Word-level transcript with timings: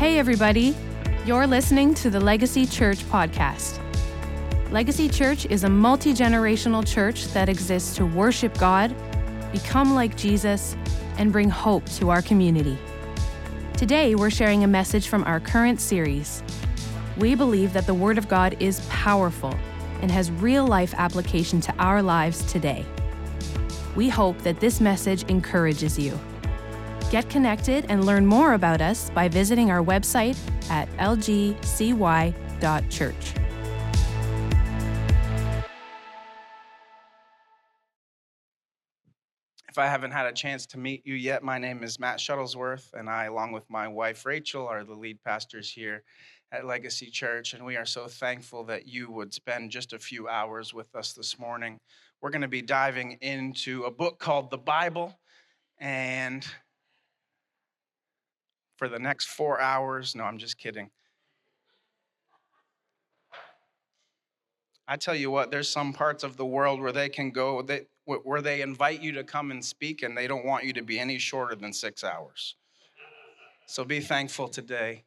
Hey, 0.00 0.18
everybody. 0.18 0.74
You're 1.26 1.46
listening 1.46 1.92
to 1.96 2.08
the 2.08 2.18
Legacy 2.18 2.64
Church 2.64 3.00
podcast. 3.10 3.78
Legacy 4.72 5.10
Church 5.10 5.44
is 5.44 5.64
a 5.64 5.68
multi 5.68 6.14
generational 6.14 6.90
church 6.90 7.26
that 7.34 7.50
exists 7.50 7.96
to 7.96 8.06
worship 8.06 8.56
God, 8.56 8.96
become 9.52 9.94
like 9.94 10.16
Jesus, 10.16 10.74
and 11.18 11.30
bring 11.30 11.50
hope 11.50 11.84
to 11.96 12.08
our 12.08 12.22
community. 12.22 12.78
Today, 13.76 14.14
we're 14.14 14.30
sharing 14.30 14.64
a 14.64 14.66
message 14.66 15.06
from 15.06 15.22
our 15.24 15.38
current 15.38 15.82
series. 15.82 16.42
We 17.18 17.34
believe 17.34 17.74
that 17.74 17.86
the 17.86 17.92
Word 17.92 18.16
of 18.16 18.26
God 18.26 18.56
is 18.58 18.80
powerful 18.88 19.54
and 20.00 20.10
has 20.10 20.30
real 20.30 20.66
life 20.66 20.94
application 20.96 21.60
to 21.60 21.74
our 21.74 22.02
lives 22.02 22.42
today. 22.50 22.86
We 23.94 24.08
hope 24.08 24.38
that 24.44 24.60
this 24.60 24.80
message 24.80 25.24
encourages 25.24 25.98
you. 25.98 26.18
Get 27.10 27.28
connected 27.28 27.86
and 27.88 28.06
learn 28.06 28.24
more 28.24 28.52
about 28.52 28.80
us 28.80 29.10
by 29.10 29.26
visiting 29.26 29.68
our 29.72 29.82
website 29.82 30.38
at 30.70 30.88
lgcy.church. 30.98 31.54
If 39.68 39.78
I 39.78 39.86
haven't 39.86 40.12
had 40.12 40.26
a 40.26 40.32
chance 40.32 40.66
to 40.66 40.78
meet 40.78 41.04
you 41.04 41.14
yet, 41.14 41.42
my 41.42 41.58
name 41.58 41.82
is 41.82 41.98
Matt 41.98 42.18
Shuttlesworth, 42.18 42.92
and 42.92 43.10
I, 43.10 43.24
along 43.24 43.52
with 43.52 43.68
my 43.68 43.88
wife 43.88 44.24
Rachel, 44.24 44.68
are 44.68 44.84
the 44.84 44.94
lead 44.94 45.18
pastors 45.24 45.68
here 45.68 46.04
at 46.52 46.64
Legacy 46.64 47.10
Church. 47.10 47.54
And 47.54 47.64
we 47.64 47.76
are 47.76 47.86
so 47.86 48.06
thankful 48.06 48.62
that 48.64 48.86
you 48.86 49.10
would 49.10 49.34
spend 49.34 49.72
just 49.72 49.92
a 49.92 49.98
few 49.98 50.28
hours 50.28 50.72
with 50.72 50.94
us 50.94 51.12
this 51.12 51.40
morning. 51.40 51.78
We're 52.20 52.30
going 52.30 52.42
to 52.42 52.48
be 52.48 52.62
diving 52.62 53.18
into 53.20 53.82
a 53.84 53.90
book 53.90 54.20
called 54.20 54.50
the 54.50 54.58
Bible, 54.58 55.18
and 55.78 56.46
for 58.80 58.88
the 58.88 58.98
next 58.98 59.26
four 59.26 59.60
hours. 59.60 60.14
No, 60.14 60.24
I'm 60.24 60.38
just 60.38 60.56
kidding. 60.56 60.88
I 64.88 64.96
tell 64.96 65.14
you 65.14 65.30
what, 65.30 65.50
there's 65.50 65.68
some 65.68 65.92
parts 65.92 66.24
of 66.24 66.38
the 66.38 66.46
world 66.46 66.80
where 66.80 66.90
they 66.90 67.10
can 67.10 67.30
go, 67.30 67.60
they, 67.60 67.82
where 68.06 68.40
they 68.40 68.62
invite 68.62 69.02
you 69.02 69.12
to 69.12 69.22
come 69.22 69.50
and 69.50 69.62
speak, 69.62 70.02
and 70.02 70.16
they 70.16 70.26
don't 70.26 70.46
want 70.46 70.64
you 70.64 70.72
to 70.72 70.82
be 70.82 70.98
any 70.98 71.18
shorter 71.18 71.54
than 71.54 71.74
six 71.74 72.02
hours. 72.02 72.56
So 73.66 73.84
be 73.84 74.00
thankful 74.00 74.48
today 74.48 75.04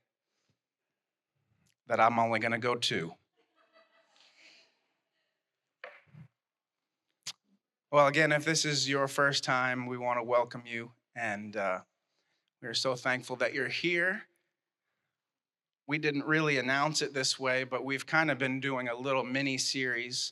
that 1.87 1.99
I'm 1.99 2.19
only 2.19 2.39
going 2.39 2.51
to 2.51 2.59
go 2.59 2.75
two. 2.75 3.11
Well, 7.91 8.05
again, 8.05 8.31
if 8.31 8.45
this 8.45 8.65
is 8.65 8.87
your 8.87 9.07
first 9.07 9.43
time, 9.43 9.87
we 9.87 9.97
want 9.97 10.19
to 10.19 10.23
welcome 10.23 10.61
you 10.67 10.91
and 11.15 11.57
uh, 11.57 11.79
we're 12.63 12.73
so 12.73 12.95
thankful 12.95 13.35
that 13.35 13.53
you're 13.53 13.67
here. 13.67 14.23
We 15.85 15.97
didn't 15.97 16.25
really 16.25 16.57
announce 16.57 17.01
it 17.01 17.13
this 17.13 17.37
way, 17.37 17.65
but 17.65 17.83
we've 17.83 18.05
kind 18.05 18.31
of 18.31 18.37
been 18.37 18.61
doing 18.61 18.87
a 18.87 18.95
little 18.95 19.25
mini 19.25 19.57
series 19.57 20.31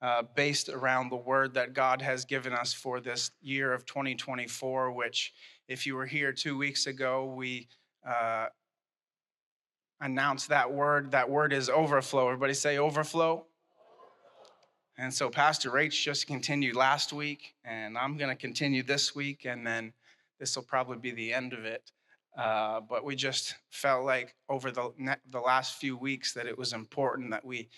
uh, 0.00 0.22
based 0.36 0.68
around 0.68 1.10
the 1.10 1.16
word 1.16 1.54
that 1.54 1.74
God 1.74 2.00
has 2.00 2.24
given 2.24 2.52
us 2.52 2.72
for 2.72 3.00
this 3.00 3.32
year 3.42 3.72
of 3.72 3.84
2024, 3.86 4.92
which, 4.92 5.32
if 5.66 5.84
you 5.84 5.96
were 5.96 6.06
here 6.06 6.32
two 6.32 6.56
weeks 6.56 6.86
ago, 6.86 7.24
we 7.24 7.66
uh, 8.08 8.46
announced 10.00 10.50
that 10.50 10.72
word. 10.72 11.10
That 11.10 11.28
word 11.28 11.52
is 11.52 11.68
overflow. 11.68 12.28
Everybody 12.28 12.54
say 12.54 12.78
overflow. 12.78 13.46
And 14.96 15.12
so 15.12 15.28
Pastor 15.28 15.70
Rach 15.70 16.00
just 16.00 16.28
continued 16.28 16.76
last 16.76 17.12
week, 17.12 17.56
and 17.64 17.98
I'm 17.98 18.16
going 18.16 18.30
to 18.30 18.36
continue 18.36 18.84
this 18.84 19.12
week, 19.12 19.44
and 19.44 19.66
then 19.66 19.92
this 20.38 20.56
will 20.56 20.64
probably 20.64 20.98
be 20.98 21.10
the 21.10 21.32
end 21.32 21.52
of 21.52 21.64
it. 21.64 21.90
Uh, 22.36 22.80
but 22.80 23.04
we 23.04 23.14
just 23.14 23.54
felt 23.70 24.04
like 24.04 24.34
over 24.48 24.70
the, 24.70 24.90
the 25.30 25.40
last 25.40 25.76
few 25.76 25.96
weeks 25.96 26.32
that 26.32 26.46
it 26.46 26.58
was 26.58 26.72
important 26.72 27.30
that 27.30 27.44
we 27.44 27.68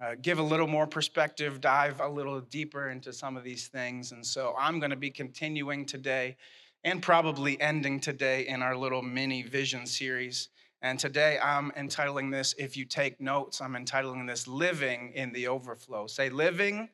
uh, 0.00 0.14
give 0.20 0.38
a 0.38 0.42
little 0.42 0.66
more 0.66 0.86
perspective, 0.86 1.60
dive 1.60 2.00
a 2.00 2.08
little 2.08 2.40
deeper 2.40 2.88
into 2.88 3.12
some 3.12 3.36
of 3.36 3.44
these 3.44 3.68
things. 3.68 4.12
And 4.12 4.24
so 4.24 4.54
I'm 4.58 4.80
going 4.80 4.90
to 4.90 4.96
be 4.96 5.10
continuing 5.10 5.86
today 5.86 6.36
and 6.82 7.02
probably 7.02 7.60
ending 7.60 8.00
today 8.00 8.46
in 8.46 8.62
our 8.62 8.76
little 8.76 9.02
mini 9.02 9.42
vision 9.42 9.86
series. 9.86 10.48
And 10.82 10.98
today 10.98 11.38
I'm 11.38 11.70
entitling 11.76 12.30
this, 12.30 12.54
if 12.58 12.76
you 12.76 12.86
take 12.86 13.20
notes, 13.20 13.60
I'm 13.60 13.76
entitling 13.76 14.24
this 14.24 14.48
Living 14.48 15.12
in 15.14 15.32
the 15.32 15.48
Overflow. 15.48 16.06
Say, 16.06 16.30
Living 16.30 16.88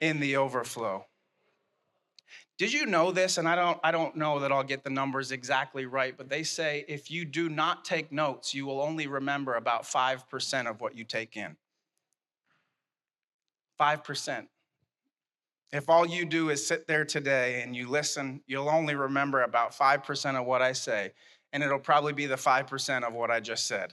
in 0.00 0.18
the 0.18 0.36
Overflow. 0.36 1.04
Did 2.62 2.72
you 2.72 2.86
know 2.86 3.10
this? 3.10 3.38
And 3.38 3.48
I 3.48 3.56
don't, 3.56 3.80
I 3.82 3.90
don't 3.90 4.14
know 4.14 4.38
that 4.38 4.52
I'll 4.52 4.62
get 4.62 4.84
the 4.84 4.90
numbers 4.90 5.32
exactly 5.32 5.84
right, 5.84 6.16
but 6.16 6.28
they 6.28 6.44
say 6.44 6.84
if 6.86 7.10
you 7.10 7.24
do 7.24 7.48
not 7.48 7.84
take 7.84 8.12
notes, 8.12 8.54
you 8.54 8.66
will 8.66 8.80
only 8.80 9.08
remember 9.08 9.56
about 9.56 9.82
5% 9.82 10.70
of 10.70 10.80
what 10.80 10.96
you 10.96 11.02
take 11.02 11.36
in. 11.36 11.56
5%. 13.80 14.46
If 15.72 15.90
all 15.90 16.06
you 16.06 16.24
do 16.24 16.50
is 16.50 16.64
sit 16.64 16.86
there 16.86 17.04
today 17.04 17.62
and 17.62 17.74
you 17.74 17.90
listen, 17.90 18.42
you'll 18.46 18.68
only 18.68 18.94
remember 18.94 19.42
about 19.42 19.72
5% 19.72 20.40
of 20.40 20.46
what 20.46 20.62
I 20.62 20.70
say, 20.70 21.14
and 21.52 21.64
it'll 21.64 21.80
probably 21.80 22.12
be 22.12 22.26
the 22.26 22.36
5% 22.36 23.02
of 23.02 23.12
what 23.12 23.32
I 23.32 23.40
just 23.40 23.66
said. 23.66 23.92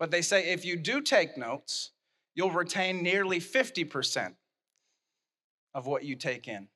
But 0.00 0.10
they 0.10 0.22
say 0.22 0.48
if 0.48 0.64
you 0.64 0.74
do 0.74 1.00
take 1.00 1.38
notes, 1.38 1.92
you'll 2.34 2.50
retain 2.50 3.04
nearly 3.04 3.38
50% 3.38 4.34
of 5.76 5.86
what 5.86 6.02
you 6.02 6.16
take 6.16 6.48
in. 6.48 6.66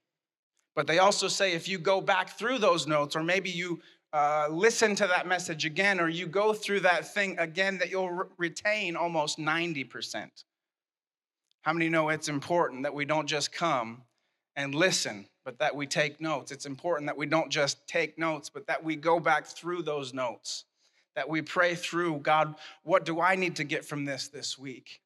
But 0.74 0.86
they 0.86 0.98
also 0.98 1.28
say 1.28 1.52
if 1.52 1.68
you 1.68 1.78
go 1.78 2.00
back 2.00 2.38
through 2.38 2.58
those 2.58 2.86
notes, 2.86 3.16
or 3.16 3.22
maybe 3.22 3.50
you 3.50 3.80
uh, 4.12 4.48
listen 4.50 4.94
to 4.96 5.06
that 5.06 5.26
message 5.26 5.64
again, 5.64 6.00
or 6.00 6.08
you 6.08 6.26
go 6.26 6.52
through 6.52 6.80
that 6.80 7.12
thing 7.12 7.38
again, 7.38 7.78
that 7.78 7.90
you'll 7.90 8.10
re- 8.10 8.26
retain 8.38 8.96
almost 8.96 9.38
90%. 9.38 10.28
How 11.62 11.72
many 11.72 11.88
know 11.88 12.08
it's 12.08 12.28
important 12.28 12.82
that 12.84 12.94
we 12.94 13.04
don't 13.04 13.26
just 13.26 13.52
come 13.52 14.02
and 14.56 14.74
listen, 14.74 15.26
but 15.44 15.58
that 15.58 15.76
we 15.76 15.86
take 15.86 16.20
notes? 16.20 16.50
It's 16.50 16.66
important 16.66 17.06
that 17.06 17.16
we 17.16 17.26
don't 17.26 17.50
just 17.50 17.86
take 17.86 18.18
notes, 18.18 18.48
but 18.48 18.66
that 18.66 18.82
we 18.82 18.96
go 18.96 19.20
back 19.20 19.46
through 19.46 19.82
those 19.82 20.14
notes, 20.14 20.64
that 21.14 21.28
we 21.28 21.42
pray 21.42 21.74
through 21.74 22.18
God, 22.18 22.54
what 22.82 23.04
do 23.04 23.20
I 23.20 23.36
need 23.36 23.56
to 23.56 23.64
get 23.64 23.84
from 23.84 24.04
this 24.04 24.28
this 24.28 24.58
week? 24.58 25.00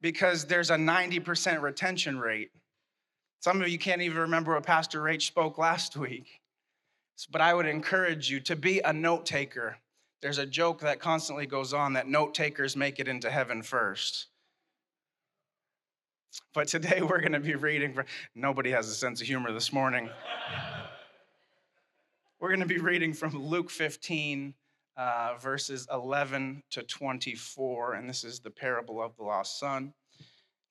Because 0.00 0.46
there's 0.46 0.70
a 0.70 0.76
90% 0.76 1.60
retention 1.60 2.18
rate 2.18 2.50
some 3.40 3.62
of 3.62 3.68
you 3.68 3.78
can't 3.78 4.02
even 4.02 4.18
remember 4.18 4.54
what 4.54 4.64
Pastor 4.64 5.00
Rach 5.00 5.22
spoke 5.22 5.58
last 5.58 5.96
week. 5.96 6.40
But 7.30 7.40
I 7.40 7.54
would 7.54 7.66
encourage 7.66 8.30
you 8.30 8.40
to 8.40 8.56
be 8.56 8.80
a 8.80 8.92
note 8.92 9.26
taker. 9.26 9.78
There's 10.20 10.38
a 10.38 10.46
joke 10.46 10.80
that 10.80 11.00
constantly 11.00 11.46
goes 11.46 11.72
on 11.72 11.92
that 11.92 12.08
note 12.08 12.34
takers 12.34 12.76
make 12.76 12.98
it 12.98 13.08
into 13.08 13.30
heaven 13.30 13.62
first. 13.62 14.26
But 16.52 16.68
today 16.68 17.00
we're 17.02 17.20
going 17.20 17.32
to 17.32 17.40
be 17.40 17.54
reading 17.54 17.92
from, 17.92 18.06
nobody 18.34 18.70
has 18.70 18.88
a 18.88 18.94
sense 18.94 19.20
of 19.20 19.26
humor 19.26 19.52
this 19.52 19.72
morning. 19.72 20.10
we're 22.40 22.48
going 22.48 22.60
to 22.60 22.66
be 22.66 22.78
reading 22.78 23.12
from 23.12 23.36
Luke 23.36 23.70
15, 23.70 24.54
uh, 24.96 25.34
verses 25.40 25.86
11 25.92 26.62
to 26.70 26.82
24, 26.82 27.94
and 27.94 28.08
this 28.08 28.24
is 28.24 28.40
the 28.40 28.50
parable 28.50 29.00
of 29.00 29.16
the 29.16 29.22
lost 29.22 29.58
son. 29.60 29.92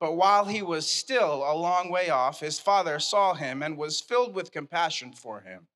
But 0.00 0.16
while 0.16 0.46
he 0.46 0.62
was 0.62 0.90
still 0.90 1.44
a 1.44 1.54
long 1.54 1.90
way 1.90 2.08
off, 2.08 2.40
his 2.40 2.58
father 2.58 2.98
saw 2.98 3.34
him 3.34 3.62
and 3.62 3.76
was 3.76 4.00
filled 4.00 4.34
with 4.34 4.50
compassion 4.50 5.12
for 5.12 5.42
him. 5.42 5.68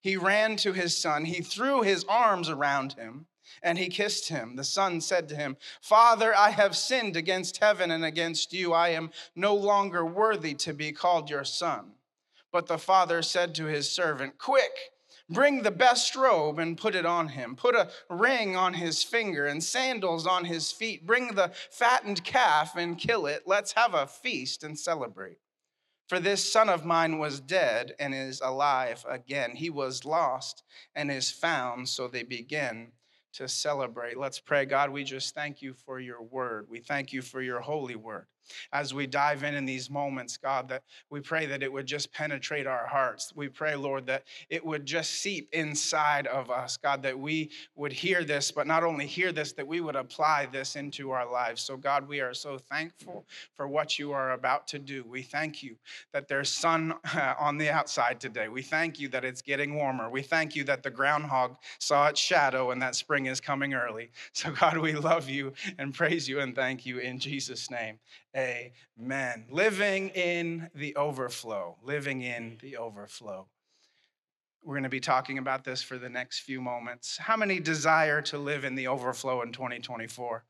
He 0.00 0.16
ran 0.16 0.56
to 0.56 0.72
his 0.72 0.96
son, 0.96 1.26
he 1.26 1.42
threw 1.42 1.82
his 1.82 2.04
arms 2.08 2.48
around 2.48 2.94
him 2.94 3.26
and 3.62 3.78
he 3.78 3.88
kissed 3.88 4.28
him. 4.28 4.56
The 4.56 4.64
son 4.64 5.00
said 5.00 5.28
to 5.28 5.36
him, 5.36 5.56
Father, 5.80 6.34
I 6.34 6.50
have 6.50 6.76
sinned 6.76 7.16
against 7.16 7.58
heaven 7.58 7.90
and 7.90 8.04
against 8.04 8.52
you. 8.52 8.72
I 8.72 8.88
am 8.88 9.10
no 9.34 9.54
longer 9.54 10.04
worthy 10.04 10.54
to 10.54 10.72
be 10.72 10.92
called 10.92 11.30
your 11.30 11.44
son. 11.44 11.92
But 12.52 12.66
the 12.66 12.78
father 12.78 13.22
said 13.22 13.54
to 13.56 13.66
his 13.66 13.90
servant, 13.90 14.38
Quick, 14.38 14.72
bring 15.28 15.62
the 15.62 15.70
best 15.70 16.14
robe 16.14 16.58
and 16.58 16.78
put 16.78 16.94
it 16.94 17.06
on 17.06 17.28
him. 17.28 17.56
Put 17.56 17.74
a 17.74 17.90
ring 18.08 18.56
on 18.56 18.74
his 18.74 19.02
finger 19.02 19.46
and 19.46 19.62
sandals 19.62 20.26
on 20.26 20.44
his 20.44 20.70
feet. 20.72 21.06
Bring 21.06 21.34
the 21.34 21.52
fattened 21.70 22.24
calf 22.24 22.76
and 22.76 22.98
kill 22.98 23.26
it. 23.26 23.42
Let's 23.46 23.72
have 23.72 23.94
a 23.94 24.06
feast 24.06 24.62
and 24.62 24.78
celebrate. 24.78 25.38
For 26.08 26.20
this 26.20 26.52
son 26.52 26.68
of 26.68 26.84
mine 26.84 27.18
was 27.18 27.40
dead 27.40 27.94
and 27.98 28.14
is 28.14 28.40
alive 28.40 29.04
again. 29.08 29.56
He 29.56 29.70
was 29.70 30.04
lost 30.04 30.62
and 30.94 31.10
is 31.10 31.30
found. 31.30 31.88
So 31.88 32.06
they 32.06 32.22
begin 32.22 32.92
to 33.32 33.48
celebrate. 33.48 34.16
Let's 34.16 34.38
pray. 34.38 34.64
God, 34.66 34.90
we 34.90 35.02
just 35.02 35.34
thank 35.34 35.60
you 35.60 35.74
for 35.74 35.98
your 35.98 36.22
word. 36.22 36.66
We 36.70 36.78
thank 36.78 37.12
you 37.12 37.22
for 37.22 37.42
your 37.42 37.60
holy 37.60 37.96
word 37.96 38.26
as 38.72 38.94
we 38.94 39.06
dive 39.06 39.42
in 39.42 39.54
in 39.54 39.64
these 39.64 39.90
moments, 39.90 40.36
God, 40.36 40.68
that 40.68 40.82
we 41.10 41.20
pray 41.20 41.46
that 41.46 41.62
it 41.62 41.72
would 41.72 41.86
just 41.86 42.12
penetrate 42.12 42.66
our 42.66 42.86
hearts. 42.86 43.32
We 43.34 43.48
pray, 43.48 43.76
Lord, 43.76 44.06
that 44.06 44.24
it 44.50 44.64
would 44.64 44.86
just 44.86 45.20
seep 45.20 45.48
inside 45.52 46.26
of 46.26 46.50
us, 46.50 46.76
God, 46.76 47.02
that 47.02 47.18
we 47.18 47.50
would 47.74 47.92
hear 47.92 48.24
this, 48.24 48.50
but 48.50 48.66
not 48.66 48.84
only 48.84 49.06
hear 49.06 49.32
this, 49.32 49.52
that 49.52 49.66
we 49.66 49.80
would 49.80 49.96
apply 49.96 50.46
this 50.46 50.76
into 50.76 51.10
our 51.10 51.30
lives. 51.30 51.62
So, 51.62 51.76
God, 51.76 52.08
we 52.08 52.20
are 52.20 52.34
so 52.34 52.58
thankful 52.58 53.26
for 53.54 53.68
what 53.68 53.98
you 53.98 54.12
are 54.12 54.32
about 54.32 54.66
to 54.68 54.78
do. 54.78 55.04
We 55.06 55.22
thank 55.22 55.62
you 55.62 55.76
that 56.12 56.28
there's 56.28 56.50
sun 56.50 56.94
on 57.38 57.58
the 57.58 57.70
outside 57.70 58.20
today. 58.20 58.48
We 58.48 58.62
thank 58.62 58.98
you 59.00 59.08
that 59.08 59.24
it's 59.24 59.42
getting 59.42 59.74
warmer. 59.74 60.10
We 60.10 60.22
thank 60.22 60.56
you 60.56 60.64
that 60.64 60.82
the 60.82 60.90
groundhog 60.90 61.56
saw 61.78 62.08
its 62.08 62.20
shadow 62.20 62.70
and 62.70 62.80
that 62.82 62.94
spring 62.94 63.26
is 63.26 63.40
coming 63.40 63.74
early. 63.74 64.10
So, 64.32 64.50
God, 64.52 64.76
we 64.78 64.92
love 64.92 65.30
you 65.30 65.54
and 65.78 65.94
praise 65.94 66.28
you 66.28 66.40
and 66.40 66.54
thank 66.54 66.84
you 66.84 66.98
in 66.98 67.18
Jesus' 67.18 67.70
name. 67.70 67.98
Amen. 68.36 69.46
Living 69.50 70.10
in 70.10 70.68
the 70.74 70.94
overflow. 70.96 71.76
Living 71.82 72.20
in 72.20 72.58
the 72.60 72.76
overflow. 72.76 73.46
We're 74.62 74.74
going 74.74 74.82
to 74.82 74.90
be 74.90 75.00
talking 75.00 75.38
about 75.38 75.64
this 75.64 75.80
for 75.80 75.96
the 75.96 76.08
next 76.08 76.40
few 76.40 76.60
moments. 76.60 77.16
How 77.16 77.36
many 77.36 77.60
desire 77.60 78.20
to 78.22 78.36
live 78.36 78.64
in 78.64 78.74
the 78.74 78.88
overflow 78.88 79.40
in 79.42 79.52
2024? 79.52 80.44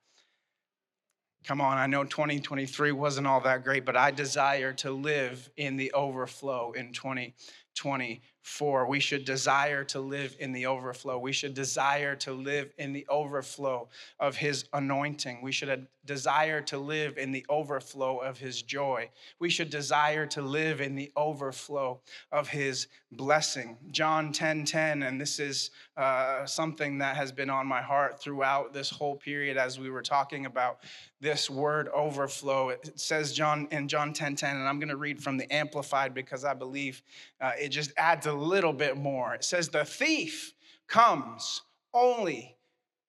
Come 1.44 1.61
on, 1.61 1.79
I 1.79 1.87
know 1.87 2.03
2023 2.03 2.91
wasn't 2.91 3.29
all 3.29 3.41
that 3.43 3.62
great, 3.62 3.85
but 3.85 3.97
I 3.97 4.11
desire 4.11 4.73
to 4.75 4.91
live 4.91 5.49
in 5.56 5.77
the 5.77 5.93
overflow 5.93 6.73
in 6.73 6.93
2024 6.93 8.21
for. 8.47 8.87
We 8.87 9.01
should 9.01 9.25
desire 9.25 9.83
to 9.85 9.99
live 9.99 10.37
in 10.39 10.53
the 10.53 10.67
overflow. 10.67 11.19
We 11.19 11.33
should 11.33 11.53
desire 11.53 12.15
to 12.17 12.33
live 12.33 12.73
in 12.79 12.93
the 12.93 13.05
overflow 13.09 13.89
of 14.21 14.37
His 14.37 14.67
anointing. 14.73 15.43
We 15.43 15.51
should 15.51 15.89
desire 16.05 16.61
to 16.63 16.79
live 16.79 17.19
in 17.19 17.33
the 17.33 17.45
overflow 17.49 18.19
of 18.19 18.39
His 18.39 18.63
joy. 18.63 19.11
We 19.41 19.51
should 19.51 19.69
desire 19.69 20.27
to 20.27 20.43
live 20.43 20.81
in 20.81 20.95
the 20.95 21.11
overflow 21.17 22.01
of 22.31 22.49
His 22.49 22.87
blessing. 23.11 23.77
John 23.91 24.31
10 24.31 24.65
10, 24.65 25.03
and 25.03 25.21
this 25.21 25.41
is 25.41 25.71
uh, 25.97 26.47
something 26.47 26.99
that 26.99 27.17
has 27.17 27.33
been 27.33 27.51
on 27.51 27.67
my 27.67 27.83
heart 27.83 28.21
throughout 28.21 28.73
this 28.73 28.91
whole 28.91 29.17
period 29.17 29.57
as 29.57 29.81
we 29.81 29.91
were 29.91 30.03
talking 30.03 30.47
about 30.47 30.79
this 31.21 31.49
word 31.49 31.89
overflow. 31.89 32.69
It 32.69 32.99
says 33.01 33.33
John 33.33 33.67
in 33.71 33.89
John 33.89 34.13
10 34.13 34.37
10, 34.37 34.57
and 34.57 34.69
I'm 34.69 34.79
going 34.79 34.91
to 34.91 34.97
read 34.97 35.23
from 35.23 35.37
the 35.37 35.53
Amplified 35.53 36.15
because 36.15 36.45
I 36.45 36.55
believe 36.55 37.03
uh, 37.41 37.53
it 37.59 37.71
just 37.71 37.93
adds 37.97 38.27
a 38.27 38.33
little 38.37 38.73
bit 38.73 38.97
more. 38.97 39.35
It 39.35 39.44
says, 39.44 39.69
The 39.69 39.85
thief 39.85 40.53
comes 40.87 41.62
only 41.93 42.56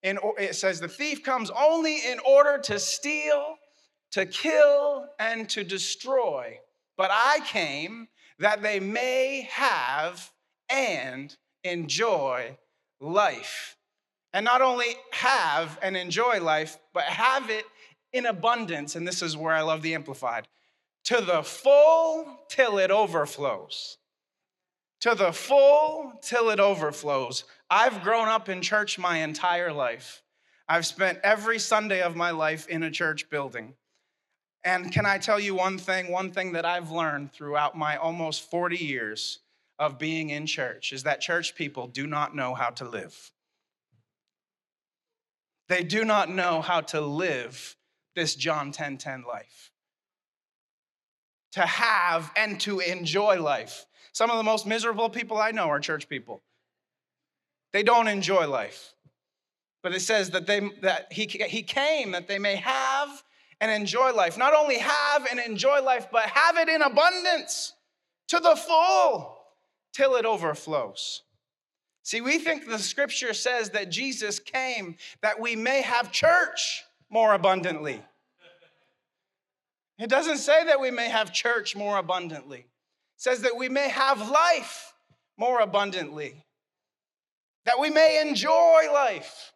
in, 0.04 0.20
it 0.38 0.56
says, 0.56 0.80
The 0.80 0.88
thief 0.88 1.24
comes 1.24 1.50
only 1.50 1.98
in 2.10 2.20
order 2.20 2.58
to 2.60 2.80
steal, 2.80 3.56
to 4.12 4.26
kill, 4.26 5.08
and 5.20 5.50
to 5.50 5.64
destroy. 5.64 6.60
But 6.98 7.12
I 7.12 7.40
came 7.46 8.08
that 8.40 8.62
they 8.62 8.80
may 8.80 9.48
have 9.52 10.32
and 10.70 11.36
enjoy 11.64 12.58
life. 13.00 13.76
And 14.34 14.46
not 14.46 14.62
only 14.62 14.96
have 15.12 15.80
and 15.82 15.98
enjoy 15.98 16.42
life, 16.42 16.78
but 16.94 17.04
have 17.04 17.50
it 17.50 17.66
in 18.14 18.26
abundance. 18.26 18.96
And 18.96 19.08
this 19.08 19.22
is 19.22 19.36
where 19.36 19.54
I 19.54 19.62
love 19.62 19.82
the 19.82 19.96
Amplified 19.96 20.48
to 21.06 21.22
the 21.22 21.42
full 21.42 22.26
till 22.50 22.78
it 22.78 22.92
overflows 22.92 23.98
to 25.02 25.16
the 25.16 25.32
full 25.32 26.14
till 26.22 26.50
it 26.50 26.60
overflows. 26.60 27.44
I've 27.70 28.04
grown 28.04 28.28
up 28.28 28.50
in 28.50 28.62
church 28.62 28.98
my 28.98 29.18
entire 29.18 29.72
life. 29.72 30.24
I've 30.68 30.86
spent 30.86 31.20
every 31.24 31.60
Sunday 31.60 32.02
of 32.02 32.16
my 32.16 32.32
life 32.32 32.68
in 32.68 32.84
a 32.84 32.92
church 32.92 33.30
building. 33.30 33.74
And 34.64 34.92
can 34.92 35.06
I 35.06 35.18
tell 35.18 35.40
you 35.40 35.56
one 35.56 35.78
thing? 35.78 36.12
One 36.12 36.32
thing 36.32 36.54
that 36.54 36.66
I've 36.66 36.92
learned 36.92 37.32
throughout 37.32 37.78
my 37.78 37.96
almost 37.96 38.50
40 38.50 38.78
years 38.78 39.40
of 39.80 39.98
being 40.00 40.30
in 40.30 40.46
church 40.46 40.92
is 40.92 41.04
that 41.04 41.22
church 41.22 41.56
people 41.56 41.88
do 41.88 42.08
not 42.08 42.36
know 42.36 42.54
how 42.54 42.72
to 42.72 42.90
live. 42.90 43.32
They 45.70 45.84
do 45.84 46.04
not 46.04 46.30
know 46.30 46.62
how 46.62 46.82
to 46.82 47.02
live 47.02 47.76
this 48.16 48.36
John 48.36 48.72
10 48.72 48.98
10 48.98 49.24
life. 49.28 49.72
To 51.54 51.62
have 51.62 52.32
and 52.36 52.60
to 52.62 52.80
enjoy 52.80 53.42
life. 53.42 53.86
Some 54.18 54.32
of 54.32 54.38
the 54.38 54.44
most 54.44 54.66
miserable 54.66 55.12
people 55.12 55.38
I 55.38 55.52
know 55.52 55.70
are 55.70 55.80
church 55.80 56.10
people. 56.10 56.42
They 57.72 57.84
don't 57.84 58.08
enjoy 58.08 58.48
life. 58.48 58.96
But 59.84 59.94
it 59.94 60.00
says 60.00 60.32
that, 60.32 60.48
they, 60.48 60.60
that 60.82 61.14
he, 61.14 61.28
he 61.28 61.62
came 61.62 62.14
that 62.14 62.28
they 62.28 62.40
may 62.40 62.56
have 62.56 63.24
and 63.62 63.70
enjoy 63.70 64.14
life. 64.14 64.36
Not 64.36 64.56
only 64.56 64.80
have 64.80 65.28
and 65.30 65.40
enjoy 65.40 65.84
life, 65.84 66.08
but 66.12 66.24
have 66.24 66.58
it 66.58 66.68
in 66.68 66.82
abundance 66.82 67.74
to 68.30 68.40
the 68.40 68.56
full 68.56 69.38
till 69.94 70.16
it 70.16 70.26
overflows. 70.26 71.22
See, 72.02 72.22
we 72.22 72.40
think 72.40 72.68
the 72.68 72.80
scripture 72.80 73.36
says 73.36 73.70
that 73.70 73.92
Jesus 73.92 74.40
came 74.40 74.96
that 75.22 75.40
we 75.40 75.56
may 75.56 75.84
have 75.84 76.12
church 76.12 76.84
more 77.12 77.36
abundantly. 77.36 78.04
It 80.00 80.10
doesn't 80.10 80.38
say 80.38 80.66
that 80.66 80.82
we 80.82 80.90
may 80.90 81.08
have 81.08 81.32
church 81.32 81.76
more 81.76 82.00
abundantly 82.00 82.66
says 83.18 83.42
that 83.42 83.58
we 83.58 83.68
may 83.68 83.90
have 83.90 84.30
life 84.30 84.94
more 85.38 85.60
abundantly, 85.60 86.46
that 87.66 87.80
we 87.80 87.90
may 87.90 88.22
enjoy 88.22 88.84
life, 88.94 89.52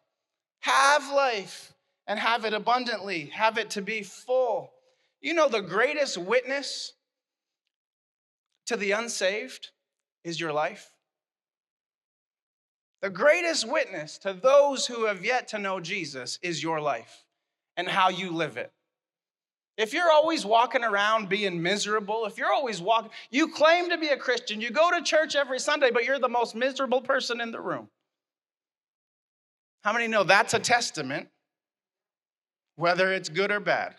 have 0.60 1.10
life, 1.12 1.72
and 2.06 2.18
have 2.18 2.44
it 2.44 2.52
abundantly, 2.52 3.26
have 3.26 3.58
it 3.58 3.70
to 3.70 3.82
be 3.82 4.02
full. 4.02 4.70
You 5.20 5.34
know, 5.34 5.48
the 5.48 5.60
greatest 5.60 6.18
witness 6.18 6.92
to 8.66 8.76
the 8.76 8.92
unsaved 8.92 9.70
is 10.24 10.40
your 10.40 10.52
life. 10.52 10.92
The 13.00 13.10
greatest 13.10 13.68
witness 13.68 14.18
to 14.18 14.32
those 14.32 14.86
who 14.86 15.06
have 15.06 15.24
yet 15.24 15.48
to 15.48 15.58
know 15.58 15.80
Jesus 15.80 16.38
is 16.42 16.62
your 16.62 16.80
life 16.80 17.24
and 17.76 17.88
how 17.88 18.08
you 18.08 18.30
live 18.30 18.56
it. 18.56 18.72
If 19.78 19.94
you're 19.94 20.10
always 20.10 20.44
walking 20.44 20.84
around 20.84 21.28
being 21.28 21.62
miserable, 21.62 22.26
if 22.26 22.36
you're 22.36 22.52
always 22.52 22.80
walking, 22.80 23.10
you 23.30 23.48
claim 23.48 23.88
to 23.88 23.96
be 23.96 24.08
a 24.08 24.16
Christian, 24.16 24.60
you 24.60 24.70
go 24.70 24.90
to 24.90 25.02
church 25.02 25.34
every 25.34 25.58
Sunday, 25.58 25.90
but 25.90 26.04
you're 26.04 26.18
the 26.18 26.28
most 26.28 26.54
miserable 26.54 27.00
person 27.00 27.40
in 27.40 27.52
the 27.52 27.60
room. 27.60 27.88
How 29.82 29.92
many 29.92 30.08
know 30.08 30.24
that's 30.24 30.54
a 30.54 30.58
testament, 30.58 31.28
whether 32.76 33.12
it's 33.12 33.28
good 33.28 33.50
or 33.50 33.60
bad? 33.60 33.96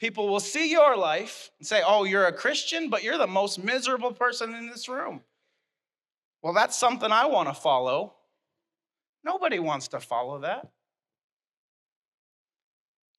People 0.00 0.28
will 0.28 0.40
see 0.40 0.70
your 0.70 0.96
life 0.96 1.50
and 1.58 1.66
say, 1.66 1.82
Oh, 1.84 2.04
you're 2.04 2.26
a 2.26 2.32
Christian, 2.32 2.90
but 2.90 3.02
you're 3.02 3.18
the 3.18 3.26
most 3.26 3.62
miserable 3.62 4.12
person 4.12 4.54
in 4.54 4.68
this 4.68 4.88
room. 4.88 5.22
Well, 6.42 6.52
that's 6.52 6.76
something 6.76 7.10
I 7.10 7.26
want 7.26 7.48
to 7.48 7.54
follow. 7.54 8.14
Nobody 9.24 9.58
wants 9.58 9.88
to 9.88 10.00
follow 10.00 10.40
that. 10.40 10.68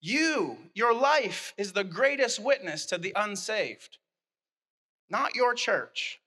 You, 0.06 0.58
your 0.76 0.94
life, 0.94 1.54
is 1.58 1.74
the 1.74 1.84
greatest 1.84 2.40
witness 2.40 2.86
to 2.88 2.98
the 3.00 3.14
unsaved. 3.16 3.98
Not 5.10 5.36
your 5.36 5.54
church, 5.56 6.20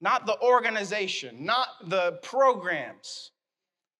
not 0.00 0.26
the 0.26 0.38
organization, 0.42 1.44
not 1.46 1.68
the 1.88 2.18
programs. 2.22 3.32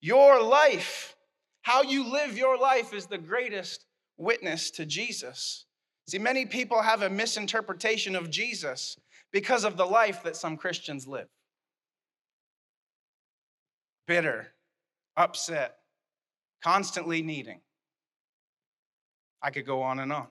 Your 0.00 0.42
life 0.42 1.14
How 1.62 1.82
you 1.82 2.12
live 2.12 2.38
your 2.38 2.56
life 2.56 2.94
is 2.94 3.06
the 3.06 3.18
greatest 3.18 3.86
witness 4.16 4.70
to 4.72 4.86
Jesus. 4.86 5.66
See, 6.08 6.18
many 6.18 6.46
people 6.46 6.80
have 6.80 7.02
a 7.02 7.10
misinterpretation 7.10 8.14
of 8.14 8.30
Jesus 8.30 8.96
because 9.32 9.64
of 9.64 9.76
the 9.76 9.84
life 9.84 10.22
that 10.22 10.36
some 10.36 10.56
Christians 10.56 11.08
live 11.08 11.28
bitter, 14.06 14.52
upset, 15.16 15.78
constantly 16.62 17.22
needing. 17.22 17.60
I 19.42 19.50
could 19.50 19.66
go 19.66 19.82
on 19.82 19.98
and 19.98 20.12
on. 20.12 20.28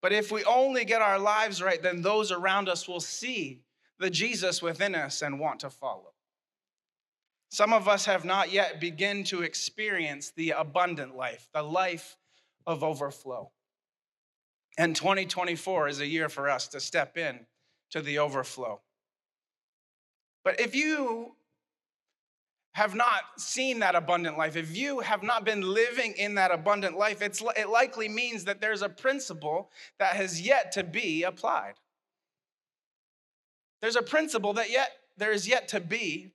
But 0.00 0.12
if 0.12 0.30
we 0.30 0.44
only 0.44 0.84
get 0.84 1.02
our 1.02 1.18
lives 1.18 1.60
right, 1.60 1.82
then 1.82 2.02
those 2.02 2.30
around 2.30 2.68
us 2.68 2.86
will 2.86 3.00
see 3.00 3.62
the 3.98 4.10
Jesus 4.10 4.62
within 4.62 4.94
us 4.94 5.22
and 5.22 5.40
want 5.40 5.60
to 5.60 5.70
follow. 5.70 6.12
Some 7.50 7.72
of 7.72 7.88
us 7.88 8.04
have 8.04 8.24
not 8.24 8.52
yet 8.52 8.80
begun 8.80 9.24
to 9.24 9.42
experience 9.42 10.30
the 10.30 10.50
abundant 10.50 11.16
life, 11.16 11.48
the 11.52 11.62
life 11.62 12.16
of 12.66 12.84
overflow. 12.84 13.50
And 14.76 14.94
2024 14.94 15.88
is 15.88 16.00
a 16.00 16.06
year 16.06 16.28
for 16.28 16.48
us 16.48 16.68
to 16.68 16.80
step 16.80 17.16
in 17.16 17.46
to 17.90 18.02
the 18.02 18.18
overflow. 18.18 18.80
But 20.44 20.60
if 20.60 20.74
you 20.74 21.34
have 22.78 22.94
not 22.94 23.22
seen 23.38 23.80
that 23.80 23.96
abundant 23.96 24.38
life, 24.38 24.54
if 24.54 24.76
you 24.76 25.00
have 25.00 25.24
not 25.24 25.44
been 25.44 25.62
living 25.62 26.14
in 26.16 26.36
that 26.36 26.52
abundant 26.52 26.96
life, 26.96 27.20
it 27.20 27.68
likely 27.68 28.08
means 28.08 28.44
that 28.44 28.60
there's 28.60 28.82
a 28.82 28.88
principle 28.88 29.72
that 29.98 30.14
has 30.14 30.40
yet 30.40 30.70
to 30.70 30.84
be 30.84 31.24
applied. 31.24 31.74
There's 33.82 33.96
a 33.96 34.02
principle 34.02 34.52
that 34.52 34.70
yet 34.70 34.90
there 35.16 35.32
is 35.32 35.48
yet 35.48 35.66
to 35.68 35.80
be 35.80 36.30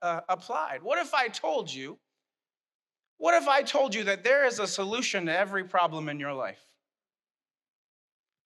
uh, 0.00 0.20
applied. 0.30 0.82
What 0.82 0.98
if 0.98 1.12
I 1.12 1.28
told 1.28 1.70
you? 1.70 1.98
What 3.18 3.34
if 3.34 3.46
I 3.46 3.62
told 3.62 3.94
you 3.94 4.04
that 4.04 4.24
there 4.24 4.46
is 4.46 4.60
a 4.60 4.66
solution 4.66 5.26
to 5.26 5.38
every 5.38 5.64
problem 5.64 6.08
in 6.08 6.18
your 6.18 6.32
life? 6.32 6.64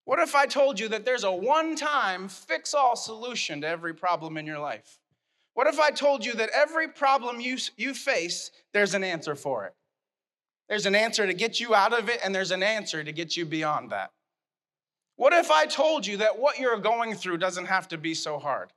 What 0.04 0.18
if 0.18 0.34
I 0.34 0.46
told 0.46 0.80
you 0.80 0.88
that 0.88 1.04
there's 1.04 1.22
a 1.22 1.30
one 1.30 1.76
time 1.76 2.26
fix 2.28 2.74
all 2.74 2.96
solution 2.96 3.60
to 3.60 3.68
every 3.68 3.94
problem 3.94 4.36
in 4.36 4.46
your 4.46 4.58
life? 4.58 4.98
What 5.54 5.68
if 5.68 5.78
I 5.78 5.90
told 5.90 6.24
you 6.24 6.34
that 6.34 6.50
every 6.54 6.88
problem 6.88 7.40
you, 7.40 7.56
you 7.76 7.94
face, 7.94 8.50
there's 8.72 8.94
an 8.94 9.04
answer 9.04 9.34
for 9.34 9.64
it? 9.66 9.74
There's 10.68 10.86
an 10.86 10.94
answer 10.94 11.26
to 11.26 11.34
get 11.34 11.60
you 11.60 11.74
out 11.74 11.92
of 11.96 12.08
it, 12.08 12.20
and 12.24 12.34
there's 12.34 12.50
an 12.50 12.62
answer 12.62 13.04
to 13.04 13.12
get 13.12 13.36
you 13.36 13.46
beyond 13.46 13.90
that. 13.90 14.10
What 15.16 15.32
if 15.32 15.50
I 15.50 15.66
told 15.66 16.06
you 16.06 16.16
that 16.18 16.38
what 16.38 16.58
you're 16.58 16.78
going 16.78 17.14
through 17.14 17.38
doesn't 17.38 17.66
have 17.66 17.88
to 17.88 17.98
be 17.98 18.14
so 18.14 18.38
hard? 18.38 18.72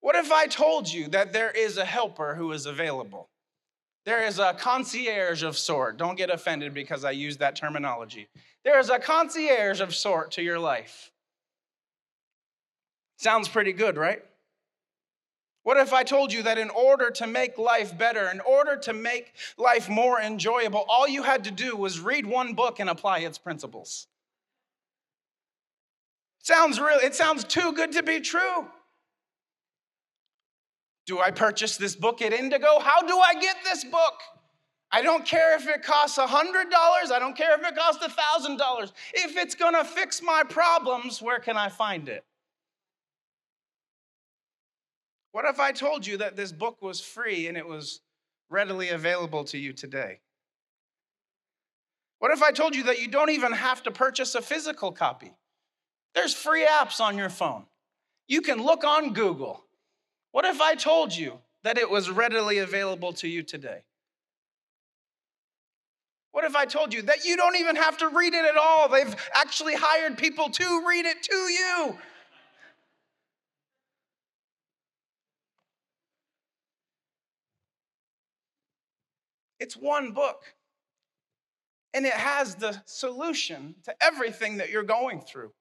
What 0.00 0.16
if 0.16 0.30
I 0.30 0.46
told 0.46 0.92
you 0.92 1.08
that 1.08 1.32
there 1.32 1.50
is 1.50 1.78
a 1.78 1.84
helper 1.84 2.34
who 2.34 2.52
is 2.52 2.66
available? 2.66 3.30
There 4.04 4.24
is 4.24 4.38
a 4.38 4.54
concierge 4.54 5.42
of 5.42 5.56
sort. 5.56 5.96
Don't 5.96 6.16
get 6.16 6.30
offended 6.30 6.74
because 6.74 7.04
I 7.04 7.10
use 7.12 7.38
that 7.38 7.56
terminology. 7.56 8.28
There 8.64 8.78
is 8.78 8.90
a 8.90 8.98
concierge 8.98 9.80
of 9.80 9.94
sort 9.94 10.32
to 10.32 10.42
your 10.42 10.58
life. 10.58 11.10
Sounds 13.16 13.48
pretty 13.48 13.72
good, 13.72 13.96
right? 13.96 14.22
What 15.66 15.78
if 15.78 15.92
I 15.92 16.04
told 16.04 16.32
you 16.32 16.44
that 16.44 16.58
in 16.58 16.70
order 16.70 17.10
to 17.10 17.26
make 17.26 17.58
life 17.58 17.98
better, 17.98 18.30
in 18.30 18.38
order 18.38 18.76
to 18.76 18.92
make 18.92 19.32
life 19.58 19.88
more 19.88 20.20
enjoyable, 20.20 20.86
all 20.88 21.08
you 21.08 21.24
had 21.24 21.42
to 21.42 21.50
do 21.50 21.74
was 21.74 21.98
read 21.98 22.24
one 22.24 22.54
book 22.54 22.78
and 22.78 22.88
apply 22.88 23.18
its 23.18 23.36
principles? 23.36 24.06
Sounds 26.38 26.78
real, 26.78 27.00
it 27.02 27.16
sounds 27.16 27.42
too 27.42 27.72
good 27.72 27.90
to 27.94 28.04
be 28.04 28.20
true. 28.20 28.68
Do 31.04 31.18
I 31.18 31.32
purchase 31.32 31.76
this 31.76 31.96
book 31.96 32.22
at 32.22 32.32
Indigo? 32.32 32.78
How 32.78 33.00
do 33.00 33.18
I 33.18 33.34
get 33.34 33.56
this 33.64 33.82
book? 33.82 34.20
I 34.92 35.02
don't 35.02 35.26
care 35.26 35.56
if 35.56 35.66
it 35.66 35.82
costs 35.82 36.16
$100, 36.16 36.30
I 36.30 37.18
don't 37.18 37.36
care 37.36 37.58
if 37.58 37.66
it 37.66 37.74
costs 37.74 38.06
$1,000. 38.06 38.92
If 39.14 39.36
it's 39.36 39.56
gonna 39.56 39.84
fix 39.84 40.22
my 40.22 40.44
problems, 40.48 41.20
where 41.20 41.40
can 41.40 41.56
I 41.56 41.70
find 41.70 42.08
it? 42.08 42.24
What 45.36 45.44
if 45.44 45.60
I 45.60 45.70
told 45.70 46.06
you 46.06 46.16
that 46.16 46.34
this 46.34 46.50
book 46.50 46.80
was 46.80 46.98
free 46.98 47.46
and 47.46 47.58
it 47.58 47.66
was 47.68 48.00
readily 48.48 48.88
available 48.88 49.44
to 49.44 49.58
you 49.58 49.74
today? 49.74 50.20
What 52.20 52.30
if 52.30 52.42
I 52.42 52.52
told 52.52 52.74
you 52.74 52.84
that 52.84 53.02
you 53.02 53.08
don't 53.08 53.28
even 53.28 53.52
have 53.52 53.82
to 53.82 53.90
purchase 53.90 54.34
a 54.34 54.40
physical 54.40 54.92
copy? 54.92 55.36
There's 56.14 56.32
free 56.32 56.64
apps 56.66 57.02
on 57.02 57.18
your 57.18 57.28
phone. 57.28 57.66
You 58.26 58.40
can 58.40 58.62
look 58.62 58.82
on 58.82 59.12
Google. 59.12 59.62
What 60.32 60.46
if 60.46 60.62
I 60.62 60.74
told 60.74 61.14
you 61.14 61.38
that 61.64 61.76
it 61.76 61.90
was 61.90 62.08
readily 62.08 62.56
available 62.56 63.12
to 63.12 63.28
you 63.28 63.42
today? 63.42 63.84
What 66.32 66.46
if 66.46 66.56
I 66.56 66.64
told 66.64 66.94
you 66.94 67.02
that 67.02 67.26
you 67.26 67.36
don't 67.36 67.56
even 67.56 67.76
have 67.76 67.98
to 67.98 68.08
read 68.08 68.32
it 68.32 68.46
at 68.46 68.56
all? 68.56 68.88
They've 68.88 69.14
actually 69.34 69.74
hired 69.74 70.16
people 70.16 70.48
to 70.48 70.82
read 70.88 71.04
it 71.04 71.22
to 71.24 71.36
you. 71.36 71.98
It's 79.58 79.76
one 79.76 80.12
book. 80.12 80.42
And 81.94 82.04
it 82.04 82.12
has 82.12 82.56
the 82.56 82.82
solution 82.84 83.76
to 83.84 83.94
everything 84.02 84.58
that 84.58 84.70
you're 84.70 84.82
going 84.82 85.20
through. 85.22 85.52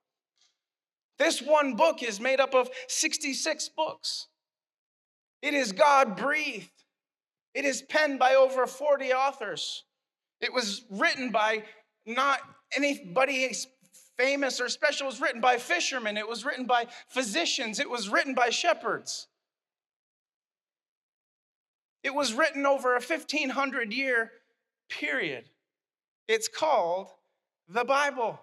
This 1.18 1.42
one 1.42 1.76
book 1.76 2.04
is 2.04 2.20
made 2.20 2.40
up 2.40 2.54
of 2.54 2.70
66 2.88 3.70
books. 3.70 4.28
It 5.42 5.54
is 5.54 5.72
God 5.72 6.18
breathed. 6.18 6.70
It 7.54 7.64
is 7.64 7.82
penned 7.82 8.20
by 8.20 8.36
over 8.36 8.68
40 8.68 9.14
authors. 9.14 9.86
It 10.42 10.54
was 10.54 10.84
written 10.90 11.32
by 11.32 11.64
not 12.06 12.40
anybody 12.76 13.50
famous 14.18 14.60
or 14.60 14.68
special. 14.70 15.08
It 15.08 15.12
was 15.12 15.22
written 15.22 15.42
by 15.42 15.58
fishermen. 15.58 16.18
It 16.18 16.28
was 16.28 16.44
written 16.46 16.66
by 16.66 16.88
physicians. 17.08 17.80
It 17.80 17.90
was 17.90 18.10
written 18.10 18.34
by 18.34 18.50
shepherds. 18.50 19.28
It 22.06 22.14
was 22.14 22.34
written 22.36 22.68
over 22.68 22.92
a 22.92 23.02
1500 23.02 23.92
year 23.92 24.32
period. 24.92 25.46
It's 26.28 26.48
called 26.48 27.08
the 27.68 27.84
Bible. 27.84 28.40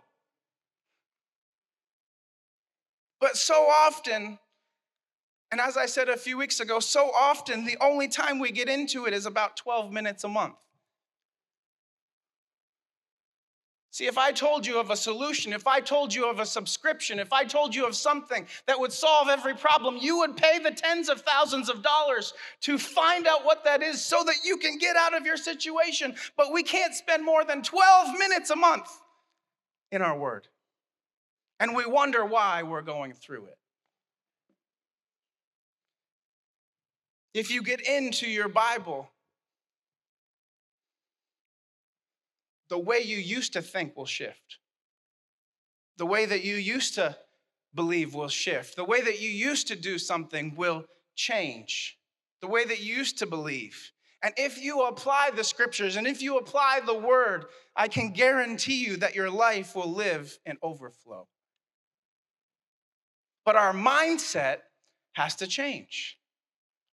But 3.21 3.37
so 3.37 3.54
often, 3.54 4.40
and 5.52 5.61
as 5.61 5.76
I 5.76 5.87
said 5.87 6.09
a 6.09 6.16
few 6.16 6.37
weeks 6.37 6.59
ago, 6.59 6.81
so 6.81 7.12
often 7.14 7.64
the 7.64 7.76
only 7.81 8.09
time 8.09 8.40
we 8.40 8.50
get 8.50 8.69
into 8.69 9.07
it 9.07 9.14
is 9.14 9.26
about 9.26 9.57
12 9.57 9.92
minutes 9.92 10.25
a 10.25 10.28
month. 10.28 10.57
See, 13.93 14.07
if 14.07 14.17
I 14.17 14.33
told 14.33 14.67
you 14.67 14.81
of 14.81 14.89
a 14.89 14.97
solution, 14.97 15.53
if 15.53 15.67
I 15.67 15.79
told 15.79 16.15
you 16.15 16.31
of 16.31 16.41
a 16.41 16.47
subscription, 16.47 17.19
if 17.19 17.31
I 17.31 17.45
told 17.45 17.75
you 17.75 17.87
of 17.87 17.95
something 17.95 18.47
that 18.67 18.81
would 18.81 18.91
solve 18.91 19.29
every 19.29 19.55
problem, 19.55 19.99
you 20.01 20.17
would 20.21 20.35
pay 20.35 20.59
the 20.59 20.71
tens 20.71 21.11
of 21.11 21.21
thousands 21.21 21.69
of 21.69 21.83
dollars 21.83 22.33
to 22.63 22.79
find 22.79 23.27
out 23.27 23.45
what 23.45 23.65
that 23.65 23.83
is 23.83 24.03
so 24.03 24.25
that 24.25 24.37
you 24.47 24.57
can 24.57 24.79
get 24.79 24.97
out 24.97 25.15
of 25.15 25.27
your 25.27 25.37
situation. 25.37 26.15
But 26.39 26.55
we 26.55 26.63
can't 26.63 26.95
spend 26.95 27.23
more 27.23 27.45
than 27.45 27.63
12 27.63 28.19
minutes 28.19 28.49
a 28.49 28.57
month 28.57 28.89
in 29.91 30.01
our 30.01 30.19
word. 30.19 30.49
And 31.61 31.77
we 31.77 31.85
wonder 31.85 32.25
why 32.25 32.63
we're 32.63 32.81
going 32.81 33.13
through 33.13 33.45
it. 33.45 33.59
If 37.35 37.51
you 37.51 37.63
get 37.63 37.87
into 37.87 38.27
your 38.27 38.49
Bible, 38.49 39.12
the 42.73 42.79
way 42.79 43.00
you 43.00 43.19
used 43.19 43.52
to 43.52 43.61
think 43.61 43.95
will 43.99 44.07
shift. 44.07 44.57
The 45.99 46.07
way 46.07 46.25
that 46.25 46.43
you 46.43 46.55
used 46.55 46.95
to 46.95 47.19
believe 47.75 48.14
will 48.14 48.31
shift. 48.31 48.76
The 48.76 48.85
way 48.85 49.02
that 49.02 49.21
you 49.21 49.29
used 49.29 49.69
to 49.69 49.76
do 49.76 49.99
something 49.99 50.55
will 50.57 50.87
change. 51.14 51.99
The 52.41 52.49
way 52.49 52.64
that 52.64 52.83
you 52.83 52.95
used 52.95 53.19
to 53.19 53.26
believe. 53.26 53.93
And 54.23 54.33
if 54.38 54.59
you 54.59 54.85
apply 54.85 55.33
the 55.37 55.45
scriptures 55.45 55.97
and 55.97 56.07
if 56.07 56.23
you 56.23 56.38
apply 56.38 56.81
the 56.87 56.97
word, 56.99 57.45
I 57.76 57.88
can 57.88 58.14
guarantee 58.14 58.83
you 58.83 58.97
that 58.97 59.14
your 59.14 59.29
life 59.29 59.76
will 59.76 59.93
live 59.93 60.38
in 60.47 60.57
overflow. 60.62 61.29
But 63.45 63.57
our 63.57 63.75
mindset 63.75 64.61
has 65.12 65.37
to 65.37 65.47
change. 65.47 66.17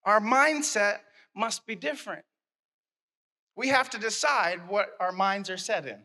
Our 0.04 0.20
mindset 0.20 0.98
must 1.34 1.66
be 1.66 1.74
different. 1.74 2.26
We 3.60 3.68
have 3.68 3.90
to 3.90 3.98
decide 3.98 4.70
what 4.70 4.96
our 5.00 5.12
minds 5.12 5.50
are 5.50 5.58
set 5.58 5.86
in. 5.86 5.98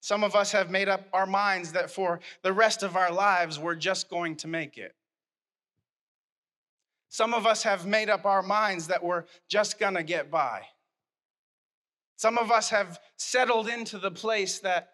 Some 0.00 0.22
of 0.22 0.36
us 0.36 0.52
have 0.52 0.70
made 0.70 0.88
up 0.88 1.08
our 1.12 1.26
minds 1.26 1.72
that 1.72 1.90
for 1.90 2.20
the 2.42 2.52
rest 2.52 2.84
of 2.84 2.94
our 2.94 3.10
lives, 3.10 3.58
we're 3.58 3.74
just 3.74 4.08
going 4.08 4.36
to 4.36 4.46
make 4.46 4.78
it. 4.78 4.94
Some 7.08 7.34
of 7.34 7.44
us 7.44 7.64
have 7.64 7.86
made 7.86 8.08
up 8.08 8.24
our 8.24 8.40
minds 8.40 8.86
that 8.86 9.02
we're 9.02 9.24
just 9.48 9.80
going 9.80 9.94
to 9.94 10.04
get 10.04 10.30
by. 10.30 10.62
Some 12.14 12.38
of 12.38 12.52
us 12.52 12.70
have 12.70 13.00
settled 13.16 13.66
into 13.66 13.98
the 13.98 14.12
place 14.12 14.60
that 14.60 14.90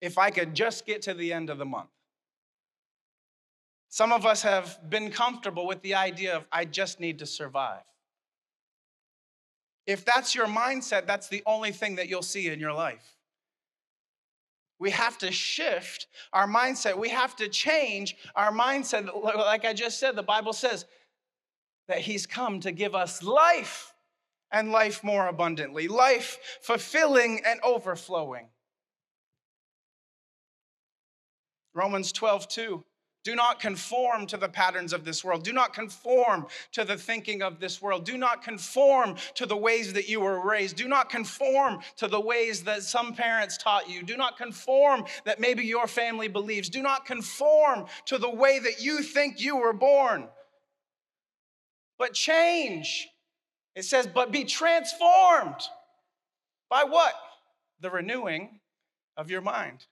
if 0.00 0.16
I 0.16 0.30
could 0.30 0.54
just 0.54 0.86
get 0.86 1.02
to 1.02 1.12
the 1.12 1.32
end 1.32 1.50
of 1.50 1.58
the 1.58 1.64
month. 1.64 1.90
Some 3.88 4.12
of 4.12 4.24
us 4.24 4.42
have 4.42 4.78
been 4.88 5.10
comfortable 5.10 5.66
with 5.66 5.82
the 5.82 5.96
idea 5.96 6.36
of 6.36 6.46
I 6.52 6.66
just 6.66 7.00
need 7.00 7.18
to 7.18 7.26
survive. 7.26 7.82
If 9.88 10.04
that's 10.04 10.34
your 10.34 10.46
mindset, 10.46 11.06
that's 11.06 11.28
the 11.28 11.42
only 11.46 11.72
thing 11.72 11.96
that 11.96 12.10
you'll 12.10 12.20
see 12.20 12.48
in 12.48 12.60
your 12.60 12.74
life. 12.74 13.16
We 14.78 14.90
have 14.90 15.16
to 15.18 15.32
shift 15.32 16.08
our 16.30 16.46
mindset. 16.46 16.98
We 16.98 17.08
have 17.08 17.34
to 17.36 17.48
change 17.48 18.14
our 18.36 18.52
mindset. 18.52 19.10
Like 19.34 19.64
I 19.64 19.72
just 19.72 19.98
said, 19.98 20.14
the 20.14 20.22
Bible 20.22 20.52
says 20.52 20.84
that 21.88 22.00
He's 22.00 22.26
come 22.26 22.60
to 22.60 22.70
give 22.70 22.94
us 22.94 23.22
life 23.22 23.94
and 24.52 24.70
life 24.70 25.02
more 25.02 25.26
abundantly, 25.26 25.88
life 25.88 26.38
fulfilling 26.60 27.40
and 27.46 27.58
overflowing. 27.62 28.48
Romans 31.72 32.12
12, 32.12 32.46
2. 32.46 32.84
Do 33.24 33.34
not 33.34 33.60
conform 33.60 34.26
to 34.28 34.36
the 34.36 34.48
patterns 34.48 34.92
of 34.92 35.04
this 35.04 35.24
world. 35.24 35.42
Do 35.42 35.52
not 35.52 35.74
conform 35.74 36.46
to 36.72 36.84
the 36.84 36.96
thinking 36.96 37.42
of 37.42 37.58
this 37.58 37.82
world. 37.82 38.04
Do 38.04 38.16
not 38.16 38.42
conform 38.42 39.16
to 39.34 39.44
the 39.44 39.56
ways 39.56 39.92
that 39.94 40.08
you 40.08 40.20
were 40.20 40.40
raised. 40.40 40.76
Do 40.76 40.88
not 40.88 41.10
conform 41.10 41.80
to 41.96 42.06
the 42.06 42.20
ways 42.20 42.62
that 42.64 42.84
some 42.84 43.14
parents 43.14 43.58
taught 43.58 43.90
you. 43.90 44.02
Do 44.02 44.16
not 44.16 44.38
conform 44.38 45.04
that 45.24 45.40
maybe 45.40 45.64
your 45.64 45.86
family 45.86 46.28
believes. 46.28 46.68
Do 46.68 46.80
not 46.80 47.06
conform 47.06 47.86
to 48.06 48.18
the 48.18 48.30
way 48.30 48.60
that 48.60 48.80
you 48.80 49.02
think 49.02 49.40
you 49.40 49.56
were 49.56 49.72
born. 49.72 50.28
But 51.98 52.14
change. 52.14 53.08
It 53.74 53.84
says, 53.84 54.06
but 54.06 54.30
be 54.30 54.44
transformed. 54.44 55.60
By 56.70 56.84
what? 56.84 57.14
The 57.80 57.90
renewing 57.90 58.60
of 59.16 59.30
your 59.30 59.40
mind. 59.40 59.86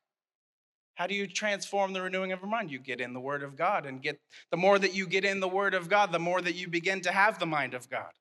How 0.97 1.07
do 1.07 1.15
you 1.15 1.27
transform 1.27 1.93
the 1.93 2.01
renewing 2.01 2.33
of 2.33 2.41
your 2.41 2.49
mind? 2.49 2.71
You 2.71 2.79
get 2.79 3.03
in 3.03 3.13
the 3.13 3.21
Word 3.21 3.43
of 3.43 3.55
God 3.55 3.85
and 3.85 4.03
get 4.03 4.19
the 4.51 4.57
more 4.57 4.79
that 4.79 4.95
you 4.95 5.07
get 5.07 5.27
in 5.27 5.41
the 5.41 5.49
Word 5.49 5.75
of 5.75 5.91
God, 5.91 6.11
the 6.11 6.19
more 6.19 6.41
that 6.41 6.55
you 6.55 6.69
begin 6.69 7.03
to 7.03 7.13
have 7.13 7.39
the 7.39 7.47
mind 7.47 7.75
of 7.75 7.89
God. 7.91 8.13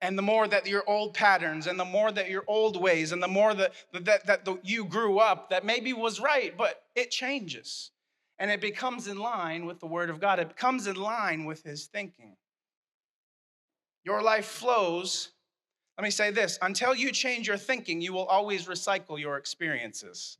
And 0.00 0.18
the 0.18 0.22
more 0.22 0.48
that 0.48 0.66
your 0.66 0.82
old 0.88 1.14
patterns 1.14 1.68
and 1.68 1.78
the 1.78 1.84
more 1.84 2.10
that 2.10 2.28
your 2.28 2.42
old 2.48 2.82
ways 2.82 3.12
and 3.12 3.22
the 3.22 3.28
more 3.28 3.54
that, 3.54 3.72
that, 3.92 4.26
that 4.26 4.44
the, 4.44 4.58
you 4.64 4.84
grew 4.84 5.20
up 5.20 5.50
that 5.50 5.64
maybe 5.64 5.92
was 5.92 6.18
right, 6.18 6.56
but 6.58 6.82
it 6.96 7.12
changes. 7.12 7.92
And 8.40 8.50
it 8.50 8.60
becomes 8.60 9.06
in 9.06 9.18
line 9.18 9.66
with 9.66 9.78
the 9.78 9.86
Word 9.86 10.10
of 10.10 10.18
God. 10.18 10.40
It 10.40 10.48
becomes 10.48 10.88
in 10.88 10.96
line 10.96 11.44
with 11.44 11.62
His 11.62 11.86
thinking. 11.86 12.34
Your 14.02 14.20
life 14.20 14.46
flows. 14.46 15.28
Let 15.96 16.02
me 16.02 16.10
say 16.10 16.32
this 16.32 16.58
until 16.60 16.92
you 16.92 17.12
change 17.12 17.46
your 17.46 17.56
thinking, 17.56 18.00
you 18.00 18.12
will 18.12 18.26
always 18.26 18.66
recycle 18.66 19.20
your 19.20 19.36
experiences. 19.36 20.38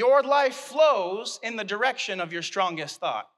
Your 0.00 0.22
life 0.22 0.54
flows 0.54 1.38
in 1.42 1.56
the 1.56 1.62
direction 1.62 2.22
of 2.22 2.32
your 2.32 2.40
strongest 2.40 3.00
thought. 3.00 3.28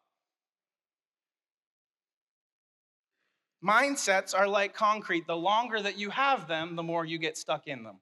Mindsets 3.65 4.33
are 4.33 4.47
like 4.47 4.73
concrete. 4.73 5.27
The 5.27 5.35
longer 5.35 5.83
that 5.83 5.99
you 5.99 6.11
have 6.11 6.47
them, 6.47 6.77
the 6.77 6.85
more 6.85 7.05
you 7.05 7.19
get 7.19 7.37
stuck 7.37 7.67
in 7.67 7.83
them. 7.83 7.97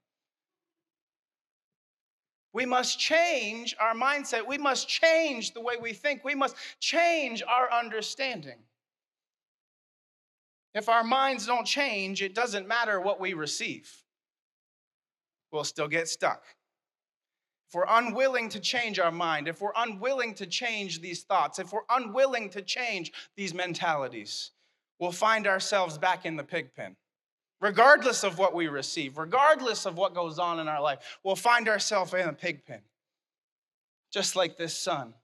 We 2.52 2.66
must 2.66 2.98
change 2.98 3.74
our 3.80 3.94
mindset. 3.94 4.46
We 4.46 4.58
must 4.58 4.86
change 4.86 5.54
the 5.54 5.62
way 5.62 5.76
we 5.80 5.94
think. 5.94 6.22
We 6.22 6.34
must 6.34 6.54
change 6.80 7.42
our 7.42 7.72
understanding. 7.72 8.58
If 10.74 10.90
our 10.90 11.02
minds 11.02 11.46
don't 11.46 11.66
change, 11.66 12.20
it 12.20 12.34
doesn't 12.34 12.68
matter 12.68 13.00
what 13.00 13.20
we 13.20 13.32
receive, 13.32 13.90
we'll 15.50 15.64
still 15.64 15.88
get 15.88 16.08
stuck 16.08 16.42
if 17.70 17.76
we're 17.76 17.84
unwilling 17.88 18.48
to 18.48 18.58
change 18.58 18.98
our 18.98 19.12
mind, 19.12 19.46
if 19.46 19.60
we're 19.60 19.70
unwilling 19.76 20.34
to 20.34 20.44
change 20.44 21.00
these 21.00 21.22
thoughts, 21.22 21.60
if 21.60 21.72
we're 21.72 21.86
unwilling 21.88 22.50
to 22.50 22.62
change 22.62 23.12
these 23.36 23.54
mentalities, 23.54 24.50
we'll 24.98 25.12
find 25.12 25.46
ourselves 25.46 25.96
back 25.96 26.26
in 26.26 26.34
the 26.34 26.42
pig 26.42 26.74
pen. 26.74 26.96
Regardless 27.60 28.24
of 28.24 28.38
what 28.38 28.56
we 28.56 28.66
receive, 28.66 29.18
regardless 29.18 29.86
of 29.86 29.96
what 29.96 30.16
goes 30.16 30.40
on 30.40 30.58
in 30.58 30.66
our 30.66 30.82
life, 30.82 31.18
we'll 31.22 31.36
find 31.36 31.68
ourselves 31.68 32.12
in 32.12 32.28
a 32.28 32.32
pig 32.32 32.66
pen. 32.66 32.80
Just 34.12 34.34
like 34.34 34.56
this 34.56 34.76
son, 34.76 35.14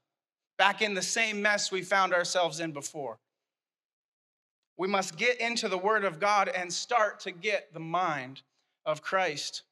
back 0.56 0.82
in 0.82 0.94
the 0.94 1.02
same 1.02 1.42
mess 1.42 1.72
we 1.72 1.82
found 1.82 2.14
ourselves 2.14 2.60
in 2.60 2.70
before. 2.70 3.18
We 4.76 4.86
must 4.86 5.16
get 5.16 5.40
into 5.40 5.68
the 5.68 5.78
Word 5.78 6.04
of 6.04 6.20
God 6.20 6.48
and 6.48 6.72
start 6.72 7.18
to 7.20 7.32
get 7.32 7.74
the 7.74 7.80
mind 7.80 8.42
of 8.84 9.02
Christ. 9.02 9.62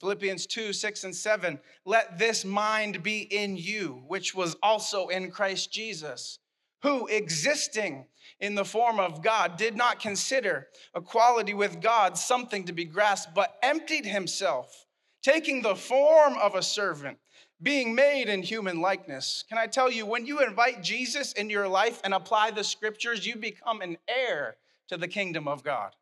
Philippians 0.00 0.46
2 0.46 0.72
6 0.72 1.04
and 1.04 1.14
7. 1.14 1.60
Let 1.84 2.18
this 2.18 2.44
mind 2.44 3.02
be 3.02 3.20
in 3.20 3.56
you, 3.56 4.02
which 4.06 4.34
was 4.34 4.56
also 4.62 5.08
in 5.08 5.30
Christ 5.30 5.72
Jesus, 5.72 6.38
who, 6.82 7.06
existing 7.06 8.06
in 8.40 8.54
the 8.54 8.64
form 8.64 9.00
of 9.00 9.22
God, 9.22 9.56
did 9.56 9.76
not 9.76 10.00
consider 10.00 10.68
equality 10.94 11.54
with 11.54 11.80
God 11.80 12.18
something 12.18 12.64
to 12.64 12.72
be 12.72 12.84
grasped, 12.84 13.34
but 13.34 13.56
emptied 13.62 14.04
himself, 14.04 14.86
taking 15.22 15.62
the 15.62 15.76
form 15.76 16.34
of 16.34 16.54
a 16.54 16.62
servant, 16.62 17.18
being 17.62 17.94
made 17.94 18.28
in 18.28 18.42
human 18.42 18.82
likeness. 18.82 19.44
Can 19.48 19.56
I 19.56 19.66
tell 19.66 19.90
you, 19.90 20.04
when 20.04 20.26
you 20.26 20.40
invite 20.40 20.82
Jesus 20.82 21.32
in 21.32 21.48
your 21.48 21.66
life 21.66 22.00
and 22.04 22.12
apply 22.12 22.50
the 22.50 22.64
scriptures, 22.64 23.26
you 23.26 23.36
become 23.36 23.80
an 23.80 23.96
heir 24.06 24.56
to 24.88 24.96
the 24.96 25.08
kingdom 25.08 25.48
of 25.48 25.64
God. 25.64 25.92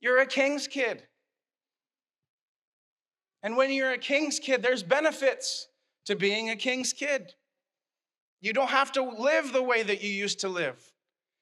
You're 0.00 0.18
a 0.18 0.26
king's 0.26 0.66
kid. 0.66 1.02
And 3.42 3.56
when 3.56 3.72
you're 3.72 3.92
a 3.92 3.98
king's 3.98 4.38
kid, 4.38 4.62
there's 4.62 4.82
benefits 4.82 5.68
to 6.06 6.16
being 6.16 6.50
a 6.50 6.56
king's 6.56 6.92
kid. 6.92 7.34
You 8.40 8.52
don't 8.52 8.70
have 8.70 8.92
to 8.92 9.02
live 9.02 9.52
the 9.52 9.62
way 9.62 9.82
that 9.82 10.02
you 10.02 10.10
used 10.10 10.40
to 10.40 10.48
live. 10.48 10.92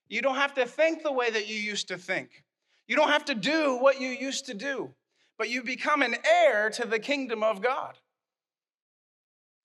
You 0.08 0.22
don't 0.22 0.36
have 0.36 0.54
to 0.54 0.66
think 0.66 1.02
the 1.02 1.12
way 1.12 1.30
that 1.30 1.48
you 1.48 1.56
used 1.56 1.88
to 1.88 1.98
think. 1.98 2.44
You 2.86 2.96
don't 2.96 3.08
have 3.08 3.24
to 3.26 3.34
do 3.34 3.76
what 3.76 4.00
you 4.00 4.08
used 4.08 4.46
to 4.46 4.54
do, 4.54 4.94
but 5.38 5.50
you 5.50 5.62
become 5.62 6.02
an 6.02 6.16
heir 6.24 6.70
to 6.70 6.86
the 6.86 6.98
kingdom 6.98 7.42
of 7.42 7.60
God. 7.60 7.98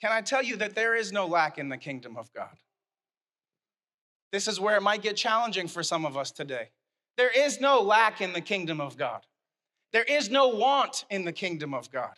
Can 0.02 0.12
I 0.12 0.22
tell 0.22 0.42
you 0.42 0.58
that 0.58 0.74
there 0.74 0.96
is 0.96 1.12
no 1.12 1.28
lack 1.28 1.60
in 1.60 1.70
the 1.70 1.78
kingdom 1.78 2.18
of 2.18 2.34
God? 2.34 2.58
This 4.32 4.48
is 4.48 4.60
where 4.60 4.78
it 4.78 4.82
might 4.82 5.04
get 5.04 5.16
challenging 5.16 5.68
for 5.68 5.84
some 5.84 6.06
of 6.06 6.18
us 6.18 6.32
today. 6.32 6.70
There 7.18 7.30
is 7.30 7.60
no 7.60 7.82
lack 7.82 8.22
in 8.22 8.34
the 8.34 8.42
kingdom 8.42 8.82
of 8.82 8.98
God. 8.98 9.22
There 9.94 10.04
is 10.04 10.30
no 10.30 10.50
want 10.50 11.06
in 11.10 11.26
the 11.26 11.34
kingdom 11.34 11.74
of 11.74 11.92
God. 11.92 12.14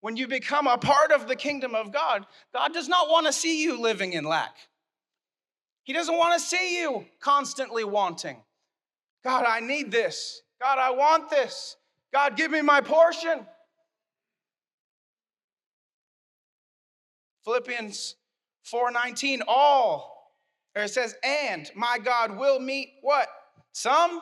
When 0.00 0.16
you 0.16 0.26
become 0.26 0.66
a 0.66 0.78
part 0.78 1.12
of 1.12 1.28
the 1.28 1.36
kingdom 1.36 1.74
of 1.74 1.92
God, 1.92 2.26
God 2.52 2.72
does 2.72 2.88
not 2.88 3.08
want 3.08 3.26
to 3.26 3.32
see 3.32 3.62
you 3.62 3.80
living 3.80 4.12
in 4.14 4.24
lack. 4.24 4.56
He 5.84 5.92
doesn't 5.92 6.16
want 6.16 6.34
to 6.34 6.40
see 6.40 6.80
you 6.80 7.06
constantly 7.20 7.84
wanting. 7.84 8.42
God, 9.22 9.44
I 9.46 9.60
need 9.60 9.90
this. 9.90 10.42
God, 10.60 10.78
I 10.78 10.90
want 10.90 11.30
this. 11.30 11.76
God, 12.12 12.36
give 12.36 12.50
me 12.50 12.62
my 12.62 12.80
portion. 12.80 13.46
Philippians 17.44 18.16
4:19 18.64 19.42
all 19.46 20.34
or 20.76 20.82
it 20.82 20.88
says 20.88 21.16
and 21.24 21.70
my 21.74 21.98
God 21.98 22.36
will 22.36 22.60
meet 22.60 22.92
what? 23.00 23.28
Some? 23.72 24.20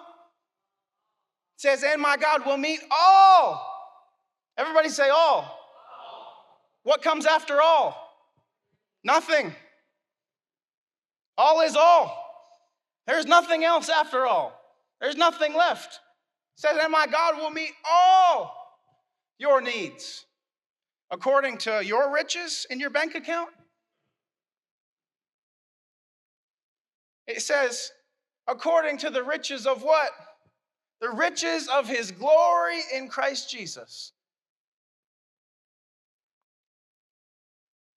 Says, 1.57 1.83
and 1.83 2.01
my 2.01 2.17
God 2.17 2.47
will 2.47 2.57
meet 2.57 2.81
all. 2.91 3.65
Everybody 4.57 4.89
say 4.89 5.09
all. 5.09 5.59
What 6.85 7.03
comes 7.03 7.27
after 7.27 7.61
all? 7.61 7.97
Nothing. 9.05 9.55
All 11.37 11.61
is 11.63 11.77
all. 11.77 12.25
There's 13.07 13.27
nothing 13.27 13.65
else 13.65 13.89
after 13.89 14.27
all. 14.27 14.61
There's 15.01 15.17
nothing 15.17 15.55
left. 15.55 15.95
It 16.57 16.61
says, 16.61 16.79
and 16.81 16.93
my 16.93 17.07
God 17.07 17.39
will 17.39 17.51
meet 17.51 17.73
all 17.89 18.55
your 19.39 19.61
needs 19.61 20.25
according 21.11 21.59
to 21.59 21.85
your 21.85 22.13
riches 22.13 22.67
in 22.71 22.81
your 22.81 22.91
bank 22.91 23.15
account. 23.15 23.51
It 27.27 27.43
says, 27.43 27.91
according 28.49 28.99
to 28.99 29.11
the 29.11 29.23
riches 29.23 29.67
of 29.67 29.83
what? 29.83 30.11
The 31.01 31.11
riches 31.11 31.69
of 31.69 31.87
his 31.87 32.11
glory 32.11 32.81
in 32.93 33.09
Christ 33.09 33.51
Jesus. 33.51 34.13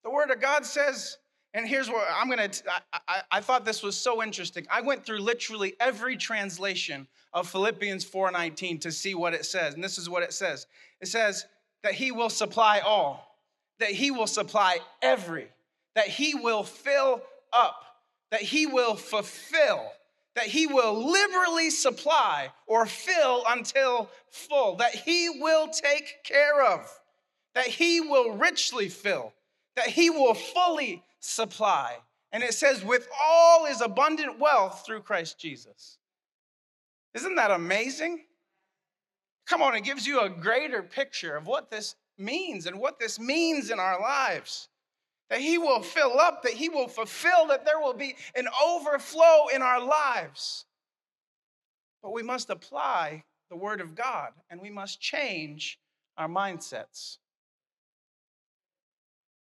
The 0.04 0.10
word 0.10 0.30
of 0.30 0.40
God 0.40 0.64
says, 0.64 1.16
and 1.54 1.66
here's 1.66 1.88
what 1.88 2.06
I'm 2.14 2.28
gonna, 2.28 2.50
I, 2.92 2.98
I, 3.08 3.22
I 3.30 3.40
thought 3.40 3.64
this 3.64 3.82
was 3.82 3.96
so 3.96 4.22
interesting. 4.22 4.66
I 4.70 4.80
went 4.80 5.04
through 5.04 5.18
literally 5.18 5.74
every 5.80 6.16
translation 6.16 7.06
of 7.32 7.48
Philippians 7.48 8.04
4:19 8.04 8.80
to 8.82 8.92
see 8.92 9.14
what 9.14 9.34
it 9.34 9.44
says. 9.44 9.74
And 9.74 9.82
this 9.82 9.98
is 9.98 10.08
what 10.08 10.22
it 10.22 10.32
says. 10.32 10.66
It 11.00 11.08
says 11.08 11.46
that 11.82 11.94
he 11.94 12.12
will 12.12 12.30
supply 12.30 12.80
all, 12.80 13.38
that 13.80 13.90
he 13.90 14.10
will 14.10 14.26
supply 14.26 14.78
every, 15.02 15.48
that 15.94 16.08
he 16.08 16.34
will 16.34 16.64
fill 16.64 17.22
up, 17.52 17.84
that 18.30 18.42
he 18.42 18.66
will 18.66 18.94
fulfill 18.94 19.92
that 20.34 20.46
he 20.46 20.66
will 20.66 21.10
liberally 21.10 21.70
supply 21.70 22.50
or 22.66 22.86
fill 22.86 23.44
until 23.48 24.10
full, 24.30 24.76
that 24.76 24.94
he 24.94 25.28
will 25.28 25.68
take 25.68 26.24
care 26.24 26.64
of, 26.64 26.88
that 27.54 27.66
he 27.66 28.00
will 28.00 28.32
richly 28.32 28.88
fill, 28.88 29.32
that 29.76 29.88
he 29.88 30.08
will 30.10 30.34
fully 30.34 31.02
supply, 31.20 31.98
And 32.32 32.42
it 32.42 32.54
says, 32.54 32.82
with 32.82 33.08
all 33.22 33.66
his 33.66 33.82
abundant 33.82 34.38
wealth 34.38 34.84
through 34.86 35.02
Christ 35.02 35.38
Jesus. 35.38 35.98
Isn't 37.14 37.36
that 37.36 37.50
amazing? 37.50 38.24
Come 39.46 39.60
on, 39.60 39.74
it 39.74 39.84
gives 39.84 40.06
you 40.06 40.20
a 40.20 40.30
greater 40.30 40.82
picture 40.82 41.36
of 41.36 41.46
what 41.46 41.70
this 41.70 41.94
means 42.16 42.66
and 42.66 42.78
what 42.78 42.98
this 42.98 43.20
means 43.20 43.70
in 43.70 43.78
our 43.78 44.00
lives. 44.00 44.68
That 45.32 45.40
he 45.40 45.56
will 45.56 45.80
fill 45.80 46.20
up, 46.20 46.42
that 46.42 46.52
he 46.52 46.68
will 46.68 46.88
fulfill, 46.88 47.46
that 47.46 47.64
there 47.64 47.80
will 47.80 47.94
be 47.94 48.16
an 48.34 48.46
overflow 48.62 49.46
in 49.54 49.62
our 49.62 49.82
lives. 49.82 50.66
But 52.02 52.12
we 52.12 52.22
must 52.22 52.50
apply 52.50 53.24
the 53.48 53.56
word 53.56 53.80
of 53.80 53.94
God 53.94 54.32
and 54.50 54.60
we 54.60 54.68
must 54.68 55.00
change 55.00 55.78
our 56.18 56.28
mindsets 56.28 57.16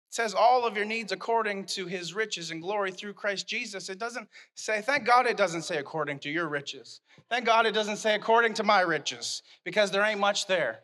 It 0.08 0.14
says 0.14 0.32
all 0.32 0.64
of 0.64 0.78
your 0.78 0.86
needs 0.86 1.12
according 1.12 1.66
to 1.66 1.84
his 1.84 2.14
riches 2.14 2.50
and 2.50 2.62
glory 2.62 2.90
through 2.90 3.12
Christ 3.12 3.46
Jesus. 3.46 3.90
It 3.90 3.98
doesn't 3.98 4.30
say, 4.54 4.80
thank 4.80 5.04
God 5.04 5.26
it 5.26 5.36
doesn't 5.36 5.64
say 5.64 5.76
according 5.76 6.20
to 6.20 6.30
your 6.30 6.48
riches. 6.48 7.02
Thank 7.28 7.44
God 7.44 7.66
it 7.66 7.72
doesn't 7.72 7.98
say 7.98 8.14
according 8.14 8.54
to 8.54 8.64
my 8.64 8.80
riches 8.80 9.42
because 9.62 9.90
there 9.90 10.04
ain't 10.04 10.20
much 10.20 10.46
there. 10.46 10.80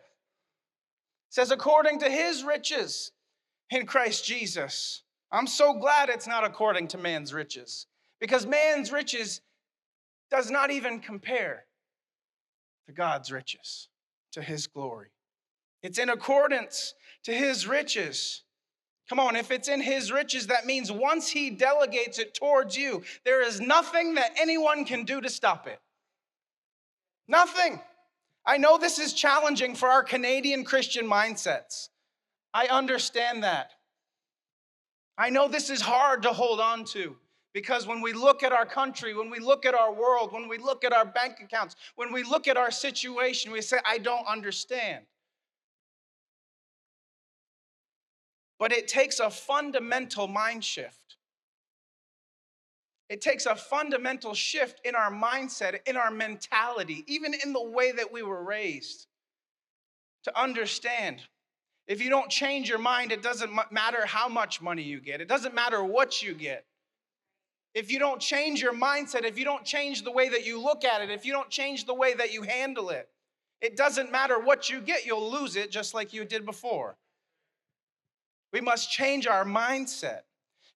It 1.29 1.35
says 1.35 1.51
according 1.51 2.01
to 2.01 2.11
his 2.11 2.45
riches 2.45 3.13
in 3.71 3.87
Christ 3.87 4.25
Jesus. 4.25 5.03
I'm 5.31 5.47
so 5.47 5.75
glad 5.75 6.09
it's 6.09 6.27
not 6.27 6.45
according 6.45 6.89
to 6.89 6.99
man's 6.99 7.33
riches 7.33 7.87
because 8.21 8.47
man's 8.47 8.93
riches 8.93 9.41
does 10.31 10.51
not 10.51 10.71
even 10.71 11.01
compare 11.01 11.65
to 12.87 12.93
God's 12.93 13.33
riches, 13.33 13.89
to 14.33 14.43
his 14.43 14.67
glory. 14.67 15.11
It's 15.83 15.99
in 15.99 16.09
accordance 16.09 16.95
to 17.25 17.33
his 17.33 17.67
riches. 17.67 18.43
Come 19.09 19.19
on, 19.19 19.37
if 19.37 19.51
it's 19.51 19.69
in 19.69 19.81
his 19.81 20.13
riches, 20.13 20.47
that 20.47 20.67
means 20.67 20.93
once 20.93 21.29
he 21.29 21.51
delegates 21.51 22.19
it 22.19 22.35
towards 22.35 22.77
you, 22.77 23.03
there 23.25 23.43
is 23.43 23.61
nothing 23.61 24.15
that 24.15 24.33
anyone 24.41 24.85
can 24.85 25.05
do 25.05 25.21
to 25.21 25.29
stop 25.29 25.67
it. 25.67 25.81
Nothing. 27.29 27.81
I 28.47 28.59
know 28.59 28.79
this 28.79 28.99
is 28.99 29.13
challenging 29.13 29.75
for 29.75 29.89
our 29.89 30.03
Canadian 30.03 30.65
Christian 30.65 31.07
mindsets. 31.07 31.89
I 32.55 32.67
understand 32.67 33.45
that. 33.45 33.73
I 35.17 35.31
know 35.31 35.49
this 35.49 35.71
is 35.71 35.81
hard 35.81 36.23
to 36.23 36.31
hold 36.31 36.61
on 36.61 36.85
to 36.87 37.17
because 37.53 37.87
when 37.87 38.01
we 38.01 38.13
look 38.13 38.43
at 38.43 38.53
our 38.53 38.67
country, 38.67 39.15
when 39.15 39.31
we 39.31 39.39
look 39.39 39.67
at 39.67 39.75
our 39.75 39.93
world, 39.93 40.33
when 40.33 40.49
we 40.49 40.59
look 40.59 40.85
at 40.85 40.93
our 40.93 41.05
bank 41.05 41.37
accounts, 41.43 41.77
when 41.97 42.13
we 42.13 42.23
look 42.23 42.49
at 42.49 42.57
our 42.57 42.71
situation, 42.71 43.53
we 43.53 43.61
say, 43.61 43.79
I 43.87 43.99
don't 43.99 44.27
understand. 44.27 45.05
But 48.59 48.73
it 48.73 48.89
takes 48.89 49.19
a 49.21 49.29
fundamental 49.29 50.29
mind 50.29 50.65
shift. 50.65 51.17
It 53.09 53.21
takes 53.21 53.45
a 53.45 53.55
fundamental 53.55 54.33
shift 54.33 54.81
in 54.87 54.95
our 54.95 55.13
mindset, 55.13 55.81
in 55.87 55.97
our 55.97 56.11
mentality, 56.11 57.05
even 57.07 57.35
in 57.35 57.53
the 57.53 57.63
way 57.63 57.93
that 57.93 58.11
we 58.11 58.23
were 58.23 58.43
raised 58.43 59.07
to 60.25 60.41
understand. 60.41 61.23
If 61.93 62.01
you 62.01 62.09
don't 62.09 62.31
change 62.31 62.71
your 62.71 62.79
mind, 62.79 63.13
it 63.13 63.21
doesn't 63.21 63.53
matter 63.71 64.07
how 64.07 64.27
much 64.27 64.63
money 64.63 64.83
you 64.83 64.99
get, 64.99 65.21
it 65.21 65.29
doesn't 65.29 65.55
matter 65.55 65.85
what 65.85 66.23
you 66.23 66.33
get. 66.33 66.65
If 67.75 67.93
you 67.93 67.99
don't 67.99 68.19
change 68.19 68.63
your 68.63 68.73
mindset, 68.73 69.25
if 69.25 69.39
you 69.39 69.45
don't 69.45 69.63
change 69.63 70.03
the 70.03 70.11
way 70.11 70.31
that 70.31 70.47
you 70.47 70.59
look 70.59 70.87
at 70.87 71.03
it, 71.03 71.11
if 71.11 71.27
you 71.27 71.35
don't 71.35 71.51
change 71.51 71.85
the 71.85 71.93
way 71.93 72.15
that 72.15 72.33
you 72.33 72.45
handle 72.45 72.89
it, 72.89 73.11
it 73.61 73.77
doesn't 73.77 74.11
matter 74.11 74.39
what 74.39 74.71
you 74.71 74.81
get, 74.81 75.05
you'll 75.05 75.31
lose 75.31 75.55
it 75.55 75.71
just 75.71 75.93
like 75.93 76.15
you 76.15 76.25
did 76.25 76.47
before. 76.47 76.97
We 78.55 78.63
must 78.63 78.91
change 78.91 79.27
our 79.27 79.45
mindset. 79.45 80.23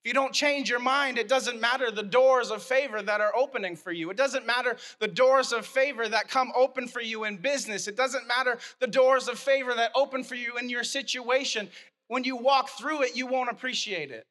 If 0.07 0.11
you 0.11 0.15
don't 0.15 0.33
change 0.33 0.71
your 0.71 0.79
mind, 0.79 1.19
it 1.19 1.27
doesn't 1.27 1.61
matter 1.61 1.91
the 1.91 2.05
doors 2.05 2.53
of 2.53 2.63
favor 2.63 3.03
that 3.03 3.21
are 3.21 3.35
opening 3.35 3.75
for 3.75 3.91
you. 3.91 4.09
It 4.09 4.17
doesn't 4.17 4.47
matter 4.47 4.77
the 5.01 5.09
doors 5.09 5.53
of 5.53 5.67
favor 5.67 6.09
that 6.09 6.29
come 6.29 6.53
open 6.55 6.87
for 6.87 7.01
you 7.01 7.25
in 7.25 7.39
business. 7.39 7.89
It 7.89 7.97
doesn't 7.97 8.29
matter 8.29 8.57
the 8.79 8.87
doors 8.87 9.27
of 9.27 9.37
favor 9.37 9.75
that 9.75 9.91
open 9.97 10.23
for 10.23 10.37
you 10.37 10.59
in 10.59 10.71
your 10.71 10.85
situation. 10.85 11.69
When 12.07 12.23
you 12.23 12.37
walk 12.37 12.69
through 12.69 13.03
it, 13.03 13.17
you 13.17 13.27
won't 13.27 13.51
appreciate 13.51 14.13
it. 14.13 14.23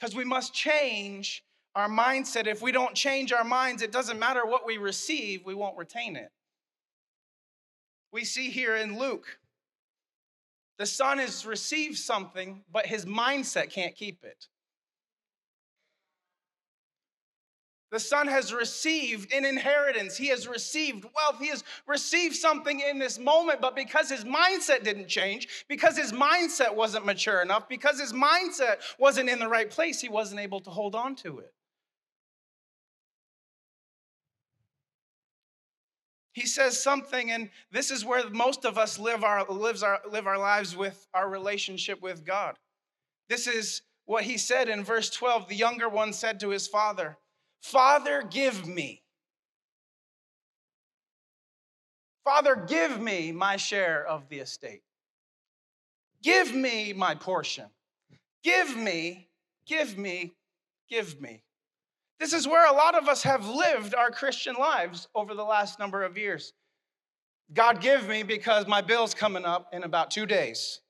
Because 0.00 0.16
we 0.16 0.24
must 0.24 0.54
change 0.54 1.44
our 1.74 1.90
mindset. 1.90 2.46
If 2.46 2.62
we 2.62 2.72
don't 2.72 2.94
change 2.94 3.34
our 3.34 3.44
minds, 3.44 3.82
it 3.82 3.92
doesn't 3.92 4.18
matter 4.18 4.46
what 4.46 4.64
we 4.64 4.78
receive, 4.78 5.44
we 5.44 5.54
won't 5.54 5.76
retain 5.76 6.16
it. 6.16 6.30
We 8.14 8.24
see 8.24 8.48
here 8.48 8.76
in 8.76 8.98
Luke 8.98 9.39
the 10.80 10.86
son 10.86 11.18
has 11.18 11.44
received 11.44 11.98
something, 11.98 12.62
but 12.72 12.86
his 12.86 13.04
mindset 13.04 13.68
can't 13.68 13.94
keep 13.94 14.24
it. 14.24 14.48
The 17.90 18.00
son 18.00 18.26
has 18.28 18.54
received 18.54 19.30
an 19.34 19.44
inheritance. 19.44 20.16
He 20.16 20.28
has 20.28 20.48
received 20.48 21.04
wealth. 21.04 21.38
He 21.38 21.48
has 21.48 21.64
received 21.86 22.34
something 22.34 22.80
in 22.80 22.98
this 22.98 23.18
moment, 23.18 23.60
but 23.60 23.76
because 23.76 24.08
his 24.08 24.24
mindset 24.24 24.82
didn't 24.82 25.08
change, 25.08 25.66
because 25.68 25.98
his 25.98 26.12
mindset 26.12 26.74
wasn't 26.74 27.04
mature 27.04 27.42
enough, 27.42 27.68
because 27.68 28.00
his 28.00 28.14
mindset 28.14 28.76
wasn't 28.98 29.28
in 29.28 29.38
the 29.38 29.48
right 29.48 29.68
place, 29.68 30.00
he 30.00 30.08
wasn't 30.08 30.40
able 30.40 30.60
to 30.60 30.70
hold 30.70 30.94
on 30.94 31.14
to 31.16 31.40
it. 31.40 31.52
He 36.32 36.46
says 36.46 36.80
something, 36.80 37.30
and 37.30 37.50
this 37.72 37.90
is 37.90 38.04
where 38.04 38.28
most 38.30 38.64
of 38.64 38.78
us 38.78 38.98
live 38.98 39.24
our, 39.24 39.44
lives 39.46 39.82
our, 39.82 40.00
live 40.08 40.26
our 40.26 40.38
lives 40.38 40.76
with 40.76 41.06
our 41.12 41.28
relationship 41.28 42.00
with 42.00 42.24
God. 42.24 42.56
This 43.28 43.46
is 43.46 43.82
what 44.04 44.24
he 44.24 44.38
said 44.38 44.68
in 44.68 44.84
verse 44.84 45.10
12. 45.10 45.48
The 45.48 45.56
younger 45.56 45.88
one 45.88 46.12
said 46.12 46.40
to 46.40 46.50
his 46.50 46.68
father, 46.68 47.16
Father, 47.60 48.22
give 48.28 48.66
me. 48.66 49.02
Father, 52.24 52.54
give 52.54 53.00
me 53.00 53.32
my 53.32 53.56
share 53.56 54.06
of 54.06 54.28
the 54.28 54.38
estate. 54.38 54.82
Give 56.22 56.54
me 56.54 56.92
my 56.92 57.14
portion. 57.14 57.66
Give 58.44 58.76
me, 58.76 59.28
give 59.66 59.98
me, 59.98 60.34
give 60.88 61.20
me. 61.20 61.42
This 62.20 62.34
is 62.34 62.46
where 62.46 62.70
a 62.70 62.76
lot 62.76 62.94
of 62.94 63.08
us 63.08 63.22
have 63.22 63.48
lived 63.48 63.94
our 63.94 64.10
Christian 64.10 64.54
lives 64.54 65.08
over 65.14 65.34
the 65.34 65.42
last 65.42 65.78
number 65.78 66.02
of 66.02 66.18
years. 66.18 66.52
God, 67.54 67.80
give 67.80 68.06
me 68.06 68.22
because 68.22 68.68
my 68.68 68.82
bill's 68.82 69.14
coming 69.14 69.46
up 69.46 69.70
in 69.72 69.82
about 69.82 70.10
two 70.10 70.26
days. 70.26 70.80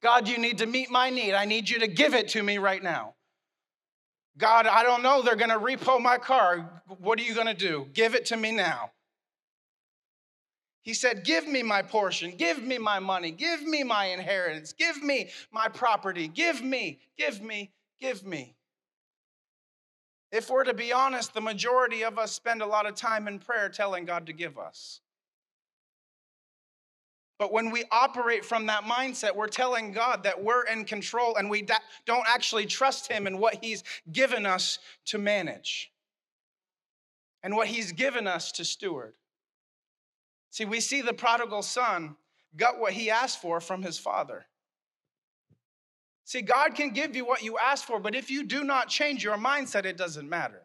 God, 0.00 0.28
you 0.28 0.38
need 0.38 0.58
to 0.58 0.66
meet 0.66 0.90
my 0.90 1.10
need. 1.10 1.34
I 1.34 1.44
need 1.44 1.68
you 1.68 1.80
to 1.80 1.88
give 1.88 2.14
it 2.14 2.28
to 2.28 2.42
me 2.42 2.58
right 2.58 2.82
now. 2.82 3.14
God, 4.38 4.66
I 4.66 4.84
don't 4.84 5.02
know. 5.02 5.22
They're 5.22 5.36
going 5.36 5.50
to 5.50 5.58
repo 5.58 6.00
my 6.00 6.18
car. 6.18 6.82
What 7.00 7.18
are 7.18 7.22
you 7.22 7.34
going 7.34 7.48
to 7.48 7.54
do? 7.54 7.88
Give 7.92 8.14
it 8.14 8.26
to 8.26 8.36
me 8.36 8.52
now. 8.52 8.92
He 10.82 10.94
said, 10.94 11.24
Give 11.24 11.46
me 11.46 11.62
my 11.62 11.82
portion. 11.82 12.34
Give 12.36 12.62
me 12.62 12.78
my 12.78 12.98
money. 12.98 13.30
Give 13.30 13.62
me 13.62 13.84
my 13.84 14.06
inheritance. 14.06 14.72
Give 14.72 15.02
me 15.02 15.30
my 15.52 15.68
property. 15.68 16.28
Give 16.28 16.62
me, 16.62 17.00
give 17.18 17.42
me, 17.42 17.72
give 18.00 18.24
me. 18.24 18.56
If 20.32 20.50
we're 20.50 20.64
to 20.64 20.74
be 20.74 20.92
honest, 20.92 21.34
the 21.34 21.40
majority 21.40 22.02
of 22.02 22.18
us 22.18 22.32
spend 22.32 22.62
a 22.62 22.66
lot 22.66 22.86
of 22.86 22.94
time 22.94 23.28
in 23.28 23.38
prayer 23.38 23.68
telling 23.68 24.04
God 24.04 24.26
to 24.26 24.32
give 24.32 24.58
us. 24.58 25.00
But 27.38 27.52
when 27.52 27.70
we 27.70 27.84
operate 27.90 28.44
from 28.44 28.66
that 28.66 28.84
mindset, 28.84 29.36
we're 29.36 29.48
telling 29.48 29.92
God 29.92 30.22
that 30.24 30.42
we're 30.42 30.64
in 30.64 30.84
control 30.84 31.36
and 31.36 31.50
we 31.50 31.66
don't 32.06 32.26
actually 32.26 32.66
trust 32.66 33.10
Him 33.10 33.26
in 33.26 33.38
what 33.38 33.62
He's 33.62 33.84
given 34.10 34.46
us 34.46 34.78
to 35.06 35.18
manage 35.18 35.92
and 37.42 37.54
what 37.54 37.66
He's 37.66 37.92
given 37.92 38.26
us 38.26 38.52
to 38.52 38.64
steward. 38.64 39.14
See, 40.50 40.64
we 40.64 40.80
see 40.80 41.00
the 41.00 41.14
prodigal 41.14 41.62
son 41.62 42.16
got 42.56 42.78
what 42.78 42.92
he 42.92 43.10
asked 43.10 43.40
for 43.40 43.60
from 43.60 43.82
his 43.82 43.98
father. 43.98 44.46
See, 46.24 46.42
God 46.42 46.74
can 46.74 46.90
give 46.90 47.16
you 47.16 47.24
what 47.24 47.42
you 47.42 47.58
ask 47.58 47.84
for, 47.84 47.98
but 47.98 48.14
if 48.14 48.30
you 48.30 48.44
do 48.44 48.64
not 48.64 48.88
change 48.88 49.24
your 49.24 49.36
mindset, 49.36 49.84
it 49.84 49.96
doesn't 49.96 50.28
matter. 50.28 50.62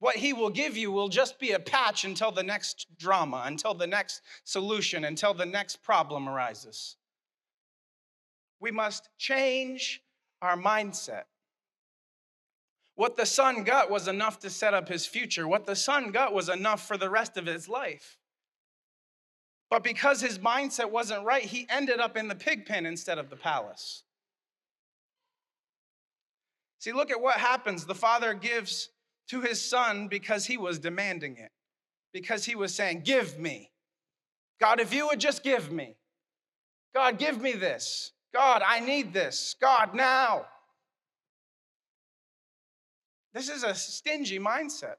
What 0.00 0.16
He 0.16 0.32
will 0.32 0.50
give 0.50 0.76
you 0.76 0.90
will 0.90 1.08
just 1.08 1.38
be 1.38 1.52
a 1.52 1.58
patch 1.58 2.04
until 2.04 2.30
the 2.30 2.42
next 2.42 2.86
drama, 2.98 3.44
until 3.46 3.72
the 3.72 3.86
next 3.86 4.20
solution, 4.44 5.04
until 5.04 5.32
the 5.32 5.46
next 5.46 5.82
problem 5.82 6.28
arises. 6.28 6.96
We 8.60 8.70
must 8.70 9.08
change 9.16 10.02
our 10.42 10.56
mindset. 10.56 11.24
What 12.96 13.16
the 13.16 13.26
son 13.26 13.64
got 13.64 13.90
was 13.90 14.06
enough 14.06 14.38
to 14.40 14.50
set 14.50 14.74
up 14.74 14.88
his 14.88 15.06
future. 15.06 15.48
What 15.48 15.66
the 15.66 15.76
son 15.76 16.10
got 16.10 16.32
was 16.32 16.48
enough 16.48 16.86
for 16.86 16.96
the 16.96 17.10
rest 17.10 17.36
of 17.36 17.46
his 17.46 17.68
life. 17.68 18.18
But 19.74 19.82
because 19.82 20.20
his 20.20 20.38
mindset 20.38 20.92
wasn't 20.92 21.24
right, 21.24 21.42
he 21.42 21.66
ended 21.68 21.98
up 21.98 22.16
in 22.16 22.28
the 22.28 22.36
pig 22.36 22.64
pen 22.64 22.86
instead 22.86 23.18
of 23.18 23.28
the 23.28 23.34
palace. 23.34 24.04
See, 26.78 26.92
look 26.92 27.10
at 27.10 27.20
what 27.20 27.38
happens. 27.38 27.84
The 27.84 27.92
father 27.92 28.34
gives 28.34 28.90
to 29.30 29.40
his 29.40 29.60
son 29.60 30.06
because 30.06 30.46
he 30.46 30.56
was 30.56 30.78
demanding 30.78 31.38
it, 31.38 31.50
because 32.12 32.44
he 32.44 32.54
was 32.54 32.72
saying, 32.72 33.00
Give 33.00 33.36
me. 33.36 33.72
God, 34.60 34.78
if 34.78 34.94
you 34.94 35.08
would 35.08 35.18
just 35.18 35.42
give 35.42 35.72
me. 35.72 35.96
God, 36.94 37.18
give 37.18 37.42
me 37.42 37.50
this. 37.50 38.12
God, 38.32 38.62
I 38.64 38.78
need 38.78 39.12
this. 39.12 39.56
God, 39.60 39.92
now. 39.92 40.46
This 43.32 43.48
is 43.48 43.64
a 43.64 43.74
stingy 43.74 44.38
mindset. 44.38 44.98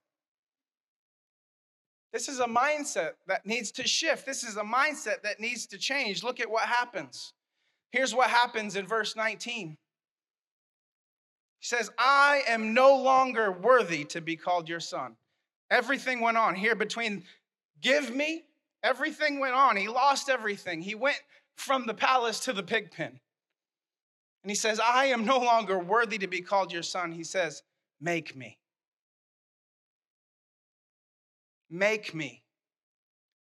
This 2.15 2.30
is 2.30 2.39
a 2.39 2.47
mindset 2.47 3.15
that 3.28 3.45
needs 3.45 3.73
to 3.73 3.86
shift. 3.86 4.25
This 4.25 4.45
is 4.45 4.56
a 4.56 4.62
mindset 4.62 5.21
that 5.23 5.41
needs 5.41 5.65
to 5.65 5.78
change. 5.78 6.23
Look 6.23 6.39
at 6.39 6.49
what 6.49 6.63
happens. 6.63 7.34
Here's 7.91 8.15
what 8.15 8.30
happens 8.30 8.78
in 8.78 8.88
verse 8.88 9.17
19. 9.17 9.71
He 9.71 9.75
says, 11.60 11.91
I 11.99 12.43
am 12.47 12.73
no 12.73 12.95
longer 12.95 13.51
worthy 13.51 14.06
to 14.06 14.21
be 14.21 14.38
called 14.38 14.69
your 14.69 14.80
son. 14.80 15.17
Everything 15.69 16.21
went 16.21 16.38
on 16.38 16.56
here 16.56 16.73
between 16.73 17.25
give 17.82 18.15
me, 18.15 18.45
everything 18.82 19.41
went 19.41 19.56
on. 19.56 19.75
He 19.75 19.89
lost 19.89 20.30
everything. 20.30 20.80
He 20.80 20.95
went 20.95 21.19
from 21.58 21.86
the 21.86 21.93
palace 21.93 22.39
to 22.45 22.54
the 22.54 22.63
pig 22.63 22.91
pen. 22.91 23.19
And 24.41 24.49
he 24.49 24.56
says, 24.56 24.80
I 24.80 25.08
am 25.08 25.25
no 25.25 25.39
longer 25.39 25.78
worthy 25.78 26.17
to 26.19 26.28
be 26.28 26.39
called 26.39 26.71
your 26.71 26.82
son. 26.82 27.12
He 27.12 27.25
says, 27.25 27.62
Make 27.99 28.38
me. 28.38 28.58
Make 31.75 32.15
me 32.15 32.41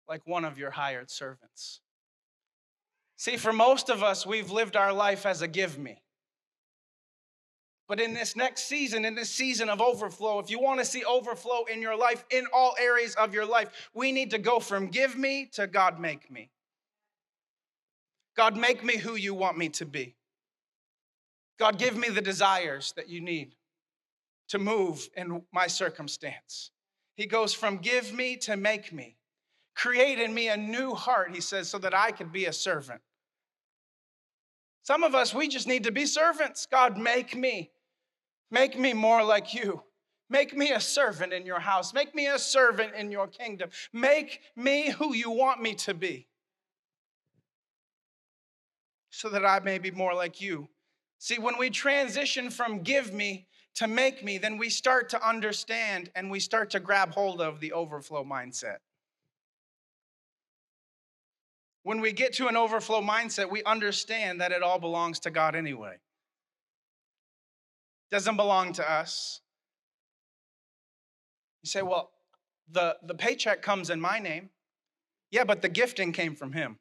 like 0.09 0.27
one 0.27 0.43
of 0.43 0.57
your 0.57 0.71
hired 0.71 1.09
servants. 1.09 1.79
See, 3.15 3.37
for 3.37 3.53
most 3.53 3.89
of 3.89 4.03
us, 4.03 4.25
we've 4.25 4.51
lived 4.51 4.75
our 4.75 4.91
life 4.91 5.25
as 5.25 5.41
a 5.41 5.47
give 5.47 5.77
me. 5.77 6.01
But 7.87 8.01
in 8.01 8.13
this 8.13 8.35
next 8.35 8.63
season, 8.63 9.05
in 9.05 9.15
this 9.15 9.29
season 9.29 9.69
of 9.69 9.79
overflow, 9.79 10.39
if 10.39 10.49
you 10.49 10.59
want 10.59 10.79
to 10.81 10.85
see 10.85 11.05
overflow 11.05 11.63
in 11.71 11.81
your 11.81 11.95
life, 11.95 12.25
in 12.29 12.45
all 12.53 12.75
areas 12.77 13.15
of 13.15 13.33
your 13.33 13.45
life, 13.45 13.89
we 13.93 14.11
need 14.11 14.31
to 14.31 14.37
go 14.37 14.59
from 14.59 14.87
give 14.87 15.17
me 15.17 15.49
to 15.53 15.65
God 15.65 15.97
make 15.97 16.29
me. 16.29 16.49
God, 18.35 18.57
make 18.57 18.83
me 18.83 18.97
who 18.97 19.15
you 19.15 19.33
want 19.33 19.57
me 19.57 19.69
to 19.69 19.85
be. 19.85 20.17
God, 21.57 21.79
give 21.79 21.95
me 21.95 22.09
the 22.09 22.21
desires 22.21 22.93
that 22.97 23.07
you 23.07 23.21
need 23.21 23.55
to 24.49 24.59
move 24.59 25.07
in 25.15 25.41
my 25.53 25.67
circumstance. 25.67 26.71
He 27.15 27.25
goes 27.25 27.53
from 27.53 27.77
give 27.77 28.13
me 28.13 28.37
to 28.37 28.57
make 28.57 28.93
me. 28.93 29.17
Create 29.75 30.19
in 30.19 30.33
me 30.33 30.47
a 30.49 30.57
new 30.57 30.93
heart, 30.93 31.33
he 31.33 31.41
says, 31.41 31.69
so 31.69 31.77
that 31.79 31.93
I 31.93 32.11
could 32.11 32.31
be 32.31 32.45
a 32.45 32.53
servant. 32.53 33.01
Some 34.83 35.03
of 35.03 35.15
us, 35.15 35.33
we 35.33 35.47
just 35.47 35.67
need 35.67 35.83
to 35.85 35.91
be 35.91 36.05
servants. 36.05 36.65
God, 36.65 36.97
make 36.97 37.35
me. 37.35 37.71
Make 38.51 38.77
me 38.77 38.93
more 38.93 39.23
like 39.23 39.53
you. 39.53 39.81
Make 40.29 40.55
me 40.55 40.71
a 40.71 40.79
servant 40.79 41.33
in 41.33 41.45
your 41.45 41.59
house. 41.59 41.93
Make 41.93 42.15
me 42.15 42.27
a 42.27 42.39
servant 42.39 42.93
in 42.95 43.11
your 43.11 43.27
kingdom. 43.27 43.69
Make 43.91 44.41
me 44.55 44.91
who 44.91 45.13
you 45.13 45.31
want 45.31 45.61
me 45.61 45.73
to 45.75 45.93
be 45.93 46.27
so 49.15 49.29
that 49.29 49.45
I 49.45 49.59
may 49.61 49.77
be 49.77 49.91
more 49.91 50.13
like 50.13 50.41
you. 50.41 50.67
See, 51.19 51.39
when 51.39 51.57
we 51.57 51.69
transition 51.69 52.49
from 52.49 52.83
give 52.83 53.13
me 53.13 53.47
to 53.75 53.87
make 53.87 54.23
me, 54.23 54.37
then 54.37 54.57
we 54.57 54.69
start 54.69 55.09
to 55.09 55.27
understand 55.27 56.09
and 56.15 56.31
we 56.31 56.39
start 56.39 56.69
to 56.71 56.79
grab 56.79 57.11
hold 57.11 57.41
of 57.41 57.59
the 57.59 57.73
overflow 57.73 58.23
mindset. 58.23 58.77
When 61.83 62.01
we 62.01 62.13
get 62.13 62.33
to 62.33 62.47
an 62.47 62.57
overflow 62.57 63.01
mindset, 63.01 63.51
we 63.51 63.63
understand 63.63 64.41
that 64.41 64.51
it 64.51 64.63
all 64.63 64.79
belongs 64.79 65.19
to 65.19 65.29
God 65.29 65.55
anyway. 65.55 65.97
Doesn't 68.11 68.37
belong 68.37 68.73
to 68.73 68.91
us. 68.91 69.41
You 71.61 71.67
say, 71.67 71.81
well, 71.81 72.11
the, 72.71 72.97
the 73.03 73.13
paycheck 73.13 73.61
comes 73.61 73.89
in 73.89 73.99
my 73.99 74.19
name. 74.19 74.49
Yeah, 75.31 75.43
but 75.43 75.61
the 75.61 75.69
gifting 75.69 76.11
came 76.11 76.35
from 76.35 76.53
him. 76.53 76.79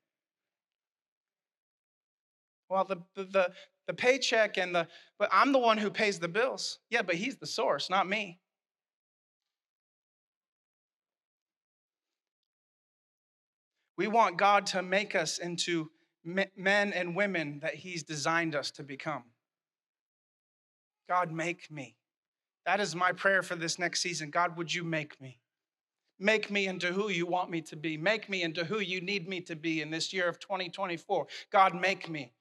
Well, 2.69 2.85
the, 2.85 2.97
the, 3.15 3.25
the, 3.25 3.53
the 3.87 3.95
paycheck 3.95 4.59
and 4.59 4.75
the, 4.75 4.89
but 5.19 5.29
I'm 5.33 5.53
the 5.53 5.59
one 5.59 5.79
who 5.79 5.91
pays 5.91 6.19
the 6.19 6.29
bills. 6.29 6.79
Yeah, 6.91 7.03
but 7.03 7.17
he's 7.17 7.37
the 7.37 7.47
source, 7.47 7.91
not 7.91 8.09
me. 8.09 8.41
We 13.97 14.09
want 14.09 14.39
God 14.39 14.67
to 14.67 14.83
make 14.83 15.15
us 15.15 15.39
into 15.39 15.91
men 16.25 16.93
and 16.93 17.15
women 17.15 17.61
that 17.63 17.75
he's 17.75 18.03
designed 18.03 18.55
us 18.55 18.71
to 18.73 18.83
become. 18.83 19.25
God, 21.09 21.31
make 21.31 21.71
me. 21.71 21.97
That 22.67 22.81
is 22.81 22.97
my 22.97 23.13
prayer 23.13 23.43
for 23.43 23.55
this 23.55 23.79
next 23.79 24.01
season. 24.01 24.31
God, 24.31 24.57
would 24.57 24.73
you 24.73 24.83
make 24.83 25.21
me? 25.21 25.39
Make 26.19 26.51
me 26.51 26.67
into 26.67 26.93
who 26.93 27.11
you 27.11 27.27
want 27.27 27.51
me 27.51 27.61
to 27.63 27.77
be. 27.77 27.97
Make 27.97 28.29
me 28.29 28.43
into 28.43 28.65
who 28.65 28.79
you 28.79 29.01
need 29.01 29.29
me 29.29 29.41
to 29.43 29.55
be 29.55 29.83
in 29.83 29.91
this 29.91 30.13
year 30.13 30.29
of 30.29 30.39
2024. 30.39 31.27
God, 31.53 31.75
make 31.75 32.09
me. 32.09 32.33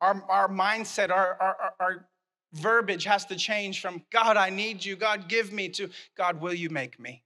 Our, 0.00 0.22
our 0.28 0.48
mindset, 0.48 1.10
our, 1.10 1.36
our, 1.40 1.74
our 1.80 2.06
verbiage 2.52 3.04
has 3.04 3.24
to 3.26 3.36
change 3.36 3.80
from 3.80 4.02
God, 4.10 4.36
I 4.36 4.50
need 4.50 4.84
you, 4.84 4.96
God, 4.96 5.28
give 5.28 5.52
me 5.52 5.68
to 5.70 5.88
God, 6.16 6.40
will 6.40 6.54
you 6.54 6.70
make 6.70 6.98
me? 7.00 7.22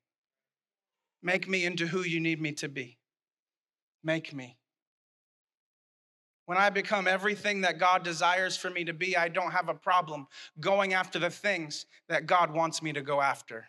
Make 1.23 1.49
me 1.49 1.65
into 1.65 1.87
who 1.87 2.03
you 2.03 2.21
need 2.21 2.41
me 2.41 2.53
to 2.53 2.69
be. 2.69 2.99
Make 4.03 4.33
me. 4.33 4.57
When 6.47 6.59
I 6.59 6.71
become 6.71 7.07
everything 7.07 7.61
that 7.61 7.79
God 7.79 8.03
desires 8.03 8.57
for 8.57 8.71
me 8.71 8.85
to 8.85 8.93
be, 8.93 9.17
I 9.17 9.29
don't 9.29 9.53
have 9.53 9.69
a 9.69 9.75
problem 9.75 10.27
going 10.59 10.95
after 10.95 11.19
the 11.19 11.31
things 11.31 11.87
that 12.09 12.27
God 12.27 12.53
wants 12.53 12.83
me 12.83 12.93
to 12.93 13.03
go 13.03 13.21
after. 13.21 13.67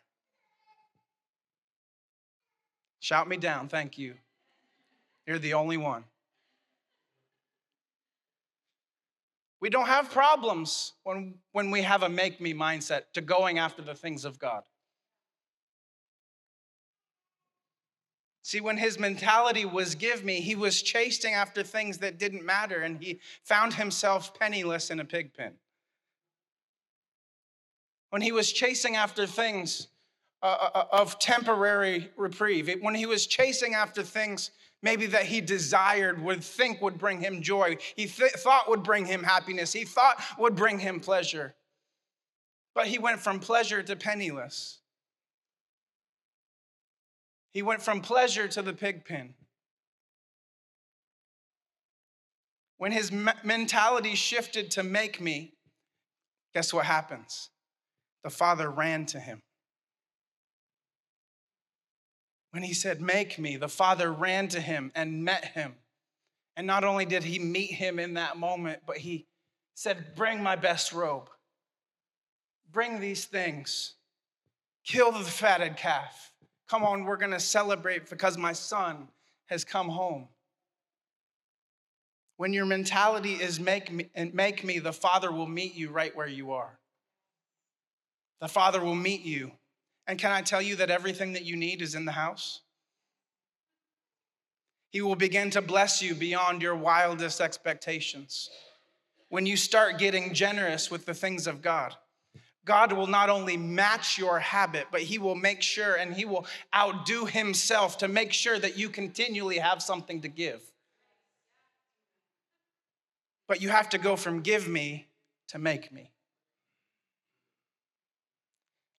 Shout 2.99 3.27
me 3.27 3.37
down, 3.37 3.67
thank 3.67 3.97
you. 3.97 4.15
You're 5.27 5.37
the 5.37 5.53
only 5.53 5.77
one. 5.77 6.05
We 9.61 9.69
don't 9.69 9.87
have 9.87 10.09
problems 10.09 10.93
when, 11.03 11.35
when 11.51 11.69
we 11.69 11.83
have 11.83 12.01
a 12.01 12.09
make 12.09 12.41
me 12.41 12.53
mindset 12.53 13.03
to 13.13 13.21
going 13.21 13.59
after 13.59 13.83
the 13.83 13.93
things 13.93 14.25
of 14.25 14.39
God. 14.39 14.63
See, 18.41 18.59
when 18.59 18.77
his 18.77 18.97
mentality 18.97 19.65
was 19.65 19.93
give 19.93 20.25
me, 20.25 20.41
he 20.41 20.55
was 20.55 20.81
chasing 20.81 21.35
after 21.35 21.61
things 21.61 21.99
that 21.99 22.17
didn't 22.17 22.43
matter 22.43 22.81
and 22.81 23.01
he 23.01 23.19
found 23.43 23.75
himself 23.75 24.37
penniless 24.37 24.89
in 24.89 24.99
a 24.99 25.05
pig 25.05 25.31
pen. 25.35 25.53
When 28.09 28.23
he 28.23 28.31
was 28.31 28.51
chasing 28.51 28.95
after 28.95 29.27
things 29.27 29.87
uh, 30.41 30.57
uh, 30.59 30.69
uh 30.73 30.85
of 30.91 31.19
temporary 31.19 32.09
reprieve, 32.17 32.67
when 32.81 32.95
he 32.95 33.05
was 33.05 33.27
chasing 33.27 33.75
after 33.75 34.01
things 34.01 34.49
maybe 34.81 35.05
that 35.07 35.23
he 35.23 35.41
desired, 35.41 36.21
would 36.21 36.43
think 36.43 36.81
would 36.81 36.97
bring 36.97 37.19
him 37.19 37.41
joy, 37.41 37.77
he 37.95 38.07
th- 38.07 38.31
thought 38.33 38.69
would 38.69 38.83
bring 38.83 39.05
him 39.05 39.23
happiness, 39.23 39.73
he 39.73 39.85
thought 39.85 40.21
would 40.37 40.55
bring 40.55 40.79
him 40.79 40.99
pleasure. 40.99 41.55
But 42.73 42.87
he 42.87 42.99
went 42.99 43.19
from 43.19 43.39
pleasure 43.39 43.83
to 43.83 43.95
penniless. 43.95 44.79
He 47.53 47.61
went 47.61 47.81
from 47.81 48.01
pleasure 48.01 48.47
to 48.47 48.61
the 48.61 48.73
pig 48.73 49.05
pen. 49.05 49.33
When 52.77 52.91
his 52.91 53.11
mentality 53.43 54.15
shifted 54.15 54.71
to 54.71 54.83
make 54.83 55.21
me, 55.21 55.53
guess 56.55 56.73
what 56.73 56.85
happens? 56.85 57.49
The 58.23 58.29
father 58.29 58.71
ran 58.71 59.05
to 59.07 59.19
him. 59.19 59.41
When 62.51 62.63
he 62.63 62.73
said, 62.73 63.01
Make 63.01 63.39
me, 63.39 63.55
the 63.55 63.69
father 63.69 64.11
ran 64.11 64.47
to 64.49 64.61
him 64.61 64.91
and 64.93 65.23
met 65.23 65.45
him. 65.45 65.75
And 66.55 66.67
not 66.67 66.83
only 66.83 67.05
did 67.05 67.23
he 67.23 67.39
meet 67.39 67.71
him 67.71 67.97
in 67.97 68.15
that 68.15 68.37
moment, 68.37 68.81
but 68.85 68.97
he 68.97 69.25
said, 69.73 70.15
Bring 70.15 70.43
my 70.43 70.55
best 70.55 70.93
robe. 70.93 71.29
Bring 72.71 72.99
these 72.99 73.25
things. 73.25 73.95
Kill 74.85 75.11
the 75.11 75.19
fatted 75.19 75.77
calf. 75.77 76.33
Come 76.69 76.83
on, 76.83 77.03
we're 77.03 77.17
going 77.17 77.31
to 77.31 77.39
celebrate 77.39 78.09
because 78.09 78.37
my 78.37 78.53
son 78.53 79.07
has 79.47 79.63
come 79.63 79.89
home. 79.89 80.27
When 82.37 82.53
your 82.53 82.65
mentality 82.65 83.33
is 83.33 83.59
make 83.59 83.91
me, 83.91 84.09
make 84.33 84.63
me, 84.63 84.79
the 84.79 84.93
Father 84.93 85.31
will 85.31 85.47
meet 85.47 85.75
you 85.75 85.89
right 85.89 86.15
where 86.15 86.27
you 86.27 86.53
are. 86.53 86.79
The 88.39 88.47
Father 88.47 88.81
will 88.81 88.95
meet 88.95 89.21
you 89.21 89.51
and 90.11 90.19
can 90.19 90.33
I 90.33 90.41
tell 90.41 90.61
you 90.61 90.75
that 90.75 90.89
everything 90.89 91.31
that 91.31 91.45
you 91.45 91.55
need 91.55 91.81
is 91.81 91.95
in 91.95 92.03
the 92.03 92.11
house? 92.11 92.59
He 94.89 95.01
will 95.01 95.15
begin 95.15 95.51
to 95.51 95.61
bless 95.61 96.01
you 96.01 96.15
beyond 96.15 96.61
your 96.61 96.75
wildest 96.75 97.39
expectations. 97.39 98.49
When 99.29 99.45
you 99.45 99.55
start 99.55 99.99
getting 99.99 100.33
generous 100.33 100.91
with 100.91 101.05
the 101.05 101.13
things 101.13 101.47
of 101.47 101.61
God, 101.61 101.95
God 102.65 102.91
will 102.91 103.07
not 103.07 103.29
only 103.29 103.55
match 103.55 104.17
your 104.17 104.37
habit, 104.39 104.87
but 104.91 104.99
He 104.99 105.17
will 105.17 105.33
make 105.33 105.61
sure 105.61 105.95
and 105.95 106.13
He 106.13 106.25
will 106.25 106.45
outdo 106.75 107.23
Himself 107.23 107.97
to 107.99 108.09
make 108.09 108.33
sure 108.33 108.59
that 108.59 108.77
you 108.77 108.89
continually 108.89 109.59
have 109.59 109.81
something 109.81 110.19
to 110.23 110.27
give. 110.27 110.61
But 113.47 113.61
you 113.61 113.69
have 113.69 113.87
to 113.91 113.97
go 113.97 114.17
from 114.17 114.41
give 114.41 114.67
me 114.67 115.07
to 115.47 115.57
make 115.57 115.89
me. 115.89 116.11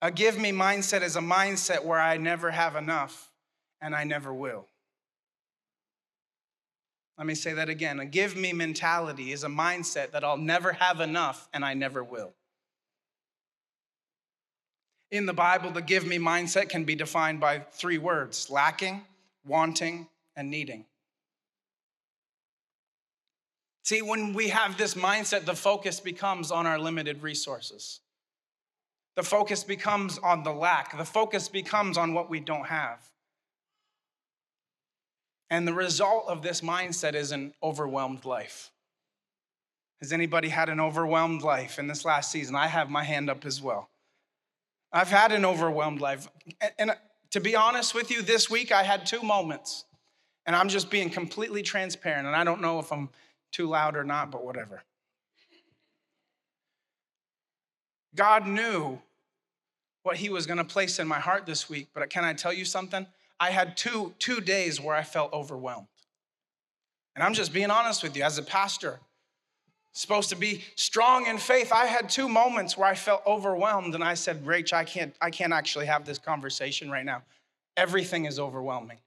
A 0.03 0.11
give 0.11 0.37
me 0.37 0.51
mindset 0.51 1.03
is 1.03 1.15
a 1.15 1.21
mindset 1.21 1.85
where 1.85 2.01
I 2.01 2.17
never 2.17 2.51
have 2.51 2.75
enough 2.75 3.31
and 3.81 3.95
I 3.95 4.03
never 4.03 4.35
will. 4.35 4.67
Let 7.17 7.29
me 7.29 7.37
say 7.37 7.53
that 7.53 7.69
again. 7.69 8.01
A 8.01 8.05
give 8.05 8.37
me 8.37 8.53
mentality 8.53 9.31
is 9.31 9.45
a 9.45 9.49
mindset 9.49 10.11
that 10.11 10.25
I'll 10.25 10.37
never 10.37 10.73
have 10.73 11.01
enough 11.01 11.49
and 11.55 11.65
I 11.65 11.75
never 11.75 12.03
will. 12.03 12.33
In 15.13 15.25
the 15.25 15.33
Bible, 15.33 15.71
the 15.71 15.83
give 15.83 16.05
me 16.05 16.19
mindset 16.19 16.69
can 16.69 16.83
be 16.83 16.97
defined 16.97 17.39
by 17.39 17.61
three 17.61 17.99
words 17.99 18.51
lacking, 18.51 19.03
wanting, 19.47 20.09
and 20.35 20.51
needing. 20.51 20.85
See, 23.85 24.03
when 24.03 24.33
we 24.33 24.49
have 24.49 24.77
this 24.77 24.95
mindset, 24.95 25.45
the 25.45 25.55
focus 25.55 26.01
becomes 26.01 26.51
on 26.51 26.67
our 26.67 26.79
limited 26.79 27.23
resources. 27.23 28.01
The 29.17 29.23
focus 29.23 29.63
becomes 29.63 30.19
on 30.19 30.43
the 30.43 30.53
lack. 30.53 30.97
The 30.97 31.05
focus 31.05 31.49
becomes 31.49 31.99
on 31.99 32.15
what 32.15 32.31
we 32.31 32.41
don't 32.41 32.67
have. 32.67 32.99
And 35.51 35.69
the 35.69 35.75
result 35.75 36.25
of 36.29 36.43
this 36.43 36.63
mindset 36.63 37.15
is 37.15 37.31
an 37.31 37.53
overwhelmed 37.63 38.25
life. 38.25 38.71
Has 40.01 40.13
anybody 40.13 40.49
had 40.49 40.69
an 40.69 40.81
overwhelmed 40.81 41.43
life 41.43 41.79
in 41.79 41.87
this 41.87 42.05
last 42.05 42.33
season? 42.33 42.57
I 42.57 42.69
have 42.69 42.89
my 42.89 43.05
hand 43.05 43.29
up 43.29 43.45
as 43.45 43.61
well. 43.61 43.91
I've 44.93 45.11
had 45.11 45.31
an 45.31 45.45
overwhelmed 45.45 46.01
life. 46.01 46.29
And 46.79 46.91
uh, 46.91 46.95
to 47.31 47.41
be 47.41 47.55
honest 47.55 47.95
with 47.95 48.11
you, 48.11 48.23
this 48.23 48.51
week 48.51 48.73
I 48.73 48.83
had 48.83 49.07
two 49.07 49.23
moments. 49.23 49.85
And 50.47 50.57
I'm 50.57 50.69
just 50.69 50.91
being 50.91 51.09
completely 51.09 51.63
transparent. 51.63 52.27
And 52.27 52.35
I 52.35 52.45
don't 52.45 52.61
know 52.61 52.79
if 52.79 52.91
I'm 52.91 53.11
too 53.53 53.69
loud 53.69 53.95
or 53.95 54.05
not, 54.05 54.31
but 54.31 54.45
whatever. 54.45 54.83
God 58.15 58.47
knew 58.47 59.01
what 60.03 60.17
He 60.17 60.29
was 60.29 60.47
going 60.47 60.59
to 60.59 60.65
place 60.65 60.99
in 60.99 61.07
my 61.09 61.21
heart 61.21 61.47
this 61.47 61.69
week. 61.69 61.89
But 61.95 62.09
can 62.11 62.25
I 62.25 62.35
tell 62.35 62.53
you 62.53 62.65
something? 62.65 63.07
I 63.39 63.51
had 63.51 63.77
two, 63.77 64.15
two 64.19 64.41
days 64.41 64.81
where 64.81 64.95
I 64.95 65.03
felt 65.03 65.33
overwhelmed. 65.33 65.89
And 67.15 67.23
I'm 67.23 67.35
just 67.35 67.53
being 67.53 67.71
honest 67.71 68.03
with 68.03 68.17
you, 68.17 68.23
as 68.23 68.39
a 68.39 68.43
pastor, 68.43 69.01
supposed 69.93 70.31
to 70.31 70.37
be 70.37 70.65
strong 70.75 71.27
in 71.27 71.39
faith, 71.39 71.73
I 71.73 71.87
had 71.87 72.09
two 72.09 72.29
moments 72.29 72.77
where 72.77 72.89
I 72.89 72.95
felt 72.95 73.23
overwhelmed, 73.27 73.95
and 73.95 74.03
I 74.03 74.15
said, 74.15 74.45
Rach, 74.45 74.73
I 74.73 74.85
can't, 74.85 75.15
I 75.21 75.31
can't 75.31 75.53
actually 75.53 75.87
have 75.87 76.05
this 76.05 76.19
conversation 76.19 76.91
right 76.91 77.05
now. 77.05 77.23
Everything 77.77 78.25
is 78.25 78.39
overwhelming. 78.39 78.99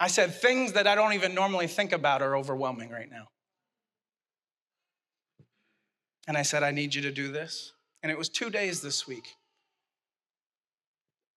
I 0.00 0.08
said, 0.08 0.34
things 0.34 0.72
that 0.72 0.86
I 0.86 0.94
don't 0.94 1.12
even 1.12 1.34
normally 1.34 1.66
think 1.66 1.92
about 1.92 2.20
are 2.20 2.36
overwhelming 2.36 2.90
right 2.90 3.10
now. 3.10 3.28
And 6.26 6.36
I 6.36 6.42
said, 6.42 6.62
I 6.62 6.70
need 6.70 6.94
you 6.94 7.02
to 7.02 7.10
do 7.10 7.30
this. 7.30 7.72
And 8.02 8.10
it 8.10 8.18
was 8.18 8.28
two 8.28 8.50
days 8.50 8.80
this 8.80 9.06
week. 9.06 9.36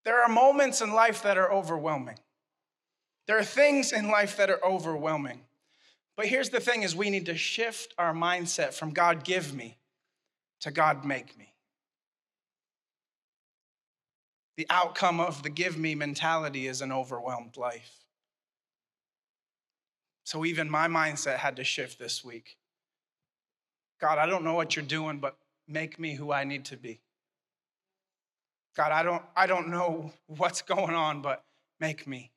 There 0.06 0.22
are 0.22 0.30
moments 0.30 0.82
in 0.82 0.94
life 0.94 1.24
that 1.24 1.38
are 1.38 1.52
overwhelming. 1.52 2.18
There 3.28 3.38
are 3.38 3.44
things 3.44 3.92
in 3.92 4.10
life 4.10 4.38
that 4.38 4.50
are 4.50 4.64
overwhelming. 4.64 5.42
But 6.16 6.28
here's 6.28 6.50
the 6.50 6.60
thing 6.60 6.84
is 6.84 6.96
we 6.96 7.10
need 7.10 7.26
to 7.26 7.36
shift 7.36 7.94
our 7.98 8.14
mindset 8.14 8.74
from 8.74 8.92
God 8.92 9.24
give 9.24 9.54
me 9.54 9.78
to 10.62 10.72
God 10.72 11.06
make 11.06 11.38
me. 11.38 11.54
The 14.56 14.66
outcome 14.70 15.20
of 15.20 15.44
the 15.44 15.50
give 15.50 15.78
me 15.78 15.94
mentality 15.94 16.68
is 16.68 16.82
an 16.82 16.92
overwhelmed 16.92 17.58
life. 17.58 17.92
So 20.24 20.44
even 20.44 20.70
my 20.70 20.88
mindset 20.88 21.38
had 21.38 21.56
to 21.58 21.64
shift 21.64 22.00
this 22.00 22.24
week. 22.24 22.58
God, 24.00 24.18
I 24.18 24.26
don't 24.26 24.44
know 24.44 24.54
what 24.54 24.76
you're 24.76 24.86
doing, 24.86 25.20
but 25.20 25.38
make 25.68 26.00
me 26.00 26.16
who 26.16 26.32
I 26.32 26.44
need 26.44 26.66
to 26.66 26.78
be. 26.78 27.02
God, 28.76 28.92
I 28.92 29.02
don't, 29.02 29.24
I 29.36 29.48
don't 29.48 29.70
know 29.70 30.14
what's 30.28 30.62
going 30.62 30.96
on, 30.96 31.22
but 31.22 31.44
make 31.80 32.08
me. 32.08 32.32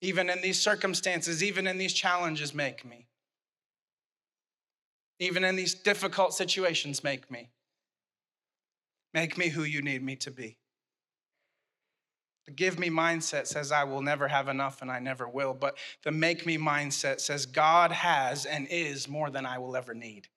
Even 0.00 0.28
in 0.28 0.42
these 0.42 0.60
circumstances, 0.60 1.44
even 1.44 1.66
in 1.66 1.78
these 1.78 1.92
challenges, 1.92 2.52
make 2.52 2.84
me. 2.84 3.06
Even 5.20 5.44
in 5.44 5.54
these 5.54 5.74
difficult 5.74 6.34
situations, 6.34 7.04
make 7.04 7.30
me. 7.30 7.50
Make 9.14 9.38
me 9.38 9.48
who 9.48 9.62
you 9.62 9.80
need 9.80 10.02
me 10.02 10.16
to 10.16 10.32
be. 10.32 10.56
The 12.46 12.52
give 12.52 12.78
me 12.78 12.90
mindset 12.90 13.46
says, 13.46 13.70
I 13.70 13.84
will 13.84 14.02
never 14.02 14.26
have 14.28 14.48
enough 14.48 14.82
and 14.82 14.90
I 14.90 14.98
never 14.98 15.28
will. 15.28 15.54
But 15.54 15.76
the 16.02 16.10
make 16.10 16.44
me 16.44 16.58
mindset 16.58 17.20
says, 17.20 17.46
God 17.46 17.92
has 17.92 18.46
and 18.46 18.66
is 18.68 19.08
more 19.08 19.30
than 19.30 19.46
I 19.46 19.58
will 19.58 19.76
ever 19.76 19.94
need. 19.94 20.28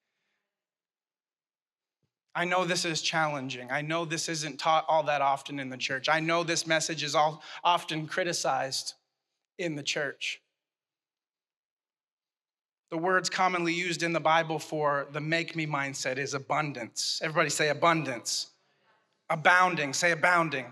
I 2.36 2.44
know 2.44 2.66
this 2.66 2.84
is 2.84 3.02
challenging. 3.02 3.72
I 3.72 3.82
know 3.82 4.04
this 4.04 4.28
isn't 4.28 4.60
taught 4.60 4.86
all 4.90 5.04
that 5.04 5.22
often 5.22 5.58
in 5.58 5.70
the 5.70 5.78
church. 5.78 6.10
I 6.10 6.20
know 6.20 6.44
this 6.44 6.68
message 6.68 7.02
is 7.02 7.16
all 7.16 7.42
often 7.64 8.08
criticized 8.08 8.94
in 9.58 9.76
the 9.76 9.84
church. 9.84 10.42
The 12.92 12.98
words 12.98 13.30
commonly 13.30 13.74
used 13.74 14.04
in 14.04 14.14
the 14.14 14.20
Bible 14.20 14.60
for 14.60 15.08
the 15.12 15.22
make 15.22 15.56
me 15.56 15.66
mindset 15.66 16.18
is 16.18 16.34
abundance. 16.34 17.20
Everybody 17.24 17.50
say 17.50 17.70
abundance. 17.70 18.52
Abounding, 19.30 19.94
say 19.94 20.12
abounding. 20.12 20.66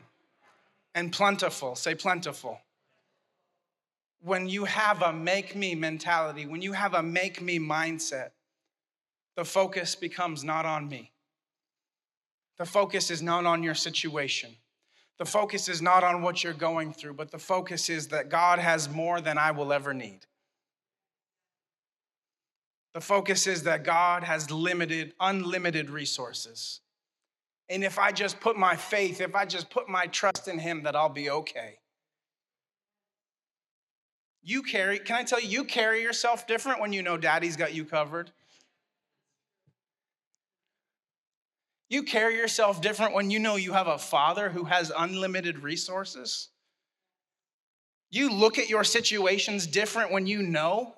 And 0.95 1.11
plentiful, 1.11 1.75
say 1.75 1.95
plentiful. 1.95 2.59
When 4.21 4.47
you 4.47 4.65
have 4.65 5.01
a 5.01 5.11
make 5.11 5.55
me 5.55 5.75
mentality, 5.75 6.45
when 6.45 6.61
you 6.61 6.73
have 6.73 6.93
a 6.93 7.03
make 7.03 7.41
me 7.41 7.59
mindset, 7.59 8.31
the 9.35 9.43
focus 9.43 9.95
becomes 9.95 10.43
not 10.43 10.65
on 10.65 10.87
me 10.87 11.13
the 12.57 12.65
focus 12.65 13.09
is 13.09 13.21
not 13.21 13.45
on 13.45 13.63
your 13.63 13.75
situation. 13.75 14.55
The 15.17 15.25
focus 15.25 15.67
is 15.69 15.81
not 15.81 16.03
on 16.03 16.21
what 16.21 16.43
you're 16.43 16.53
going 16.53 16.93
through, 16.93 17.13
but 17.13 17.31
the 17.31 17.39
focus 17.39 17.89
is 17.89 18.07
that 18.09 18.29
God 18.29 18.59
has 18.59 18.89
more 18.89 19.21
than 19.21 19.37
I 19.37 19.51
will 19.51 19.73
ever 19.73 19.93
need. 19.93 20.19
The 22.93 23.01
focus 23.01 23.47
is 23.47 23.63
that 23.63 23.83
God 23.83 24.23
has 24.23 24.51
limited, 24.51 25.13
unlimited 25.19 25.89
resources. 25.89 26.81
And 27.69 27.83
if 27.83 27.97
I 27.97 28.11
just 28.11 28.39
put 28.39 28.57
my 28.57 28.75
faith, 28.75 29.21
if 29.21 29.35
I 29.35 29.45
just 29.45 29.69
put 29.69 29.89
my 29.89 30.07
trust 30.07 30.47
in 30.47 30.59
Him, 30.59 30.83
that 30.83 30.95
I'll 30.95 31.09
be 31.09 31.29
okay. 31.29 31.79
You 34.43 34.61
carry, 34.61 34.99
can 34.99 35.15
I 35.15 35.23
tell 35.23 35.39
you, 35.39 35.47
you 35.47 35.63
carry 35.63 36.01
yourself 36.01 36.45
different 36.45 36.81
when 36.81 36.91
you 36.91 37.01
know 37.01 37.15
daddy's 37.15 37.55
got 37.55 37.73
you 37.73 37.85
covered. 37.85 38.31
You 41.89 42.03
carry 42.03 42.35
yourself 42.35 42.81
different 42.81 43.13
when 43.13 43.29
you 43.29 43.39
know 43.39 43.55
you 43.55 43.73
have 43.73 43.87
a 43.87 43.97
father 43.97 44.49
who 44.49 44.65
has 44.65 44.91
unlimited 44.97 45.59
resources. 45.59 46.49
You 48.09 48.31
look 48.31 48.57
at 48.57 48.69
your 48.69 48.83
situations 48.83 49.65
different 49.65 50.11
when 50.11 50.27
you 50.27 50.41
know 50.41 50.95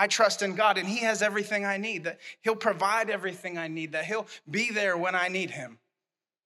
I 0.00 0.06
trust 0.06 0.40
in 0.40 0.54
God 0.54 0.78
and 0.78 0.88
He 0.88 1.00
has 1.00 1.20
everything 1.20 1.66
I 1.66 1.76
need, 1.76 2.04
that 2.04 2.20
He'll 2.40 2.56
provide 2.56 3.10
everything 3.10 3.58
I 3.58 3.68
need, 3.68 3.92
that 3.92 4.06
He'll 4.06 4.26
be 4.50 4.70
there 4.70 4.96
when 4.96 5.14
I 5.14 5.28
need 5.28 5.50
Him. 5.50 5.78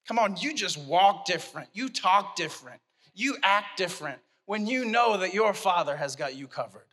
Come 0.08 0.18
on, 0.18 0.36
you 0.36 0.54
just 0.54 0.76
walk 0.76 1.24
different, 1.24 1.68
you 1.72 1.88
talk 1.88 2.34
different, 2.34 2.80
you 3.14 3.36
act 3.44 3.78
different 3.78 4.18
when 4.46 4.66
you 4.66 4.84
know 4.84 5.18
that 5.18 5.34
your 5.34 5.54
Father 5.54 5.96
has 5.96 6.16
got 6.16 6.34
you 6.34 6.48
covered. 6.48 6.88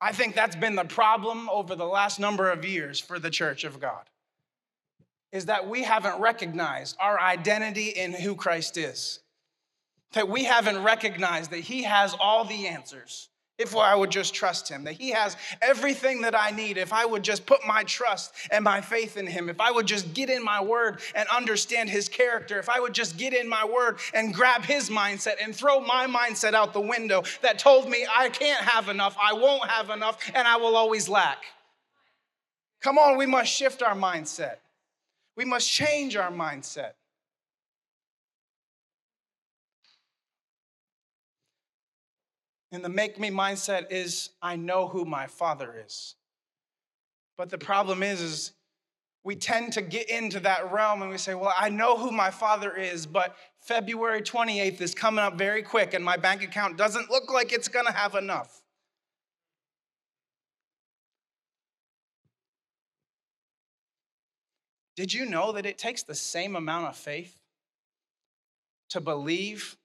I 0.00 0.12
think 0.12 0.36
that's 0.36 0.54
been 0.54 0.76
the 0.76 0.84
problem 0.84 1.50
over 1.50 1.74
the 1.74 1.84
last 1.84 2.20
number 2.20 2.52
of 2.52 2.64
years 2.64 3.00
for 3.00 3.18
the 3.18 3.30
church 3.30 3.64
of 3.64 3.80
God 3.80 4.08
is 5.32 5.46
that 5.46 5.68
we 5.68 5.82
haven't 5.82 6.20
recognized 6.20 6.96
our 7.00 7.20
identity 7.20 7.88
in 7.88 8.12
who 8.12 8.36
Christ 8.36 8.76
is. 8.76 9.18
That 10.12 10.28
we 10.28 10.44
haven't 10.44 10.84
recognized 10.84 11.50
that 11.50 11.58
He 11.58 11.82
has 11.82 12.14
all 12.20 12.44
the 12.44 12.68
answers 12.68 13.28
if 13.58 13.76
I 13.76 13.94
would 13.94 14.10
just 14.10 14.34
trust 14.34 14.68
Him, 14.68 14.84
that 14.84 14.94
He 14.94 15.10
has 15.10 15.36
everything 15.62 16.22
that 16.22 16.38
I 16.38 16.50
need 16.50 16.76
if 16.76 16.92
I 16.92 17.04
would 17.04 17.22
just 17.22 17.46
put 17.46 17.64
my 17.66 17.84
trust 17.84 18.32
and 18.50 18.64
my 18.64 18.80
faith 18.80 19.16
in 19.16 19.26
Him, 19.26 19.48
if 19.48 19.60
I 19.60 19.70
would 19.70 19.86
just 19.86 20.12
get 20.12 20.28
in 20.28 20.44
my 20.44 20.60
word 20.62 21.00
and 21.14 21.28
understand 21.28 21.88
His 21.88 22.08
character, 22.08 22.58
if 22.58 22.68
I 22.68 22.80
would 22.80 22.94
just 22.94 23.16
get 23.16 23.32
in 23.32 23.48
my 23.48 23.64
word 23.64 23.98
and 24.12 24.34
grab 24.34 24.64
His 24.64 24.90
mindset 24.90 25.34
and 25.42 25.54
throw 25.54 25.80
my 25.80 26.06
mindset 26.06 26.54
out 26.54 26.72
the 26.72 26.80
window 26.80 27.22
that 27.42 27.58
told 27.58 27.88
me 27.88 28.06
I 28.14 28.28
can't 28.28 28.64
have 28.64 28.88
enough, 28.88 29.16
I 29.22 29.32
won't 29.32 29.70
have 29.70 29.90
enough, 29.90 30.18
and 30.34 30.48
I 30.48 30.56
will 30.56 30.76
always 30.76 31.08
lack. 31.08 31.44
Come 32.80 32.98
on, 32.98 33.16
we 33.16 33.26
must 33.26 33.52
shift 33.52 33.82
our 33.82 33.94
mindset. 33.94 34.56
We 35.36 35.44
must 35.44 35.70
change 35.70 36.16
our 36.16 36.30
mindset. 36.30 36.92
And 42.74 42.84
the 42.84 42.88
make 42.88 43.20
me 43.20 43.30
mindset 43.30 43.92
is 43.92 44.30
I 44.42 44.56
know 44.56 44.88
who 44.88 45.04
my 45.04 45.28
father 45.28 45.84
is. 45.86 46.16
But 47.38 47.48
the 47.48 47.56
problem 47.56 48.02
is, 48.02 48.20
is 48.20 48.52
we 49.22 49.36
tend 49.36 49.74
to 49.74 49.80
get 49.80 50.10
into 50.10 50.40
that 50.40 50.72
realm 50.72 51.00
and 51.00 51.08
we 51.08 51.16
say, 51.18 51.36
Well, 51.36 51.54
I 51.56 51.68
know 51.68 51.96
who 51.96 52.10
my 52.10 52.32
father 52.32 52.74
is, 52.74 53.06
but 53.06 53.36
February 53.60 54.22
28th 54.22 54.80
is 54.80 54.92
coming 54.92 55.24
up 55.24 55.38
very 55.38 55.62
quick 55.62 55.94
and 55.94 56.04
my 56.04 56.16
bank 56.16 56.42
account 56.42 56.76
doesn't 56.76 57.08
look 57.10 57.32
like 57.32 57.52
it's 57.52 57.68
gonna 57.68 57.92
have 57.92 58.16
enough. 58.16 58.60
Did 64.96 65.14
you 65.14 65.26
know 65.26 65.52
that 65.52 65.64
it 65.64 65.78
takes 65.78 66.02
the 66.02 66.16
same 66.16 66.56
amount 66.56 66.88
of 66.88 66.96
faith 66.96 67.38
to 68.88 69.00
believe, 69.00 69.76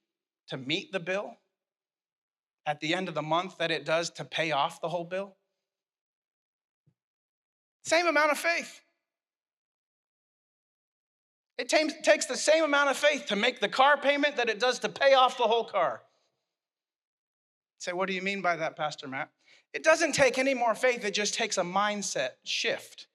to 0.48 0.56
meet 0.56 0.90
the 0.90 1.00
bill 1.00 1.36
at 2.66 2.80
the 2.80 2.94
end 2.94 3.08
of 3.08 3.14
the 3.14 3.22
month 3.22 3.58
that 3.58 3.70
it 3.70 3.84
does 3.84 4.10
to 4.10 4.24
pay 4.24 4.52
off 4.52 4.80
the 4.80 4.88
whole 4.88 5.04
bill? 5.04 5.36
Same 7.84 8.06
amount 8.06 8.30
of 8.30 8.38
faith. 8.38 8.80
It 11.58 11.68
takes 11.68 12.26
the 12.26 12.36
same 12.36 12.64
amount 12.64 12.90
of 12.90 12.96
faith 12.96 13.26
to 13.26 13.36
make 13.36 13.60
the 13.60 13.68
car 13.68 13.98
payment 13.98 14.36
that 14.36 14.48
it 14.48 14.58
does 14.58 14.78
to 14.78 14.88
pay 14.88 15.12
off 15.12 15.36
the 15.36 15.44
whole 15.44 15.64
car. 15.64 16.02
Say, 17.78 17.92
what 17.92 18.08
do 18.08 18.14
you 18.14 18.22
mean 18.22 18.40
by 18.40 18.56
that, 18.56 18.76
Pastor 18.76 19.08
Matt? 19.08 19.30
It 19.72 19.84
doesn't 19.84 20.12
take 20.12 20.38
any 20.38 20.54
more 20.54 20.74
faith, 20.74 21.04
it 21.04 21.14
just 21.14 21.34
takes 21.34 21.58
a 21.58 21.62
mindset 21.62 22.30
shift. 22.44 23.08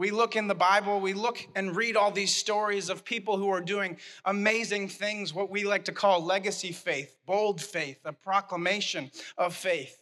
We 0.00 0.12
look 0.12 0.34
in 0.34 0.46
the 0.46 0.54
Bible, 0.54 0.98
we 0.98 1.12
look 1.12 1.46
and 1.54 1.76
read 1.76 1.94
all 1.94 2.10
these 2.10 2.34
stories 2.34 2.88
of 2.88 3.04
people 3.04 3.36
who 3.36 3.50
are 3.50 3.60
doing 3.60 3.98
amazing 4.24 4.88
things, 4.88 5.34
what 5.34 5.50
we 5.50 5.64
like 5.64 5.84
to 5.84 5.92
call 5.92 6.24
legacy 6.24 6.72
faith, 6.72 7.18
bold 7.26 7.60
faith, 7.60 7.98
a 8.06 8.12
proclamation 8.14 9.10
of 9.36 9.54
faith. 9.54 10.00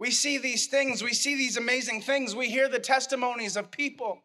We 0.00 0.10
see 0.10 0.38
these 0.38 0.66
things, 0.66 1.00
we 1.00 1.14
see 1.14 1.36
these 1.36 1.56
amazing 1.56 2.00
things, 2.00 2.34
we 2.34 2.48
hear 2.48 2.68
the 2.68 2.80
testimonies 2.80 3.56
of 3.56 3.70
people 3.70 4.24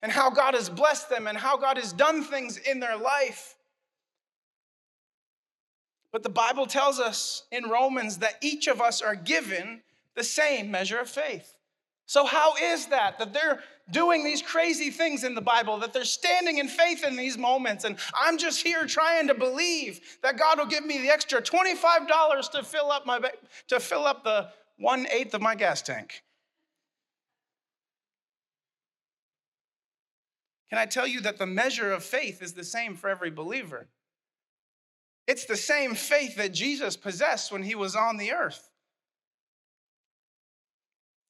and 0.00 0.10
how 0.10 0.30
God 0.30 0.54
has 0.54 0.70
blessed 0.70 1.10
them 1.10 1.26
and 1.26 1.36
how 1.36 1.58
God 1.58 1.76
has 1.76 1.92
done 1.92 2.24
things 2.24 2.56
in 2.56 2.80
their 2.80 2.96
life. 2.96 3.56
But 6.12 6.22
the 6.22 6.30
Bible 6.30 6.64
tells 6.64 6.98
us 6.98 7.42
in 7.52 7.68
Romans 7.68 8.16
that 8.20 8.36
each 8.40 8.68
of 8.68 8.80
us 8.80 9.02
are 9.02 9.14
given 9.14 9.82
the 10.16 10.24
same 10.24 10.70
measure 10.70 10.98
of 10.98 11.10
faith. 11.10 11.56
So, 12.10 12.26
how 12.26 12.54
is 12.60 12.86
that? 12.86 13.20
That 13.20 13.32
they're 13.32 13.60
doing 13.92 14.24
these 14.24 14.42
crazy 14.42 14.90
things 14.90 15.22
in 15.22 15.36
the 15.36 15.40
Bible, 15.40 15.78
that 15.78 15.92
they're 15.92 16.04
standing 16.04 16.58
in 16.58 16.66
faith 16.66 17.04
in 17.04 17.14
these 17.14 17.38
moments, 17.38 17.84
and 17.84 17.96
I'm 18.12 18.36
just 18.36 18.64
here 18.64 18.84
trying 18.84 19.28
to 19.28 19.34
believe 19.34 20.00
that 20.24 20.36
God 20.36 20.58
will 20.58 20.66
give 20.66 20.84
me 20.84 20.98
the 20.98 21.08
extra 21.08 21.40
$25 21.40 22.50
to 22.50 22.64
fill 22.64 22.90
up 22.90 23.06
my 23.06 23.20
to 23.68 23.78
fill 23.78 24.06
up 24.06 24.24
the 24.24 24.48
one 24.76 25.06
eighth 25.08 25.34
of 25.34 25.40
my 25.40 25.54
gas 25.54 25.82
tank. 25.82 26.24
Can 30.68 30.80
I 30.80 30.86
tell 30.86 31.06
you 31.06 31.20
that 31.20 31.38
the 31.38 31.46
measure 31.46 31.92
of 31.92 32.02
faith 32.02 32.42
is 32.42 32.54
the 32.54 32.64
same 32.64 32.96
for 32.96 33.08
every 33.08 33.30
believer? 33.30 33.86
It's 35.28 35.44
the 35.44 35.56
same 35.56 35.94
faith 35.94 36.34
that 36.38 36.52
Jesus 36.52 36.96
possessed 36.96 37.52
when 37.52 37.62
he 37.62 37.76
was 37.76 37.94
on 37.94 38.16
the 38.16 38.32
earth. 38.32 38.69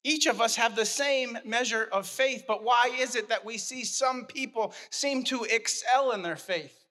Each 0.03 0.27
of 0.27 0.41
us 0.41 0.57
have 0.57 0.77
the 0.77 0.87
same 0.87 1.39
measure 1.45 1.89
of 1.93 2.07
faith, 2.07 2.45
but 2.49 2.65
why 2.65 2.91
is 2.99 3.17
it 3.17 3.29
that 3.29 3.45
we 3.45 3.59
see 3.59 3.85
some 3.85 4.25
people 4.25 4.73
seem 4.91 5.25
to 5.25 5.45
excel 5.45 6.13
in 6.13 6.23
their 6.23 6.37
faith? 6.37 6.85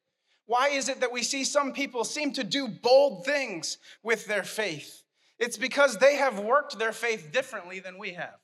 Why 0.45 0.69
is 0.69 0.89
it 0.89 0.99
that 1.01 1.11
we 1.11 1.23
see 1.23 1.43
some 1.43 1.73
people 1.73 2.03
seem 2.03 2.33
to 2.33 2.43
do 2.43 2.67
bold 2.67 3.25
things 3.25 3.77
with 4.03 4.25
their 4.25 4.43
faith? 4.43 5.03
It's 5.39 5.57
because 5.57 5.97
they 5.97 6.15
have 6.15 6.39
worked 6.39 6.77
their 6.77 6.91
faith 6.91 7.31
differently 7.31 7.79
than 7.79 7.97
we 7.97 8.13
have. 8.13 8.35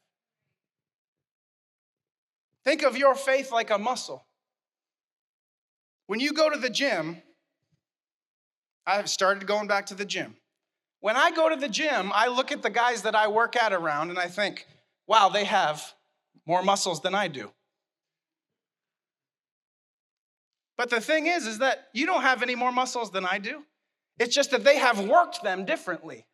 Think 2.63 2.83
of 2.83 2.97
your 2.97 3.13
faith 3.13 3.51
like 3.51 3.69
a 3.69 3.77
muscle. 3.77 4.25
When 6.07 6.19
you 6.19 6.33
go 6.33 6.49
to 6.49 6.57
the 6.57 6.69
gym, 6.69 7.21
I've 8.87 9.09
started 9.09 9.45
going 9.45 9.67
back 9.67 9.87
to 9.87 9.95
the 9.95 10.05
gym. 10.05 10.35
When 11.05 11.15
I 11.15 11.29
go 11.29 11.49
to 11.49 11.55
the 11.55 11.69
gym, 11.69 12.11
I 12.15 12.29
look 12.29 12.51
at 12.51 12.63
the 12.63 12.71
guys 12.71 13.03
that 13.03 13.13
I 13.13 13.27
work 13.27 13.55
at 13.55 13.71
around 13.71 14.09
and 14.09 14.17
I 14.17 14.25
think, 14.25 14.65
wow, 15.05 15.29
they 15.29 15.43
have 15.43 15.93
more 16.47 16.63
muscles 16.63 16.99
than 17.01 17.13
I 17.13 17.27
do. 17.27 17.51
But 20.79 20.89
the 20.89 20.99
thing 20.99 21.27
is, 21.27 21.45
is 21.45 21.59
that 21.59 21.89
you 21.93 22.07
don't 22.07 22.23
have 22.23 22.41
any 22.41 22.55
more 22.55 22.71
muscles 22.71 23.11
than 23.11 23.23
I 23.23 23.37
do. 23.37 23.61
It's 24.17 24.33
just 24.33 24.49
that 24.49 24.63
they 24.63 24.79
have 24.79 24.99
worked 24.99 25.43
them 25.43 25.63
differently. 25.63 26.25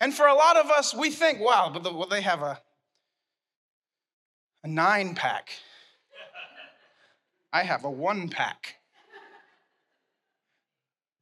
And 0.00 0.14
for 0.14 0.28
a 0.28 0.34
lot 0.34 0.56
of 0.56 0.70
us, 0.70 0.94
we 0.94 1.10
think, 1.10 1.40
wow, 1.40 1.72
but 1.74 1.82
the, 1.82 1.92
well, 1.92 2.06
they 2.06 2.20
have 2.20 2.42
a, 2.42 2.60
a 4.62 4.68
nine 4.68 5.16
pack. 5.16 5.50
I 7.52 7.64
have 7.64 7.82
a 7.82 7.90
one 7.90 8.28
pack. 8.28 8.76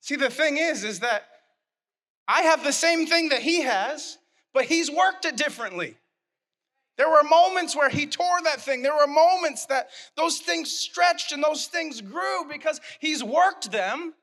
See, 0.09 0.16
the 0.16 0.30
thing 0.30 0.56
is, 0.56 0.84
is 0.84 1.00
that 1.00 1.24
I 2.26 2.40
have 2.40 2.64
the 2.64 2.72
same 2.72 3.06
thing 3.06 3.28
that 3.28 3.42
he 3.42 3.61
has, 3.61 4.16
but 4.54 4.64
he's 4.64 4.90
worked 4.90 5.26
it 5.26 5.36
differently. 5.36 5.98
There 6.96 7.11
were 7.11 7.22
moments 7.22 7.76
where 7.76 7.90
he 7.90 8.06
tore 8.06 8.40
that 8.44 8.59
thing. 8.59 8.80
There 8.80 8.96
were 8.96 9.06
moments 9.06 9.66
that 9.66 9.90
those 10.16 10.38
things 10.38 10.72
stretched 10.72 11.32
and 11.32 11.44
those 11.44 11.66
things 11.66 12.00
grew 12.00 12.46
because 12.50 12.80
he's 13.00 13.22
worked 13.22 13.70
them. 13.70 14.14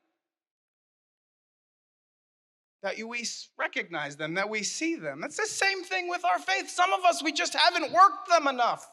That 2.82 2.96
we 3.08 3.24
recognize 3.56 4.16
them, 4.16 4.34
that 4.34 4.50
we 4.50 4.64
see 4.64 4.96
them. 4.96 5.22
That's 5.22 5.38
the 5.38 5.46
same 5.46 5.84
thing 5.84 6.10
with 6.10 6.26
our 6.26 6.40
faith. 6.40 6.68
Some 6.68 6.94
of 6.94 7.06
us, 7.06 7.22
we 7.22 7.32
just 7.32 7.54
haven't 7.54 7.94
worked 7.94 8.28
them 8.28 8.48
enough. 8.48 8.90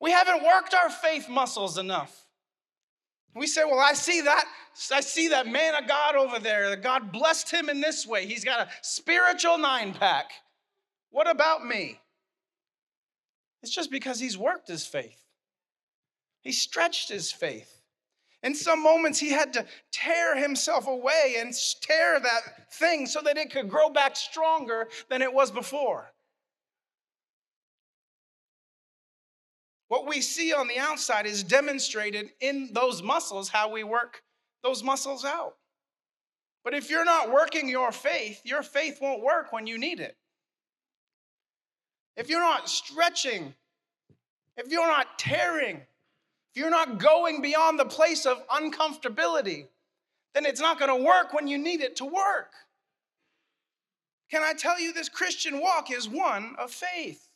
We 0.00 0.12
haven't 0.12 0.44
worked 0.44 0.72
our 0.72 0.88
faith 0.88 1.28
muscles 1.28 1.76
enough. 1.76 2.24
We 3.34 3.46
say, 3.46 3.64
well, 3.64 3.78
I 3.78 3.92
see 3.92 4.20
that. 4.22 4.44
I 4.92 5.00
see 5.00 5.28
that 5.28 5.46
man 5.46 5.74
of 5.74 5.88
God 5.88 6.16
over 6.16 6.38
there. 6.38 6.74
God 6.76 7.12
blessed 7.12 7.50
him 7.50 7.68
in 7.68 7.80
this 7.80 8.06
way. 8.06 8.26
He's 8.26 8.44
got 8.44 8.66
a 8.66 8.70
spiritual 8.82 9.58
nine 9.58 9.92
pack. 9.92 10.30
What 11.10 11.30
about 11.30 11.64
me? 11.64 12.00
It's 13.62 13.74
just 13.74 13.90
because 13.90 14.18
he's 14.18 14.38
worked 14.38 14.68
his 14.68 14.86
faith, 14.86 15.22
he 16.40 16.52
stretched 16.52 17.08
his 17.08 17.30
faith. 17.30 17.76
In 18.42 18.54
some 18.54 18.82
moments, 18.82 19.18
he 19.18 19.30
had 19.30 19.52
to 19.52 19.66
tear 19.92 20.34
himself 20.34 20.86
away 20.86 21.36
and 21.38 21.52
tear 21.82 22.18
that 22.18 22.72
thing 22.72 23.04
so 23.04 23.20
that 23.20 23.36
it 23.36 23.52
could 23.52 23.68
grow 23.68 23.90
back 23.90 24.16
stronger 24.16 24.88
than 25.10 25.20
it 25.20 25.30
was 25.30 25.50
before. 25.50 26.10
What 29.90 30.06
we 30.06 30.20
see 30.20 30.52
on 30.52 30.68
the 30.68 30.78
outside 30.78 31.26
is 31.26 31.42
demonstrated 31.42 32.30
in 32.40 32.70
those 32.72 33.02
muscles, 33.02 33.48
how 33.48 33.72
we 33.72 33.82
work 33.82 34.22
those 34.62 34.84
muscles 34.84 35.24
out. 35.24 35.56
But 36.62 36.74
if 36.74 36.88
you're 36.88 37.04
not 37.04 37.32
working 37.32 37.68
your 37.68 37.90
faith, 37.90 38.40
your 38.44 38.62
faith 38.62 39.00
won't 39.02 39.20
work 39.20 39.52
when 39.52 39.66
you 39.66 39.78
need 39.78 39.98
it. 39.98 40.16
If 42.16 42.30
you're 42.30 42.38
not 42.38 42.68
stretching, 42.68 43.52
if 44.56 44.70
you're 44.70 44.86
not 44.86 45.18
tearing, 45.18 45.78
if 45.78 46.54
you're 46.54 46.70
not 46.70 46.98
going 46.98 47.42
beyond 47.42 47.76
the 47.76 47.84
place 47.84 48.26
of 48.26 48.46
uncomfortability, 48.46 49.66
then 50.34 50.46
it's 50.46 50.60
not 50.60 50.78
going 50.78 50.96
to 50.96 51.04
work 51.04 51.32
when 51.32 51.48
you 51.48 51.58
need 51.58 51.80
it 51.80 51.96
to 51.96 52.04
work. 52.04 52.52
Can 54.30 54.44
I 54.44 54.52
tell 54.52 54.78
you 54.78 54.92
this 54.92 55.08
Christian 55.08 55.60
walk 55.60 55.90
is 55.90 56.08
one 56.08 56.54
of 56.60 56.70
faith? 56.70 57.29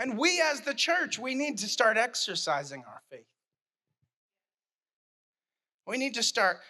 And 0.00 0.16
we 0.16 0.40
as 0.40 0.62
the 0.62 0.72
church, 0.72 1.18
we 1.18 1.34
need 1.34 1.58
to 1.58 1.68
start 1.68 1.98
exercising 1.98 2.82
our 2.88 3.02
faith. 3.10 3.26
We 5.86 5.98
need 5.98 6.14
to 6.14 6.22
start 6.22 6.60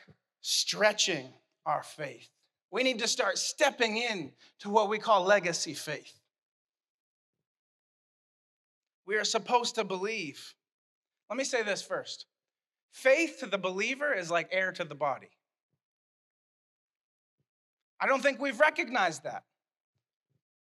stretching 0.41 1.29
our 1.65 1.85
faith. 1.85 2.29
We 2.73 2.83
need 2.83 2.99
to 2.99 3.07
start 3.07 3.39
stepping 3.39 3.99
in 3.99 4.33
to 4.59 4.71
what 4.71 4.89
we 4.89 4.99
call 4.99 5.23
legacy 5.23 5.75
faith. 5.75 6.19
We 9.07 9.17
are 9.17 9.25
supposed 9.25 9.77
to 9.77 9.85
believe. 9.85 10.55
Let 11.29 11.37
me 11.37 11.45
say 11.45 11.63
this 11.63 11.83
first. 11.83 12.27
Faith 12.91 13.37
to 13.41 13.47
the 13.47 13.59
believer 13.59 14.13
is 14.13 14.29
like 14.33 14.49
air 14.51 14.73
to 14.73 14.83
the 14.83 14.97
body. 14.97 15.31
I 18.01 18.09
don't 18.09 18.23
think 18.23 18.41
we've 18.41 18.59
recognized 18.59 19.23
that. 19.23 19.45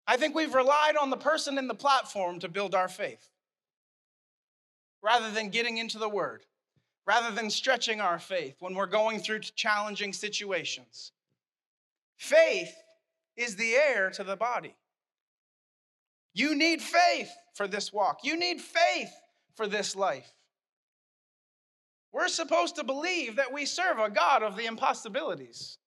I 0.06 0.16
think 0.16 0.34
we've 0.34 0.54
relied 0.54 0.96
on 0.96 1.10
the 1.10 1.16
person 1.16 1.58
in 1.58 1.66
the 1.66 1.74
platform 1.74 2.38
to 2.40 2.48
build 2.48 2.74
our 2.74 2.88
faith 2.88 3.30
rather 5.02 5.30
than 5.30 5.50
getting 5.50 5.78
into 5.78 5.98
the 5.98 6.08
word, 6.08 6.44
rather 7.06 7.34
than 7.34 7.50
stretching 7.50 8.00
our 8.00 8.18
faith 8.18 8.56
when 8.60 8.74
we're 8.74 8.86
going 8.86 9.20
through 9.20 9.40
challenging 9.40 10.12
situations. 10.12 11.12
Faith 12.16 12.74
is 13.36 13.56
the 13.56 13.74
air 13.74 14.10
to 14.10 14.24
the 14.24 14.36
body. 14.36 14.74
You 16.34 16.54
need 16.54 16.82
faith 16.82 17.30
for 17.54 17.66
this 17.66 17.92
walk, 17.92 18.20
you 18.22 18.36
need 18.36 18.60
faith 18.60 19.12
for 19.54 19.66
this 19.66 19.96
life. 19.96 20.30
We're 22.12 22.28
supposed 22.28 22.76
to 22.76 22.84
believe 22.84 23.36
that 23.36 23.52
we 23.52 23.66
serve 23.66 23.98
a 23.98 24.08
God 24.08 24.42
of 24.42 24.56
the 24.56 24.66
impossibilities. 24.66 25.78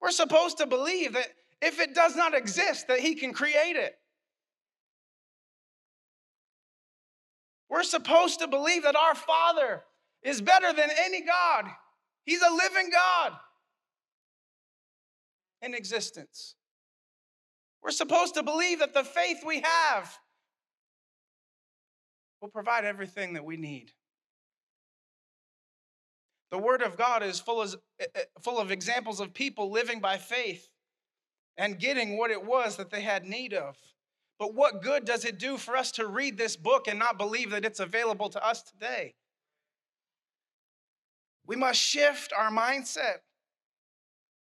We're 0.00 0.10
supposed 0.10 0.58
to 0.58 0.66
believe 0.66 1.14
that 1.14 1.28
if 1.62 1.80
it 1.80 1.94
does 1.94 2.16
not 2.16 2.34
exist, 2.34 2.88
that 2.88 3.00
He 3.00 3.14
can 3.14 3.32
create 3.32 3.76
it. 3.76 3.94
We're 7.68 7.82
supposed 7.82 8.40
to 8.40 8.48
believe 8.48 8.82
that 8.82 8.96
our 8.96 9.14
Father 9.14 9.84
is 10.22 10.40
better 10.40 10.72
than 10.72 10.90
any 11.04 11.22
God. 11.22 11.66
He's 12.24 12.42
a 12.42 12.52
living 12.52 12.90
God 12.90 13.32
in 15.62 15.74
existence. 15.74 16.56
We're 17.82 17.90
supposed 17.90 18.34
to 18.34 18.42
believe 18.42 18.80
that 18.80 18.92
the 18.92 19.04
faith 19.04 19.42
we 19.46 19.60
have 19.60 20.18
will 22.40 22.48
provide 22.48 22.84
everything 22.84 23.34
that 23.34 23.44
we 23.44 23.56
need. 23.56 23.92
The 26.50 26.58
Word 26.58 26.82
of 26.82 26.96
God 26.96 27.22
is 27.22 27.38
full 27.38 27.62
of, 27.62 27.76
eh, 28.00 28.06
eh, 28.14 28.24
full 28.42 28.58
of 28.58 28.70
examples 28.70 29.20
of 29.20 29.32
people 29.32 29.70
living 29.70 30.00
by 30.00 30.18
faith 30.18 30.68
and 31.56 31.78
getting 31.78 32.16
what 32.16 32.30
it 32.30 32.44
was 32.44 32.76
that 32.76 32.90
they 32.90 33.02
had 33.02 33.24
need 33.24 33.52
of. 33.52 33.76
But 34.38 34.54
what 34.54 34.82
good 34.82 35.04
does 35.04 35.24
it 35.24 35.38
do 35.38 35.58
for 35.58 35.76
us 35.76 35.92
to 35.92 36.06
read 36.06 36.38
this 36.38 36.56
book 36.56 36.88
and 36.88 36.98
not 36.98 37.18
believe 37.18 37.50
that 37.50 37.64
it's 37.64 37.80
available 37.80 38.30
to 38.30 38.46
us 38.46 38.62
today? 38.62 39.14
We 41.46 41.56
must 41.56 41.80
shift 41.80 42.32
our 42.32 42.50
mindset. 42.50 43.18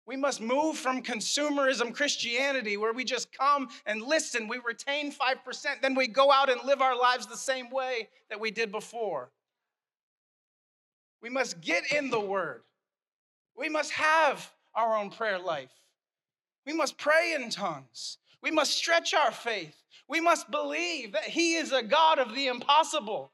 We 0.07 0.17
must 0.17 0.41
move 0.41 0.77
from 0.79 1.03
consumerism 1.03 1.95
Christianity, 1.95 2.77
where 2.79 2.95
we 2.95 3.05
just 3.05 3.31
come 3.31 3.69
and 3.85 4.03
listen, 4.03 4.49
we 4.49 4.59
retain 4.67 5.13
5%, 5.13 5.83
then 5.83 5.95
we 5.95 6.09
go 6.09 6.33
out 6.33 6.51
and 6.51 6.63
live 6.65 6.81
our 6.81 6.97
lives 6.99 7.27
the 7.27 7.37
same 7.37 7.69
way 7.71 8.09
that 8.31 8.41
we 8.41 8.51
did 8.51 8.73
before. 8.73 9.31
We 11.21 11.29
must 11.29 11.61
get 11.61 11.93
in 11.93 12.11
the 12.11 12.21
Word. 12.21 12.63
We 13.57 13.69
must 13.69 13.93
have 13.93 14.51
our 14.75 14.97
own 14.97 15.11
prayer 15.11 15.39
life. 15.39 15.73
We 16.69 16.75
must 16.75 16.99
pray 16.99 17.33
in 17.33 17.49
tongues. 17.49 18.19
We 18.43 18.51
must 18.51 18.77
stretch 18.77 19.15
our 19.15 19.33
faith. 19.33 19.75
We 20.07 20.21
must 20.21 20.51
believe 20.51 21.13
that 21.13 21.25
He 21.25 21.55
is 21.55 21.73
a 21.73 21.83
God 21.83 22.19
of 22.19 22.35
the 22.35 22.49
impossible 22.49 23.33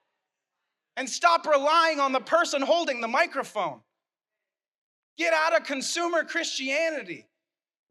and 0.97 1.11
stop 1.11 1.45
relying 1.45 1.99
on 1.99 2.13
the 2.13 2.21
person 2.21 2.63
holding 2.63 3.01
the 3.01 3.09
microphone. 3.09 3.81
Get 5.19 5.35
out 5.35 5.57
of 5.57 5.67
consumer 5.67 6.23
Christianity 6.23 7.27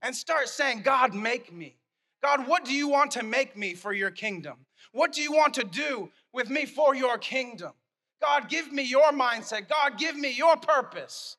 and 0.02 0.16
start 0.16 0.48
saying, 0.48 0.82
God, 0.82 1.14
make 1.14 1.52
me. 1.52 1.76
God, 2.24 2.48
what 2.48 2.64
do 2.64 2.74
you 2.74 2.88
want 2.88 3.12
to 3.12 3.24
make 3.24 3.58
me 3.58 3.74
for 3.74 3.92
your 3.92 4.12
kingdom? 4.12 4.60
What 4.94 5.12
do 5.12 5.22
you 5.22 5.34
want 5.34 5.56
to 5.56 5.66
do 5.66 6.10
with 6.32 6.50
me 6.50 6.66
for 6.66 6.96
your 6.96 7.18
kingdom? 7.18 7.74
God, 8.22 8.48
give 8.48 8.72
me 8.72 8.84
your 8.84 9.12
mindset. 9.12 9.68
God, 9.68 10.00
give 10.00 10.16
me 10.16 10.32
your 10.32 10.56
purpose. 10.56 11.36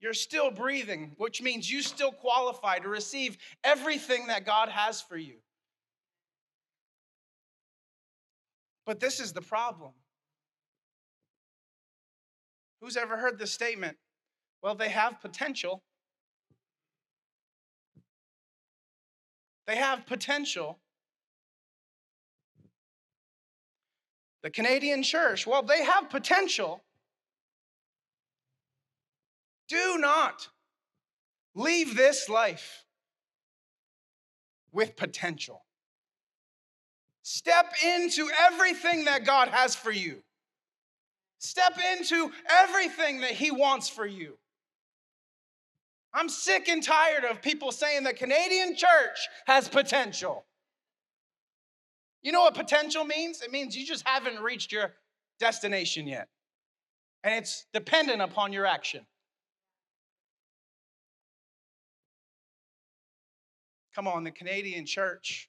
You're 0.00 0.14
still 0.14 0.50
breathing, 0.50 1.12
which 1.18 1.42
means 1.42 1.70
you 1.70 1.82
still 1.82 2.10
qualify 2.10 2.78
to 2.78 2.88
receive 2.88 3.36
everything 3.62 4.28
that 4.28 4.46
God 4.46 4.70
has 4.70 5.00
for 5.00 5.16
you. 5.16 5.36
But 8.86 8.98
this 8.98 9.20
is 9.20 9.32
the 9.32 9.42
problem. 9.42 9.92
Who's 12.80 12.96
ever 12.96 13.18
heard 13.18 13.38
the 13.38 13.46
statement? 13.46 13.98
Well, 14.62 14.74
they 14.74 14.88
have 14.88 15.20
potential. 15.20 15.82
They 19.66 19.76
have 19.76 20.06
potential. 20.06 20.78
The 24.42 24.50
Canadian 24.50 25.02
church, 25.02 25.46
well, 25.46 25.62
they 25.62 25.84
have 25.84 26.08
potential. 26.08 26.82
Do 29.70 29.98
not 29.98 30.48
leave 31.54 31.96
this 31.96 32.28
life 32.28 32.84
with 34.72 34.96
potential. 34.96 35.62
Step 37.22 37.72
into 37.84 38.28
everything 38.48 39.04
that 39.04 39.24
God 39.24 39.46
has 39.48 39.76
for 39.76 39.92
you. 39.92 40.24
Step 41.38 41.78
into 41.96 42.32
everything 42.50 43.20
that 43.20 43.30
He 43.30 43.52
wants 43.52 43.88
for 43.88 44.04
you. 44.04 44.38
I'm 46.12 46.28
sick 46.28 46.68
and 46.68 46.82
tired 46.82 47.24
of 47.24 47.40
people 47.40 47.70
saying 47.70 48.02
the 48.02 48.12
Canadian 48.12 48.74
church 48.74 49.28
has 49.46 49.68
potential. 49.68 50.46
You 52.22 52.32
know 52.32 52.40
what 52.40 52.54
potential 52.54 53.04
means? 53.04 53.40
It 53.40 53.52
means 53.52 53.76
you 53.76 53.86
just 53.86 54.06
haven't 54.06 54.42
reached 54.42 54.72
your 54.72 54.94
destination 55.38 56.08
yet. 56.08 56.26
And 57.22 57.36
it's 57.36 57.66
dependent 57.72 58.20
upon 58.20 58.52
your 58.52 58.66
action. 58.66 59.06
Come 63.94 64.06
on, 64.06 64.24
the 64.24 64.30
Canadian 64.30 64.86
church 64.86 65.48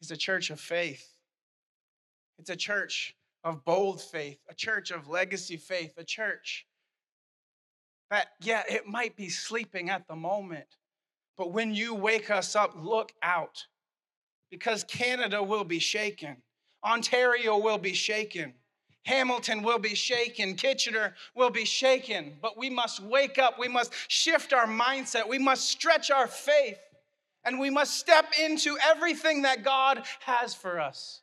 is 0.00 0.10
a 0.10 0.16
church 0.16 0.50
of 0.50 0.60
faith. 0.60 1.06
It's 2.38 2.50
a 2.50 2.56
church 2.56 3.14
of 3.44 3.64
bold 3.64 4.00
faith, 4.00 4.38
a 4.48 4.54
church 4.54 4.90
of 4.90 5.08
legacy 5.08 5.56
faith, 5.56 5.94
a 5.98 6.04
church 6.04 6.66
that, 8.10 8.28
yeah, 8.40 8.62
it 8.68 8.86
might 8.86 9.16
be 9.16 9.28
sleeping 9.28 9.90
at 9.90 10.06
the 10.06 10.16
moment, 10.16 10.76
but 11.36 11.52
when 11.52 11.74
you 11.74 11.94
wake 11.94 12.30
us 12.30 12.54
up, 12.54 12.74
look 12.76 13.12
out 13.22 13.66
because 14.50 14.84
Canada 14.84 15.42
will 15.42 15.64
be 15.64 15.78
shaken, 15.78 16.36
Ontario 16.84 17.56
will 17.56 17.78
be 17.78 17.94
shaken. 17.94 18.54
Hamilton 19.04 19.62
will 19.62 19.78
be 19.78 19.94
shaken. 19.94 20.54
Kitchener 20.54 21.14
will 21.34 21.50
be 21.50 21.64
shaken. 21.64 22.34
But 22.40 22.56
we 22.56 22.70
must 22.70 23.02
wake 23.02 23.38
up. 23.38 23.58
We 23.58 23.68
must 23.68 23.92
shift 24.08 24.52
our 24.52 24.66
mindset. 24.66 25.28
We 25.28 25.38
must 25.38 25.68
stretch 25.68 26.10
our 26.10 26.28
faith. 26.28 26.78
And 27.44 27.58
we 27.58 27.70
must 27.70 27.96
step 27.96 28.26
into 28.40 28.76
everything 28.80 29.42
that 29.42 29.64
God 29.64 30.04
has 30.20 30.54
for 30.54 30.78
us. 30.78 31.22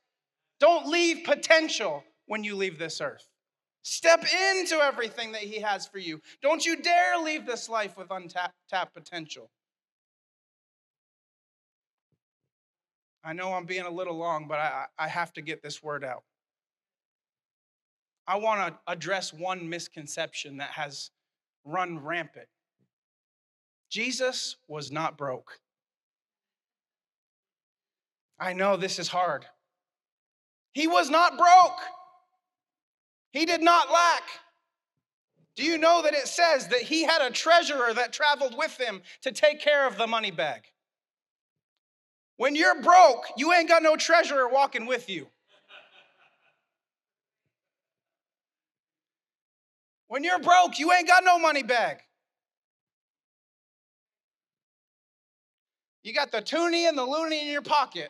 Don't 0.59 0.87
leave 0.87 1.23
potential 1.23 2.03
when 2.25 2.43
you 2.43 2.55
leave 2.55 2.77
this 2.77 2.99
earth. 2.99 3.29
Step 3.81 4.25
into 4.51 4.75
everything 4.75 5.31
that 5.31 5.41
He 5.41 5.61
has 5.61 5.87
for 5.87 5.99
you. 5.99 6.21
Don't 6.41 6.65
you 6.65 6.75
dare 6.75 7.17
leave 7.17 7.45
this 7.45 7.69
life 7.69 7.97
with 7.97 8.11
untapped 8.11 8.93
potential. 8.93 9.49
I 13.23 13.33
know 13.33 13.53
I'm 13.53 13.65
being 13.65 13.85
a 13.85 13.89
little 13.89 14.17
long, 14.17 14.47
but 14.47 14.59
I, 14.59 14.85
I 14.97 15.07
have 15.07 15.31
to 15.33 15.41
get 15.41 15.61
this 15.61 15.81
word 15.81 16.03
out. 16.03 16.23
I 18.29 18.35
want 18.35 18.61
to 18.61 18.79
address 18.85 19.33
one 19.33 19.67
misconception 19.67 20.57
that 20.57 20.69
has 20.69 21.09
run 21.65 21.97
rampant. 21.97 22.45
Jesus 23.89 24.55
was 24.67 24.91
not 24.91 25.17
broke. 25.17 25.57
I 28.39 28.53
know 28.53 28.77
this 28.77 28.99
is 28.99 29.07
hard. 29.07 29.47
He 30.73 30.85
was 30.85 31.09
not 31.09 31.39
broke. 31.39 31.79
He 33.31 33.47
did 33.47 33.63
not 33.63 33.91
lack. 33.91 34.21
Do 35.55 35.63
you 35.63 35.79
know 35.79 36.03
that 36.03 36.13
it 36.13 36.27
says 36.27 36.67
that 36.67 36.83
he 36.83 37.05
had 37.05 37.23
a 37.23 37.31
treasurer 37.31 37.95
that 37.95 38.13
traveled 38.13 38.55
with 38.55 38.77
him 38.77 39.01
to 39.23 39.31
take 39.31 39.59
care 39.59 39.87
of 39.87 39.97
the 39.97 40.05
money 40.05 40.29
bag? 40.29 40.61
When 42.37 42.55
you're 42.55 42.79
broke, 42.79 43.25
you 43.37 43.53
ain't 43.53 43.69
got 43.69 43.81
no 43.81 43.95
treasurer 43.95 44.47
walking 44.47 44.85
with 44.85 45.09
you. 45.09 45.29
When 50.09 50.23
you're 50.23 50.39
broke, 50.39 50.79
you 50.79 50.91
ain't 50.91 51.07
got 51.07 51.23
no 51.23 51.37
money 51.37 51.61
bag. 51.61 51.99
You 56.03 56.13
got 56.13 56.31
the 56.31 56.41
toonie 56.41 56.87
and 56.87 56.97
the 56.97 57.05
loonie 57.05 57.43
in 57.43 57.51
your 57.51 57.61
pocket. 57.61 58.09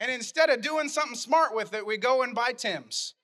And 0.00 0.10
instead 0.10 0.48
of 0.48 0.62
doing 0.62 0.88
something 0.88 1.14
smart 1.14 1.54
with 1.54 1.74
it, 1.74 1.84
we 1.84 1.98
go 1.98 2.22
and 2.22 2.34
buy 2.34 2.52
Tim's. 2.52 3.14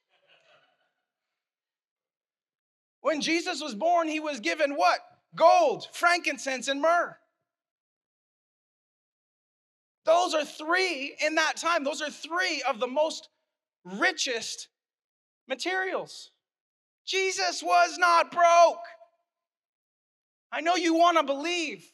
When 3.01 3.23
Jesus 3.23 3.63
was 3.63 3.75
born, 3.75 4.09
he 4.09 4.21
was 4.21 4.41
given 4.41 4.75
what? 4.75 4.99
Gold, 5.35 5.89
frankincense, 5.93 6.69
and 6.69 6.83
myrrh. 6.83 7.17
Those 10.05 10.35
are 10.35 10.45
three 10.45 11.17
in 11.25 11.37
that 11.37 11.57
time, 11.57 11.83
those 11.83 12.03
are 12.03 12.11
three 12.11 12.63
of 12.69 12.79
the 12.79 12.87
most 12.87 13.31
richest 13.85 14.69
materials. 15.49 16.31
Jesus 17.07 17.63
was 17.63 17.99
not 17.99 18.31
broke. 18.31 18.85
I 20.51 20.61
know 20.61 20.77
you 20.77 20.95
want 20.95 21.19
to 21.19 21.25
believe 21.25 21.85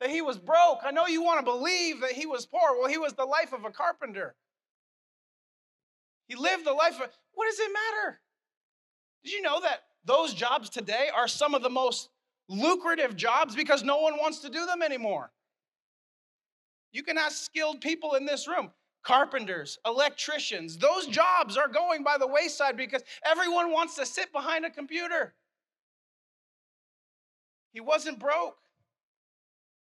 that 0.00 0.10
he 0.10 0.22
was 0.22 0.38
broke. 0.38 0.80
I 0.84 0.90
know 0.90 1.06
you 1.06 1.22
want 1.22 1.40
to 1.40 1.44
believe 1.44 2.00
that 2.00 2.12
he 2.12 2.26
was 2.26 2.46
poor. 2.46 2.78
Well, 2.78 2.88
he 2.88 2.98
was 2.98 3.12
the 3.12 3.24
life 3.24 3.52
of 3.52 3.64
a 3.64 3.70
carpenter. 3.70 4.34
He 6.26 6.34
lived 6.34 6.64
the 6.64 6.72
life 6.72 6.94
of, 6.94 7.08
what 7.34 7.46
does 7.48 7.58
it 7.58 7.70
matter? 7.72 8.20
Did 9.22 9.32
you 9.32 9.42
know 9.42 9.60
that 9.60 9.80
those 10.04 10.34
jobs 10.34 10.70
today 10.70 11.08
are 11.14 11.28
some 11.28 11.54
of 11.54 11.62
the 11.62 11.70
most 11.70 12.08
lucrative 12.48 13.14
jobs 13.14 13.54
because 13.54 13.82
no 13.82 14.00
one 14.00 14.14
wants 14.18 14.40
to 14.40 14.48
do 14.48 14.66
them 14.66 14.82
anymore? 14.82 15.30
You 16.92 17.02
can 17.02 17.16
ask 17.16 17.44
skilled 17.44 17.80
people 17.80 18.14
in 18.14 18.26
this 18.26 18.48
room 18.48 18.70
carpenters, 19.02 19.78
electricians. 19.84 20.78
Those 20.78 21.06
jobs 21.06 21.56
are 21.56 21.68
going 21.68 22.02
by 22.02 22.18
the 22.18 22.26
wayside 22.26 22.76
because 22.76 23.02
everyone 23.24 23.72
wants 23.72 23.96
to 23.96 24.06
sit 24.06 24.32
behind 24.32 24.64
a 24.64 24.70
computer. 24.70 25.34
He 27.72 27.80
wasn't 27.80 28.18
broke. 28.18 28.56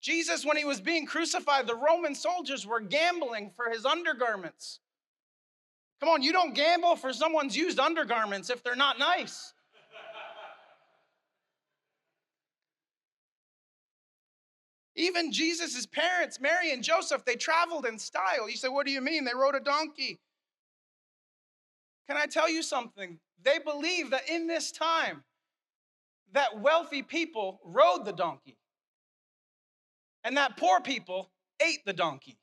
Jesus, 0.01 0.45
when 0.45 0.57
he 0.57 0.65
was 0.65 0.81
being 0.81 1.07
crucified, 1.07 1.67
the 1.67 1.77
Roman 1.77 2.15
soldiers 2.15 2.67
were 2.67 2.81
gambling 2.81 3.51
for 3.55 3.71
his 3.71 3.87
undergarments. 3.87 4.81
Come 6.01 6.09
on, 6.09 6.23
you 6.23 6.33
don't 6.33 6.55
gamble 6.55 6.97
for 6.97 7.13
someone's 7.13 7.57
used 7.57 7.79
undergarments 7.79 8.51
if 8.51 8.65
they're 8.65 8.75
not 8.75 8.99
nice. 8.99 9.55
Even 14.95 15.33
Jesus' 15.33 15.87
parents, 15.87 16.39
Mary 16.41 16.73
and 16.73 16.83
Joseph, 16.83 17.25
they 17.25 17.37
traveled 17.37 17.87
in 17.87 17.99
style. 17.99 18.49
You 18.49 18.57
say, 18.57 18.69
What 18.69 18.87
do 18.87 18.93
you 18.93 19.01
mean? 19.01 19.25
They 19.25 19.35
rode 19.35 19.55
a 19.55 19.61
donkey. 19.61 20.21
Can 22.09 22.17
I 22.17 22.27
tell 22.27 22.51
you 22.51 22.63
something? 22.63 23.19
They 23.43 23.59
believe 23.59 24.11
that 24.11 24.29
in 24.29 24.47
this 24.47 24.71
time, 24.71 25.25
that 26.33 26.61
wealthy 26.61 27.03
people 27.03 27.61
rode 27.65 28.05
the 28.05 28.13
donkey 28.13 28.57
and 30.25 30.37
that 30.37 30.57
poor 30.57 30.81
people 30.81 31.31
ate 31.61 31.85
the 31.85 31.93
donkey. 31.93 32.39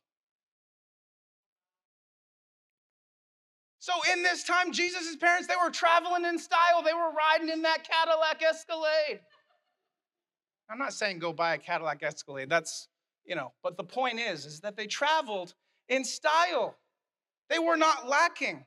So 3.80 3.94
in 4.14 4.22
this 4.24 4.44
time, 4.44 4.72
Jesus' 4.72 5.16
parents, 5.16 5.48
they 5.48 5.56
were 5.64 5.72
traveling 5.72 6.26
in 6.26 6.38
style. 6.38 6.84
They 6.84 6.94
were 6.94 7.12
riding 7.12 7.50
in 7.50 7.62
that 7.64 7.88
Cadillac 7.90 8.44
Escalade. 8.44 9.22
I'm 10.70 10.78
not 10.78 10.94
saying 10.94 11.20
go 11.20 11.34
buy 11.34 11.56
a 11.56 11.58
Cadillac 11.58 12.04
Escalade. 12.04 12.50
That's, 12.50 12.88
you 13.26 13.36
know, 13.36 13.54
but 13.64 13.76
the 13.78 13.84
point 13.84 14.20
is, 14.20 14.46
is 14.46 14.60
that 14.62 14.78
they 14.78 14.86
traveled 14.86 15.54
in 15.88 16.04
style. 16.04 16.76
They 17.50 17.60
were 17.60 17.78
not 17.78 18.08
lacking. 18.08 18.66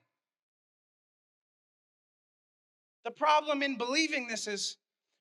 The 3.05 3.13
problem 3.13 3.63
in 3.63 3.77
believing 3.77 4.27
this 4.27 4.47
is 4.47 4.77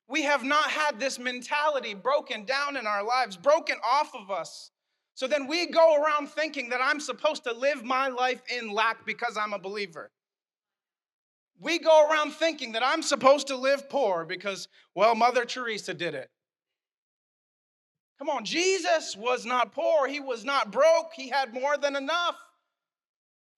we 0.08 0.24
have 0.24 0.44
not 0.44 0.70
had 0.70 1.00
this 1.00 1.20
mentality 1.20 1.94
broken 1.94 2.46
down 2.46 2.76
in 2.76 2.86
our 2.86 3.04
lives, 3.04 3.38
broken 3.38 3.78
off 3.84 4.14
of 4.16 4.30
us. 4.30 4.72
So 5.14 5.28
then 5.28 5.48
we 5.48 5.68
go 5.68 6.02
around 6.02 6.30
thinking 6.30 6.70
that 6.70 6.82
I'm 6.82 7.00
supposed 7.00 7.44
to 7.44 7.54
live 7.54 7.84
my 7.84 8.08
life 8.08 8.42
in 8.56 8.72
lack 8.72 9.06
because 9.06 9.38
I'm 9.38 9.54
a 9.54 9.60
believer. 9.60 10.12
We 11.60 11.78
go 11.78 12.10
around 12.10 12.32
thinking 12.32 12.72
that 12.72 12.84
I'm 12.84 13.04
supposed 13.04 13.48
to 13.48 13.56
live 13.56 13.88
poor 13.90 14.26
because, 14.26 14.68
well, 14.96 15.14
Mother 15.14 15.46
Teresa 15.46 15.94
did 15.94 16.16
it. 16.16 16.30
Come 18.22 18.30
on, 18.30 18.46
Jesus 18.46 19.18
was 19.18 19.48
not 19.48 19.72
poor. 19.72 20.08
He 20.08 20.20
was 20.20 20.46
not 20.46 20.72
broke. 20.72 21.12
He 21.16 21.30
had 21.30 21.56
more 21.56 21.76
than 21.76 21.96
enough. 21.96 22.36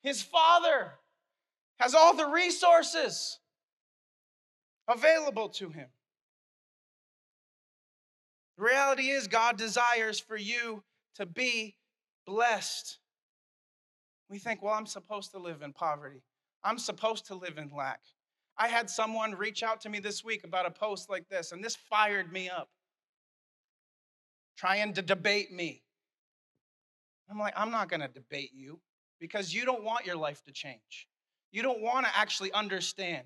His 0.04 0.22
Father 0.22 0.94
has 1.82 1.94
all 1.94 2.16
the 2.16 2.28
resources 2.28 3.40
available 4.88 5.50
to 5.50 5.68
him. 5.68 5.90
The 8.58 8.64
reality 8.64 9.10
is, 9.10 9.28
God 9.28 9.58
desires 9.58 10.18
for 10.18 10.38
you 10.38 10.82
to 11.16 11.26
be 11.26 11.76
blessed. 12.26 13.00
We 14.30 14.40
think, 14.40 14.62
well, 14.62 14.76
I'm 14.76 14.86
supposed 14.86 15.32
to 15.32 15.40
live 15.40 15.62
in 15.62 15.74
poverty, 15.74 16.22
I'm 16.64 16.80
supposed 16.80 17.26
to 17.28 17.36
live 17.36 17.58
in 17.58 17.70
lack. 17.76 18.00
I 18.58 18.70
had 18.70 18.90
someone 18.90 19.36
reach 19.36 19.62
out 19.62 19.82
to 19.82 19.90
me 19.90 20.00
this 20.00 20.24
week 20.24 20.46
about 20.46 20.66
a 20.66 20.72
post 20.72 21.10
like 21.10 21.28
this, 21.28 21.52
and 21.52 21.62
this 21.62 21.76
fired 21.76 22.32
me 22.32 22.50
up, 22.50 22.70
trying 24.58 24.94
to 24.94 25.02
debate 25.02 25.52
me. 25.52 25.82
I'm 27.30 27.40
like, 27.40 27.54
I'm 27.56 27.72
not 27.72 27.90
going 27.90 28.02
to 28.02 28.08
debate 28.08 28.52
you 28.54 28.80
because 29.20 29.54
you 29.54 29.66
don't 29.66 29.84
want 29.84 30.06
your 30.06 30.18
life 30.18 30.44
to 30.44 30.52
change. 30.52 31.08
You 31.52 31.62
don't 31.62 31.82
want 31.82 32.06
to 32.06 32.12
actually 32.18 32.52
understand 32.52 33.24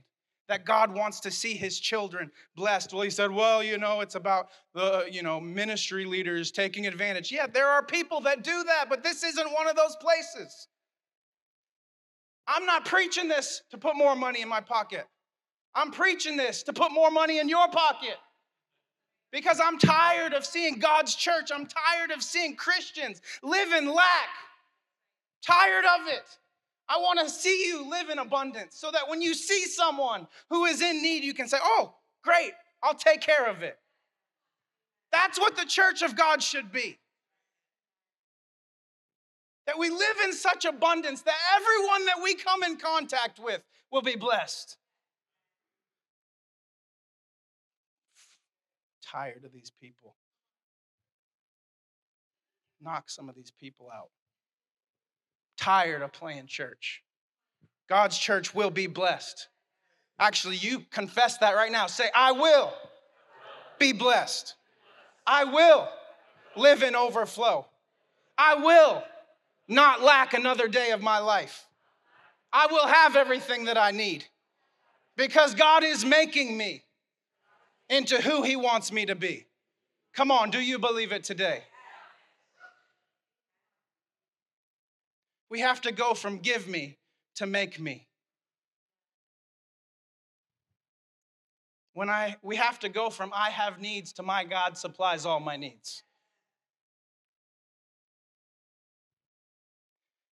that 0.47 0.65
God 0.65 0.93
wants 0.93 1.19
to 1.21 1.32
see 1.32 1.55
his 1.55 1.80
children 1.80 2.32
blessed. 2.55 2.93
Well, 2.93 3.01
he 3.01 3.09
said, 3.09 3.32
well, 3.32 3.61
you 3.61 3.78
know, 3.78 4.01
it's 4.01 4.15
about 4.15 4.47
the, 4.73 5.05
you 5.11 5.23
know, 5.23 5.41
ministry 5.41 6.05
leaders 6.05 6.51
taking 6.51 6.88
advantage. 6.88 7.32
Yeah, 7.32 7.47
there 7.47 7.67
are 7.67 7.84
people 7.84 8.21
that 8.21 8.43
do 8.43 8.63
that, 8.63 8.86
but 8.89 9.03
this 9.03 9.23
isn't 9.23 9.51
one 9.51 9.67
of 9.67 9.75
those 9.75 9.95
places. 9.99 10.67
I'm 12.47 12.65
not 12.65 12.86
preaching 12.86 13.28
this 13.28 13.61
to 13.71 13.78
put 13.78 13.97
more 13.97 14.15
money 14.15 14.41
in 14.41 14.47
my 14.47 14.61
pocket. 14.61 15.05
I'm 15.75 15.91
preaching 15.91 16.38
this 16.38 16.63
to 16.63 16.73
put 16.73 16.91
more 16.91 17.11
money 17.11 17.39
in 17.39 17.49
your 17.49 17.67
pocket. 17.67 18.15
Because 19.32 19.59
I'm 19.63 19.78
tired 19.78 20.34
of 20.34 20.45
seeing 20.45 20.80
God's 20.80 21.15
church. 21.15 21.51
I'm 21.53 21.67
tired 21.67 22.11
of 22.11 22.23
seeing 22.23 22.55
Christians 22.55 23.21
live 23.43 23.73
in 23.73 23.93
lack. 23.93 24.30
Tired 25.41 25.86
of 25.86 26.07
it. 26.07 26.38
I 26.89 26.97
want 26.97 27.19
to 27.19 27.30
see 27.30 27.67
you 27.67 27.89
live 27.89 28.09
in 28.09 28.19
abundance 28.19 28.78
so 28.78 28.91
that 28.91 29.09
when 29.09 29.21
you 29.21 29.34
see 29.34 29.65
someone 29.65 30.28
who 30.49 30.65
is 30.65 30.82
in 30.82 31.01
need, 31.01 31.23
you 31.23 31.34
can 31.34 31.47
say, 31.47 31.57
Oh, 31.61 31.93
great, 32.23 32.53
I'll 32.82 32.93
take 32.93 33.21
care 33.21 33.47
of 33.47 33.61
it. 33.61 33.78
That's 35.11 35.39
what 35.39 35.57
the 35.57 35.65
church 35.65 36.01
of 36.01 36.15
God 36.15 36.41
should 36.41 36.71
be. 36.71 36.97
That 39.65 39.78
we 39.78 39.89
live 39.89 40.15
in 40.23 40.32
such 40.32 40.63
abundance 40.63 41.21
that 41.23 41.36
everyone 41.55 42.05
that 42.05 42.23
we 42.23 42.36
come 42.36 42.63
in 42.63 42.78
contact 42.78 43.39
with 43.39 43.61
will 43.91 44.01
be 44.01 44.15
blessed. 44.15 44.78
Tired 49.12 49.43
of 49.45 49.53
these 49.53 49.72
people. 49.82 50.16
Knock 52.82 53.10
some 53.10 53.30
of 53.30 53.36
these 53.36 53.51
people 53.51 53.89
out 53.93 54.10
tired 55.58 56.01
of 56.01 56.14
playing 56.14 56.47
church. 56.47 57.03
God's 57.89 58.18
church 58.18 58.53
will 58.53 58.70
be 58.70 58.88
blessed. 58.88 59.49
Actually, 60.20 60.58
you 60.58 60.84
confess 60.91 61.38
that 61.39 61.55
right 61.55 61.72
now. 61.72 61.88
Say, 61.88 62.10
I 62.16 62.32
will 62.32 62.74
be 63.80 63.93
blessed. 63.93 64.55
I 65.26 65.43
will 65.43 65.89
live 66.55 66.84
in 66.84 66.95
overflow. 66.95 67.68
I 68.38 68.55
will 68.55 69.03
not 69.68 70.01
lack 70.01 70.34
another 70.34 70.68
day 70.68 70.91
of 70.91 71.01
my 71.01 71.20
life. 71.20 71.66
I 72.53 72.68
will 72.68 72.88
have 72.88 73.16
everything 73.16 73.66
that 73.66 73.78
I 73.78 73.91
need 73.91 74.26
because 75.18 75.53
God 75.53 75.84
is 75.84 76.05
making 76.05 76.58
me 76.58 76.84
into 77.89 78.21
who 78.21 78.43
He 78.43 78.55
wants 78.55 78.91
me 78.91 79.05
to 79.05 79.15
be. 79.15 79.47
Come 80.13 80.31
on, 80.31 80.49
do 80.49 80.59
you 80.59 80.79
believe 80.79 81.11
it 81.11 81.23
today? 81.23 81.63
We 85.49 85.61
have 85.61 85.81
to 85.81 85.91
go 85.91 86.13
from 86.13 86.39
give 86.39 86.67
me 86.67 86.97
to 87.35 87.45
make 87.45 87.79
me. 87.79 88.07
When 91.93 92.09
I 92.09 92.35
we 92.43 92.57
have 92.57 92.79
to 92.79 92.89
go 92.89 93.09
from 93.09 93.31
I 93.33 93.49
have 93.49 93.79
needs 93.79 94.13
to 94.13 94.23
my 94.23 94.43
God 94.43 94.77
supplies 94.77 95.25
all 95.25 95.39
my 95.39 95.55
needs. 95.57 96.03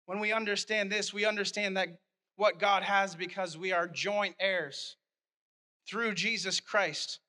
When 0.07 0.21
we 0.21 0.33
understand 0.33 0.93
this, 0.93 1.15
we 1.15 1.25
understand 1.25 1.77
that 1.77 1.89
what 2.37 2.59
God 2.59 2.83
has 2.83 3.15
because 3.15 3.57
we 3.57 3.73
are 3.73 3.89
joint 3.89 4.35
heirs 4.39 4.97
through 5.89 6.15
Jesus 6.15 6.61
Christ, 6.61 7.21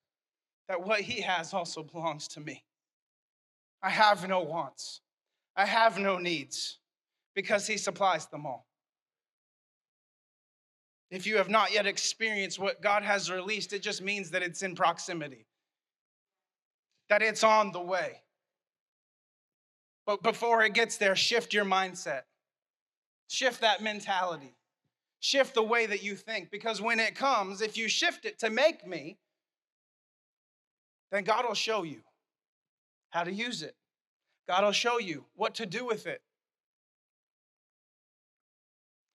that 0.68 0.86
what 0.86 1.02
He 1.02 1.22
has 1.22 1.54
also 1.54 1.84
belongs 1.84 2.28
to 2.30 2.40
me. 2.40 2.64
I 3.82 3.90
have 3.90 4.28
no 4.28 4.42
wants, 4.42 5.02
I 5.56 5.66
have 5.66 6.00
no 6.00 6.18
needs 6.18 6.80
because 7.36 7.68
he 7.68 7.78
supplies 7.78 8.26
them 8.28 8.46
all. 8.46 8.66
If 11.12 11.28
you 11.28 11.38
have 11.38 11.50
not 11.50 11.72
yet 11.72 11.86
experienced 11.86 12.58
what 12.58 12.82
God 12.82 13.04
has 13.04 13.30
released, 13.30 13.74
it 13.74 13.84
just 13.84 14.02
means 14.02 14.32
that 14.32 14.42
it's 14.42 14.64
in 14.64 14.74
proximity, 14.76 15.46
that 17.10 17.22
it's 17.22 17.44
on 17.44 17.72
the 17.72 17.82
way. 17.82 18.22
But 20.06 20.24
before 20.24 20.64
it 20.64 20.74
gets 20.74 20.98
there, 20.98 21.16
shift 21.16 21.54
your 21.54 21.66
mindset, 21.66 22.24
shift 23.28 23.62
that 23.62 23.82
mentality, 23.82 24.56
shift 25.20 25.54
the 25.54 25.64
way 25.64 25.86
that 25.86 26.04
you 26.04 26.16
think. 26.16 26.50
Because 26.52 26.82
when 26.82 27.00
it 27.00 27.16
comes, 27.16 27.62
if 27.62 27.78
you 27.78 27.88
shift 27.88 28.26
it 28.26 28.40
to 28.40 28.50
make 28.50 28.88
me, 28.88 29.18
then 31.16 31.24
God 31.24 31.46
will 31.48 31.56
show 31.56 31.84
you 31.84 32.02
how 33.10 33.24
to 33.24 33.32
use 33.32 33.62
it. 33.62 33.76
God 34.48 34.64
will 34.64 34.72
show 34.72 35.00
you 35.00 35.26
what 35.36 35.56
to 35.56 35.66
do 35.66 35.86
with 35.86 36.08
it. 36.08 36.22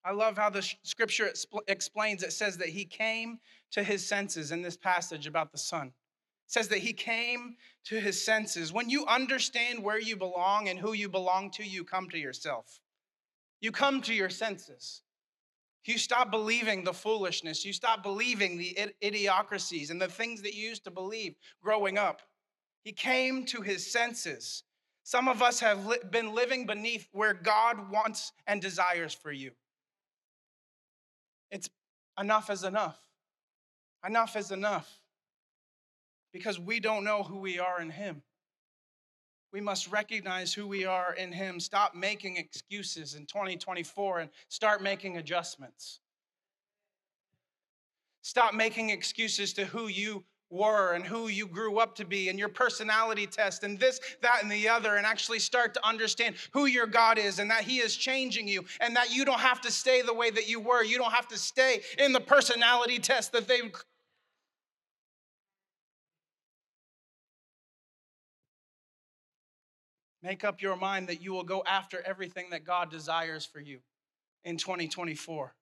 I 0.05 0.13
love 0.13 0.39
how 0.39 0.49
the 0.49 0.63
scripture 0.83 1.31
explains 1.69 2.23
it 2.23 2.33
says 2.33 2.57
that 2.57 2.71
he 2.71 2.87
came 2.87 3.39
to 3.73 3.83
his 3.83 4.07
senses 4.07 4.51
in 4.51 4.63
this 4.63 4.77
passage 4.77 5.27
about 5.27 5.53
the 5.53 5.59
son. 5.59 5.89
It 5.89 6.53
says 6.53 6.69
that 6.69 6.79
he 6.79 6.95
came 6.95 7.57
to 7.85 8.01
his 8.01 8.25
senses. 8.25 8.73
When 8.73 8.89
you 8.89 9.05
understand 9.07 9.85
where 9.85 10.01
you 10.01 10.17
belong 10.17 10.69
and 10.69 10.79
who 10.79 10.95
you 10.95 11.09
belong 11.09 11.51
to, 11.53 11.65
you 11.65 11.85
come 11.85 12.09
to 12.11 12.19
yourself. 12.19 12.81
You 13.61 13.73
come 13.73 14.01
to 14.03 14.15
your 14.15 14.31
senses. 14.31 15.03
You 15.85 15.99
stop 15.99 16.31
believing 16.31 16.85
the 16.85 16.93
foolishness. 16.93 17.65
You 17.65 17.73
stop 17.73 18.03
believing 18.03 18.59
the 18.59 18.77
idiocracies 19.03 19.91
and 19.91 20.01
the 20.01 20.09
things 20.09 20.43
that 20.43 20.55
you 20.55 20.69
used 20.69 20.85
to 20.85 20.91
believe 20.91 21.35
growing 21.63 21.99
up. 21.99 22.23
He 22.85 22.93
came 22.93 23.45
to 23.47 23.63
his 23.63 23.91
senses. 23.91 24.63
Some 25.03 25.27
of 25.27 25.43
us 25.43 25.61
have 25.61 26.11
been 26.11 26.35
living 26.35 26.67
beneath 26.67 27.09
where 27.13 27.35
God 27.35 27.91
wants 27.91 28.33
and 28.47 28.61
desires 28.61 29.15
for 29.15 29.33
you. 29.33 29.53
It's 31.51 31.69
enough 32.19 32.51
is 32.51 32.63
enough. 32.63 32.99
Enough 34.07 34.37
is 34.37 34.51
enough. 34.51 35.01
Because 36.33 36.61
we 36.61 36.79
don't 36.79 37.05
know 37.05 37.23
who 37.23 37.39
we 37.39 37.59
are 37.59 37.81
in 37.81 37.91
Him. 37.91 38.23
We 39.53 39.61
must 39.61 39.91
recognize 39.91 40.55
who 40.55 40.67
we 40.67 40.85
are 40.85 41.15
in 41.15 41.33
Him. 41.33 41.59
Stop 41.59 41.95
making 41.95 42.37
excuses 42.37 43.15
in 43.15 43.27
2024 43.27 44.21
and 44.21 44.31
start 44.49 44.83
making 44.83 45.17
adjustments. 45.17 46.01
Stop 48.23 48.55
making 48.55 48.91
excuses 48.91 49.53
to 49.55 49.65
who 49.65 49.89
you 49.89 50.25
were 50.51 50.93
and 50.93 51.05
who 51.05 51.29
you 51.29 51.47
grew 51.47 51.79
up 51.79 51.95
to 51.95 52.05
be 52.05 52.29
and 52.29 52.39
your 52.39 52.49
personality 52.49 53.27
test 53.27 53.63
and 53.63 53.79
this, 53.79 54.01
that, 54.21 54.41
and 54.43 54.51
the 54.51 54.69
other, 54.69 54.97
and 54.97 55.07
actually 55.07 55.39
start 55.39 55.73
to 55.75 55.87
understand 55.87 56.35
who 56.53 56.67
your 56.67 56.87
God 56.87 57.19
is 57.19 57.39
and 57.39 57.51
that 57.51 57.63
He 57.63 57.79
is 57.79 57.97
changing 57.97 58.47
you 58.47 58.65
and 58.81 58.95
that 58.97 59.15
you 59.15 59.25
don't 59.25 59.41
have 59.41 59.61
to 59.63 59.71
stay 59.71 60.03
the 60.03 60.15
way 60.15 60.31
that 60.31 60.49
you 60.49 60.61
were. 60.61 60.83
You 60.83 60.99
don't 60.99 61.13
have 61.13 61.29
to 61.29 61.39
stay 61.39 61.81
in 61.99 62.13
the 62.13 62.21
personality 62.21 62.99
test 62.99 63.33
that 63.33 63.49
they. 63.49 63.61
Make 70.23 70.45
up 70.45 70.61
your 70.61 70.77
mind 70.77 71.09
that 71.09 71.23
you 71.23 71.33
will 71.33 71.45
go 71.45 71.63
after 71.67 72.03
everything 72.07 72.51
that 72.51 72.65
God 72.65 72.91
desires 72.91 73.45
for 73.45 73.61
you 73.61 73.79
in 74.45 74.57
2024. 74.57 75.55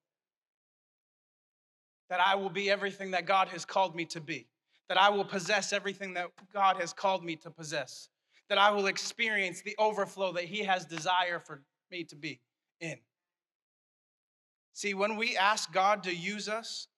That 2.10 2.20
I 2.20 2.34
will 2.34 2.50
be 2.50 2.70
everything 2.70 3.12
that 3.12 3.26
God 3.26 3.48
has 3.48 3.64
called 3.64 3.94
me 3.94 4.04
to 4.06 4.20
be 4.20 4.46
that 4.88 4.98
I 4.98 5.10
will 5.10 5.24
possess 5.24 5.72
everything 5.72 6.14
that 6.14 6.30
God 6.52 6.76
has 6.78 6.92
called 6.92 7.24
me 7.24 7.36
to 7.36 7.50
possess, 7.50 8.08
that 8.48 8.58
I 8.58 8.70
will 8.70 8.86
experience 8.86 9.60
the 9.62 9.76
overflow 9.78 10.32
that 10.32 10.44
He 10.44 10.64
has 10.64 10.86
desire 10.86 11.38
for 11.38 11.62
me 11.90 12.04
to 12.04 12.16
be 12.16 12.40
in. 12.80 12.96
See, 14.72 14.94
when 14.94 15.16
we 15.16 15.36
ask 15.36 15.72
God 15.72 16.02
to 16.04 16.14
use 16.14 16.48
us, 16.48 16.88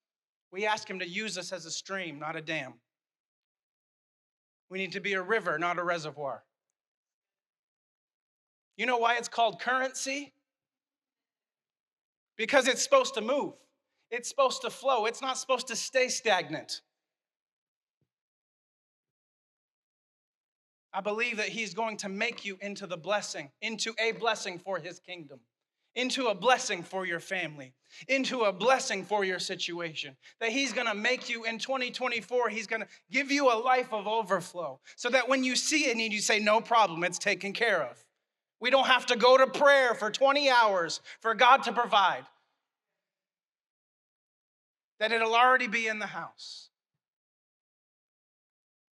we 0.52 0.66
ask 0.66 0.88
Him 0.88 1.00
to 1.00 1.08
use 1.08 1.36
us 1.36 1.52
as 1.52 1.66
a 1.66 1.70
stream, 1.70 2.18
not 2.18 2.36
a 2.36 2.40
dam. 2.40 2.74
We 4.68 4.78
need 4.78 4.92
to 4.92 5.00
be 5.00 5.14
a 5.14 5.22
river, 5.22 5.58
not 5.58 5.78
a 5.78 5.84
reservoir. 5.84 6.44
You 8.80 8.86
know 8.86 8.96
why 8.96 9.16
it's 9.16 9.28
called 9.28 9.60
currency? 9.60 10.32
Because 12.38 12.66
it's 12.66 12.82
supposed 12.82 13.12
to 13.12 13.20
move, 13.20 13.52
it's 14.10 14.26
supposed 14.26 14.62
to 14.62 14.70
flow, 14.70 15.04
it's 15.04 15.20
not 15.20 15.36
supposed 15.36 15.66
to 15.66 15.76
stay 15.76 16.08
stagnant. 16.08 16.80
I 20.94 21.02
believe 21.02 21.36
that 21.36 21.50
He's 21.50 21.74
going 21.74 21.98
to 21.98 22.08
make 22.08 22.46
you 22.46 22.56
into 22.62 22.86
the 22.86 22.96
blessing, 22.96 23.50
into 23.60 23.92
a 24.00 24.12
blessing 24.12 24.58
for 24.58 24.78
His 24.78 24.98
kingdom, 24.98 25.40
into 25.94 26.28
a 26.28 26.34
blessing 26.34 26.82
for 26.82 27.04
your 27.04 27.20
family, 27.20 27.74
into 28.08 28.44
a 28.44 28.52
blessing 28.52 29.04
for 29.04 29.26
your 29.26 29.40
situation. 29.40 30.16
That 30.40 30.52
He's 30.52 30.72
going 30.72 30.86
to 30.86 30.94
make 30.94 31.28
you 31.28 31.44
in 31.44 31.58
2024, 31.58 32.48
He's 32.48 32.66
going 32.66 32.80
to 32.80 32.88
give 33.10 33.30
you 33.30 33.52
a 33.52 33.60
life 33.60 33.92
of 33.92 34.06
overflow 34.06 34.80
so 34.96 35.10
that 35.10 35.28
when 35.28 35.44
you 35.44 35.54
see 35.54 35.84
it 35.90 35.98
and 35.98 36.00
you 36.00 36.20
say, 36.22 36.38
No 36.38 36.62
problem, 36.62 37.04
it's 37.04 37.18
taken 37.18 37.52
care 37.52 37.82
of. 37.82 38.02
We 38.60 38.70
don't 38.70 38.86
have 38.86 39.06
to 39.06 39.16
go 39.16 39.38
to 39.38 39.46
prayer 39.46 39.94
for 39.94 40.10
20 40.10 40.50
hours 40.50 41.00
for 41.20 41.34
God 41.34 41.62
to 41.64 41.72
provide. 41.72 42.24
That 44.98 45.12
it'll 45.12 45.34
already 45.34 45.66
be 45.66 45.88
in 45.88 45.98
the 45.98 46.06
house. 46.06 46.68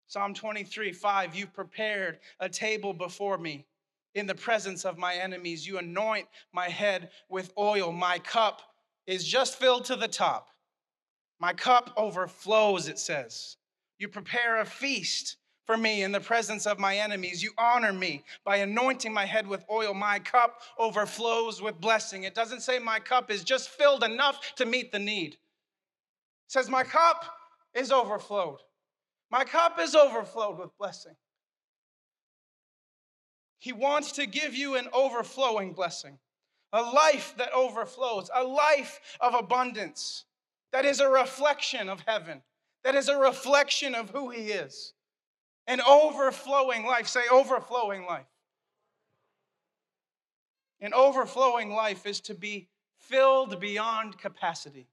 Psalm 0.07 0.33
23 0.33 0.93
5, 0.93 1.35
you've 1.35 1.53
prepared 1.53 2.19
a 2.41 2.49
table 2.49 2.95
before 2.95 3.37
me 3.37 3.66
in 4.14 4.27
the 4.27 4.35
presence 4.35 4.87
of 4.87 4.97
my 4.97 5.14
enemies. 5.14 5.66
You 5.66 5.79
anoint 5.79 6.27
my 6.53 6.69
head 6.69 7.11
with 7.29 7.53
oil. 7.59 7.93
My 7.93 8.19
cup 8.19 8.62
is 9.07 9.23
just 9.23 9.59
filled 9.59 9.85
to 9.87 9.97
the 9.97 10.09
top. 10.09 10.49
My 11.39 11.53
cup 11.53 11.93
overflows, 11.97 12.89
it 12.89 12.99
says. 12.99 13.57
You 13.99 14.09
prepare 14.09 14.61
a 14.61 14.64
feast 14.64 15.37
for 15.69 15.77
me 15.77 16.03
in 16.03 16.12
the 16.12 16.21
presence 16.21 16.66
of 16.66 16.79
my 16.79 16.97
enemies. 16.97 17.43
You 17.43 17.51
honor 17.59 17.93
me 17.93 18.25
by 18.43 18.57
anointing 18.57 19.12
my 19.12 19.27
head 19.27 19.47
with 19.47 19.66
oil. 19.71 19.93
My 19.93 20.19
cup 20.19 20.62
overflows 20.79 21.61
with 21.61 21.79
blessing. 21.79 22.25
It 22.25 22.35
doesn't 22.35 22.62
say 22.62 22.79
my 22.79 22.99
cup 22.99 23.31
is 23.31 23.45
just 23.45 23.69
filled 23.69 24.03
enough 24.03 24.55
to 24.57 24.64
meet 24.64 24.93
the 24.93 24.99
need. 24.99 25.35
It 25.35 25.39
says 26.49 26.71
my 26.71 26.85
cup 26.85 27.23
is 27.75 27.93
overflowed. 27.93 28.61
My 29.31 29.45
cup 29.45 29.79
is 29.79 29.95
overflowed 29.95 30.59
with 30.59 30.71
blessing. 30.79 31.16
He 33.59 33.75
wants 33.75 34.12
to 34.12 34.25
give 34.25 34.55
you 34.55 34.77
an 34.77 34.89
overflowing 34.95 35.75
blessing, 35.75 36.19
a 36.73 36.81
life 36.81 37.35
that 37.37 37.53
overflows, 37.53 38.31
a 38.35 38.43
life 38.43 39.01
of 39.21 39.35
abundance 39.35 40.25
that 40.73 40.87
is 40.87 41.01
a 41.01 41.11
reflection 41.11 41.91
of 41.91 42.01
heaven, 42.07 42.41
that 42.85 42.95
is 42.95 43.11
a 43.11 43.19
reflection 43.19 43.95
of 43.95 44.09
who 44.09 44.31
He 44.31 44.45
is. 44.45 44.95
An 45.69 45.81
overflowing 45.83 46.85
life. 46.85 47.07
Say, 47.07 47.23
overflowing 47.31 48.05
life. 48.07 48.27
An 50.81 50.93
overflowing 50.93 51.71
life 51.71 52.07
is 52.07 52.21
to 52.23 52.35
be 52.35 52.69
filled 52.99 53.61
beyond 53.61 54.19
capacity. 54.19 54.89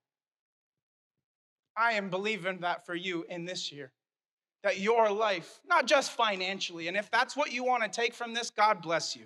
I 1.75 1.93
am 1.93 2.09
believing 2.09 2.59
that 2.59 2.85
for 2.85 2.93
you 2.95 3.25
in 3.29 3.45
this 3.45 3.71
year 3.71 3.91
that 4.63 4.79
your 4.79 5.11
life, 5.11 5.61
not 5.69 5.85
just 5.85 6.09
financially, 6.11 6.87
and 6.87 6.97
if 6.97 7.11
that's 7.11 7.37
what 7.37 7.51
you 7.51 7.63
want 7.63 7.83
to 7.83 7.89
take 7.89 8.15
from 8.15 8.33
this, 8.33 8.49
God 8.49 8.81
bless 8.81 9.15
you, 9.15 9.25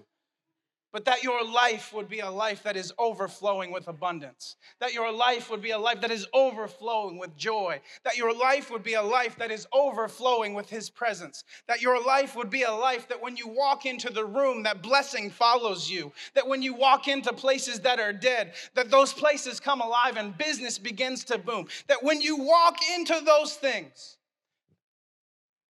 but 0.92 1.06
that 1.06 1.24
your 1.24 1.46
life 1.46 1.94
would 1.94 2.10
be 2.10 2.20
a 2.20 2.30
life 2.30 2.64
that 2.64 2.76
is 2.76 2.92
overflowing 2.98 3.72
with 3.72 3.88
abundance, 3.88 4.56
that 4.80 4.94
your 4.94 5.12
life 5.12 5.50
would 5.50 5.62
be 5.62 5.72
a 5.72 5.78
life 5.78 6.02
that 6.02 6.12
is 6.12 6.26
overflowing 6.34 7.18
with 7.20 7.36
joy, 7.36 7.80
that 8.04 8.18
your 8.18 8.34
life 8.34 8.72
would 8.72 8.82
be 8.82 8.96
a 8.96 9.02
life 9.02 9.36
that 9.38 9.52
is 9.52 9.68
overflowing 9.72 10.54
with 10.54 10.70
His 10.70 10.90
presence, 10.90 11.44
that 11.68 11.82
your 11.82 12.04
life 12.04 12.36
would 12.36 12.50
be 12.50 12.64
a 12.64 12.72
life 12.72 13.08
that 13.08 13.22
when 13.22 13.38
you 13.38 13.48
walk 13.48 13.86
into 13.86 14.12
the 14.12 14.26
room, 14.26 14.64
that 14.64 14.82
blessing 14.82 15.30
follows 15.30 15.90
you, 15.90 16.12
that 16.34 16.48
when 16.48 16.62
you 16.62 16.74
walk 16.74 17.08
into 17.08 17.34
places 17.34 17.80
that 17.82 18.00
are 18.00 18.14
dead, 18.14 18.54
that 18.74 18.90
those 18.90 19.14
places 19.14 19.60
come 19.60 19.82
alive 19.82 20.18
and 20.18 20.38
business 20.38 20.80
begins 20.80 21.24
to 21.26 21.38
boom, 21.38 21.68
that 21.88 22.04
when 22.04 22.20
you 22.20 22.38
walk 22.38 22.78
into 22.96 23.22
those 23.24 23.54
things, 23.54 24.18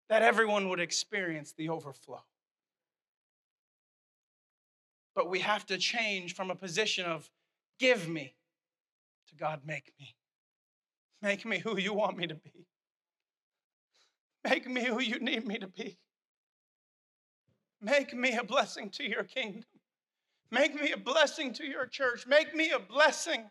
that 0.10 0.22
everyone 0.22 0.70
would 0.70 0.80
experience 0.80 1.54
the 1.58 1.70
overflow. 1.70 2.22
But 5.16 5.30
we 5.30 5.40
have 5.40 5.66
to 5.68 5.78
change 5.78 6.36
from 6.36 6.50
a 6.50 6.56
position 6.56 7.06
of 7.06 7.30
give 7.80 8.08
me 8.08 8.36
to 9.30 9.36
God, 9.36 9.62
make 9.66 9.94
me. 10.00 10.16
Make 11.22 11.46
me 11.46 11.60
who 11.60 11.80
you 11.80 11.94
want 11.94 12.18
me 12.18 12.28
to 12.28 12.36
be. 12.36 12.66
Make 14.44 14.68
me 14.68 14.86
who 14.86 15.00
you 15.02 15.20
need 15.20 15.48
me 15.48 15.58
to 15.58 15.68
be. 15.68 15.98
Make 17.82 18.14
me 18.14 18.38
a 18.38 18.44
blessing 18.44 18.90
to 18.92 19.04
your 19.04 19.24
kingdom. 19.24 19.64
Make 20.52 20.80
me 20.80 20.92
a 20.92 20.98
blessing 20.98 21.54
to 21.54 21.66
your 21.66 21.86
church. 21.86 22.28
Make 22.28 22.54
me 22.54 22.72
a 22.72 22.80
blessing 22.80 23.50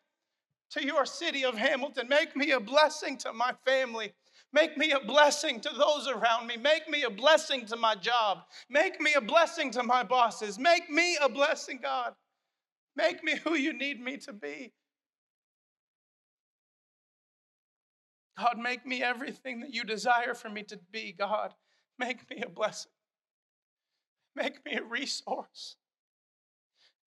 to 0.70 0.84
your 0.84 1.04
city 1.04 1.44
of 1.44 1.56
Hamilton. 1.56 2.08
Make 2.08 2.36
me 2.36 2.52
a 2.52 2.60
blessing 2.60 3.16
to 3.18 3.32
my 3.32 3.52
family. 3.64 4.12
Make 4.52 4.76
me 4.76 4.90
a 4.92 5.00
blessing 5.00 5.60
to 5.60 5.70
those 5.70 6.06
around 6.08 6.46
me. 6.46 6.56
Make 6.56 6.88
me 6.88 7.04
a 7.04 7.10
blessing 7.10 7.64
to 7.66 7.76
my 7.76 7.94
job. 7.94 8.38
Make 8.68 9.00
me 9.00 9.14
a 9.14 9.20
blessing 9.20 9.70
to 9.72 9.82
my 9.82 10.02
bosses. 10.02 10.58
Make 10.58 10.90
me 10.90 11.16
a 11.22 11.28
blessing, 11.28 11.80
God. 11.82 12.14
Make 12.94 13.24
me 13.24 13.36
who 13.36 13.54
you 13.54 13.72
need 13.72 14.00
me 14.00 14.18
to 14.18 14.32
be. 14.32 14.72
God, 18.38 18.58
make 18.58 18.84
me 18.84 19.02
everything 19.02 19.60
that 19.60 19.72
you 19.72 19.84
desire 19.84 20.34
for 20.34 20.50
me 20.50 20.62
to 20.64 20.78
be, 20.90 21.14
God. 21.18 21.54
Make 21.98 22.28
me 22.30 22.42
a 22.42 22.48
blessing. 22.48 22.92
Make 24.34 24.64
me 24.64 24.76
a 24.76 24.82
resource. 24.82 25.76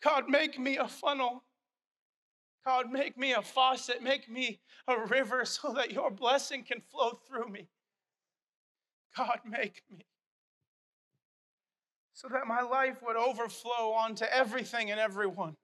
God, 0.03 0.29
make 0.29 0.59
me 0.59 0.77
a 0.77 0.87
funnel. 0.87 1.43
God, 2.66 2.91
make 2.91 3.18
me 3.18 3.34
a 3.34 3.41
faucet, 3.41 4.01
make 4.01 4.30
me 4.30 4.59
a 4.88 5.05
river 5.05 5.45
so 5.45 5.74
that 5.74 5.91
your 5.91 6.11
blessing 6.11 6.63
can 6.63 6.82
flow 6.82 7.20
through 7.28 7.49
me. 7.49 7.68
God, 9.16 9.39
make 9.45 9.82
me 9.89 10.05
so 12.16 12.30
that 12.30 12.47
my 12.47 12.61
life 12.61 13.03
would 13.05 13.18
overflow 13.18 13.91
onto 13.91 14.24
everything 14.26 14.89
and 14.89 14.99
everyone. 14.99 15.55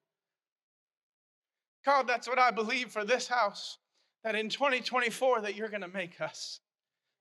God, 1.85 2.07
that's 2.07 2.27
what 2.27 2.37
I 2.37 2.51
believe 2.51 2.91
for 2.91 3.05
this 3.05 3.27
house 3.27 3.77
that 4.23 4.35
in 4.35 4.49
2024 4.49 5.41
that 5.41 5.55
you're 5.55 5.69
going 5.69 5.81
to 5.81 5.87
make 5.87 6.19
us. 6.19 6.59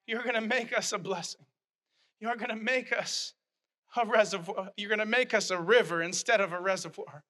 You're 0.06 0.24
going 0.24 0.34
to 0.34 0.40
make 0.40 0.76
us 0.76 0.92
a 0.92 0.98
blessing. 0.98 1.46
You're 2.20 2.36
going 2.36 2.50
to 2.50 2.56
make 2.56 2.92
us 2.92 3.32
a 3.96 4.04
reservoir. 4.04 4.70
You're 4.76 4.88
going 4.88 4.98
to 4.98 5.06
make 5.06 5.32
us 5.32 5.50
a 5.50 5.58
river 5.58 6.02
instead 6.02 6.40
of 6.40 6.52
a 6.52 6.60
reservoir. 6.60 7.22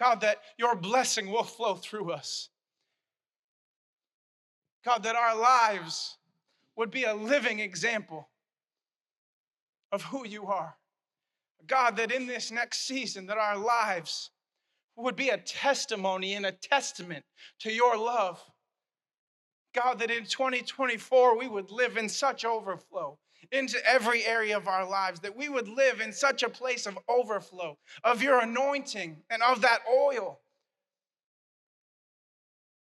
God, 0.00 0.22
that 0.22 0.38
your 0.56 0.74
blessing 0.74 1.30
will 1.30 1.44
flow 1.44 1.74
through 1.74 2.10
us. 2.10 2.48
God, 4.82 5.02
that 5.02 5.14
our 5.14 5.38
lives 5.38 6.16
would 6.76 6.90
be 6.90 7.04
a 7.04 7.14
living 7.14 7.60
example 7.60 8.30
of 9.92 10.02
who 10.02 10.26
you 10.26 10.46
are. 10.46 10.74
God, 11.66 11.98
that 11.98 12.10
in 12.10 12.26
this 12.26 12.50
next 12.50 12.86
season, 12.86 13.26
that 13.26 13.36
our 13.36 13.58
lives 13.58 14.30
would 14.96 15.16
be 15.16 15.28
a 15.28 15.36
testimony 15.36 16.32
and 16.32 16.46
a 16.46 16.52
testament 16.52 17.24
to 17.60 17.70
your 17.70 17.96
love. 17.98 18.42
God, 19.74 19.98
that 19.98 20.10
in 20.10 20.24
2024 20.24 21.38
we 21.38 21.46
would 21.46 21.70
live 21.70 21.98
in 21.98 22.08
such 22.08 22.46
overflow 22.46 23.18
into 23.52 23.78
every 23.86 24.24
area 24.24 24.56
of 24.56 24.68
our 24.68 24.88
lives, 24.88 25.20
that 25.20 25.36
we 25.36 25.48
would 25.48 25.68
live 25.68 26.00
in 26.00 26.12
such 26.12 26.42
a 26.42 26.48
place 26.48 26.86
of 26.86 26.98
overflow 27.08 27.78
of 28.04 28.22
your 28.22 28.40
anointing 28.40 29.22
and 29.30 29.42
of 29.42 29.62
that 29.62 29.80
oil. 29.92 30.40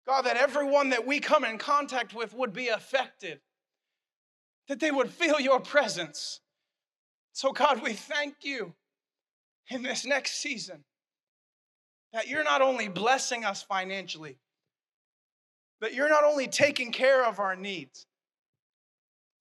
God, 0.08 0.24
that 0.24 0.38
everyone 0.38 0.90
that 0.90 1.06
we 1.06 1.20
come 1.20 1.44
in 1.44 1.58
contact 1.58 2.14
with 2.14 2.34
would 2.34 2.54
be 2.54 2.68
affected. 2.70 3.42
that 4.68 4.80
they 4.80 4.92
would 4.92 5.10
feel 5.12 5.40
your 5.40 5.60
presence. 5.60 6.42
So, 7.34 7.52
God, 7.52 7.84
we 7.84 7.94
thank 7.94 8.38
you 8.44 8.74
in 9.70 9.84
this 9.84 10.06
next 10.06 10.42
season 10.42 10.84
that 12.14 12.28
you're 12.28 12.44
not 12.44 12.62
only 12.62 12.88
blessing 12.88 13.46
us 13.46 13.62
financially, 13.62 14.38
but 15.82 15.94
you're 15.94 16.10
not 16.10 16.24
only 16.24 16.48
taking 16.48 16.92
care 16.92 17.26
of 17.26 17.40
our 17.40 17.56
needs, 17.56 18.08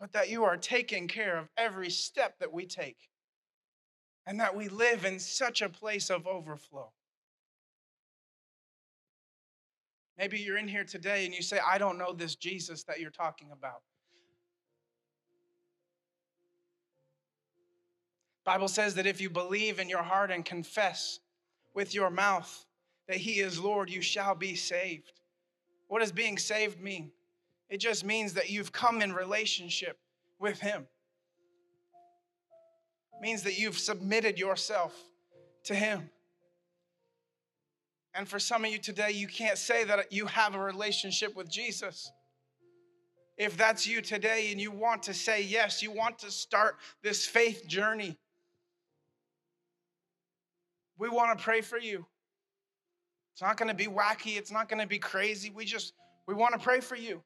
but 0.05 0.13
that 0.13 0.29
you 0.29 0.45
are 0.45 0.59
taking 0.59 1.09
care 1.09 1.39
of 1.39 1.49
every 1.57 1.89
step 1.89 2.39
that 2.39 2.53
we 2.53 2.67
take, 2.67 3.09
and 4.27 4.39
that 4.39 4.55
we 4.55 4.69
live 4.69 5.07
in 5.07 5.19
such 5.19 5.63
a 5.63 5.69
place 5.71 6.11
of 6.11 6.27
overflow. 6.27 6.93
Maybe 10.19 10.39
you're 10.39 10.59
in 10.59 10.69
here 10.69 10.85
today 10.85 11.25
and 11.25 11.35
you 11.35 11.41
say, 11.41 11.59
I 11.67 11.79
don't 11.79 11.97
know 11.97 12.13
this 12.13 12.35
Jesus 12.35 12.83
that 12.83 13.01
you're 13.01 13.09
talking 13.09 13.49
about. 13.51 13.81
Bible 18.45 18.69
says 18.69 18.97
that 18.97 19.07
if 19.07 19.23
you 19.23 19.31
believe 19.31 19.79
in 19.79 19.89
your 19.89 20.03
heart 20.03 20.31
and 20.31 20.45
confess 20.45 21.19
with 21.75 21.95
your 21.95 22.11
mouth 22.11 22.67
that 23.09 23.17
he 23.17 23.41
is 23.41 23.59
Lord, 23.59 23.89
you 23.89 24.03
shall 24.03 24.35
be 24.35 24.55
saved. 24.55 25.23
What 25.89 26.01
does 26.01 26.13
being 26.13 26.37
saved 26.37 26.79
mean? 26.79 27.11
It 27.69 27.79
just 27.79 28.05
means 28.05 28.35
that 28.35 28.51
you've 28.51 28.73
come 28.73 29.03
in 29.03 29.13
relationship 29.13 29.99
with 30.39 30.61
him. 30.61 30.87
It 33.15 33.23
means 33.23 33.43
that 33.45 33.59
you've 33.59 33.79
submitted 33.79 34.39
yourself 34.39 34.95
to 35.65 35.75
him. 35.75 36.11
And 38.15 38.29
for 38.29 38.39
some 38.39 38.65
of 38.65 38.71
you 38.71 38.79
today, 38.79 39.11
you 39.11 39.27
can't 39.27 39.59
say 39.59 39.85
that 39.85 40.13
you 40.13 40.27
have 40.27 40.55
a 40.55 40.59
relationship 40.59 41.35
with 41.35 41.51
Jesus. 41.51 42.11
If 43.37 43.57
that's 43.57 43.87
you 43.87 44.01
today 44.01 44.53
and 44.53 44.61
you 44.61 44.71
want 44.71 45.03
to 45.05 45.15
say 45.15 45.43
yes, 45.43 45.83
you 45.83 45.91
want 45.91 46.21
to 46.21 46.31
start 46.31 46.77
this 47.03 47.27
faith 47.27 47.67
journey, 47.67 48.17
we 50.97 51.09
want 51.09 51.37
to 51.37 51.43
pray 51.43 51.61
for 51.61 51.79
you. 51.79 52.07
It's 53.33 53.43
not 53.43 53.57
going 53.57 53.69
to 53.69 53.75
be 53.75 53.87
wacky, 53.87 54.37
it's 54.37 54.53
not 54.53 54.69
going 54.69 54.81
to 54.81 54.87
be 54.87 55.01
crazy. 55.01 55.51
We 55.51 55.65
just 55.65 55.95
we 56.29 56.35
want 56.35 56.53
to 56.55 56.61
pray 56.61 56.79
for 56.79 56.95
you. 56.95 57.21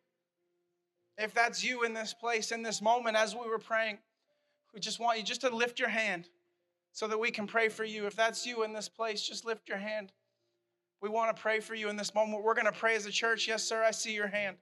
If 1.18 1.34
that's 1.34 1.64
you 1.64 1.82
in 1.82 1.92
this 1.92 2.14
place 2.14 2.52
in 2.52 2.62
this 2.62 2.80
moment 2.80 3.16
as 3.16 3.34
we 3.34 3.48
were 3.48 3.58
praying, 3.58 3.98
we 4.72 4.80
just 4.80 5.00
want 5.00 5.18
you 5.18 5.24
just 5.24 5.40
to 5.40 5.54
lift 5.54 5.80
your 5.80 5.88
hand 5.88 6.28
so 6.92 7.08
that 7.08 7.18
we 7.18 7.30
can 7.30 7.46
pray 7.46 7.68
for 7.68 7.84
you. 7.84 8.06
If 8.06 8.14
that's 8.14 8.46
you 8.46 8.62
in 8.62 8.72
this 8.72 8.88
place, 8.88 9.20
just 9.20 9.44
lift 9.44 9.68
your 9.68 9.78
hand. 9.78 10.12
We 11.02 11.08
want 11.08 11.34
to 11.34 11.40
pray 11.40 11.60
for 11.60 11.74
you 11.74 11.88
in 11.88 11.96
this 11.96 12.14
moment. 12.14 12.42
We're 12.42 12.54
going 12.54 12.66
to 12.66 12.72
pray 12.72 12.94
as 12.94 13.06
a 13.06 13.10
church. 13.10 13.48
Yes, 13.48 13.64
sir, 13.64 13.82
I 13.82 13.90
see 13.90 14.14
your 14.14 14.28
hand. 14.28 14.56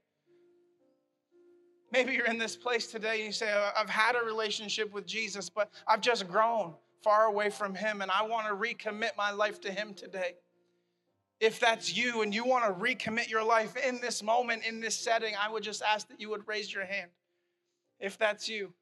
Maybe 1.93 2.15
you're 2.15 2.27
in 2.27 2.39
this 2.39 2.57
place 2.57 2.89
today 2.89 3.17
and 3.17 3.27
you 3.27 3.33
say, 3.33 3.53
I've 3.77 3.89
had 3.89 4.17
a 4.17 4.25
relationship 4.25 4.93
with 4.93 5.07
Jesus, 5.07 5.49
but 5.49 5.71
I've 5.87 6.01
just 6.01 6.27
grown 6.27 6.75
far 7.03 7.27
away 7.27 7.51
from 7.51 7.75
Him 7.75 8.03
and 8.03 8.11
I 8.11 8.23
want 8.23 8.49
to 8.49 8.55
recommit 8.55 9.11
my 9.17 9.31
life 9.31 9.61
to 9.63 9.71
Him 9.71 9.95
today. 9.95 10.35
If 11.39 11.61
that's 11.61 11.95
you 11.95 12.23
and 12.23 12.35
you 12.35 12.45
want 12.45 12.65
to 12.65 12.73
recommit 12.73 13.29
your 13.29 13.45
life 13.45 13.77
in 13.77 14.01
this 14.01 14.23
moment, 14.23 14.65
in 14.67 14.81
this 14.81 14.99
setting, 14.99 15.35
I 15.39 15.51
would 15.51 15.63
just 15.63 15.83
ask 15.83 16.09
that 16.09 16.21
you 16.21 16.31
would 16.31 16.49
raise 16.49 16.73
your 16.73 16.87
hand. 16.87 17.11
If 18.01 18.17
that's 18.17 18.49
you, 18.49 18.73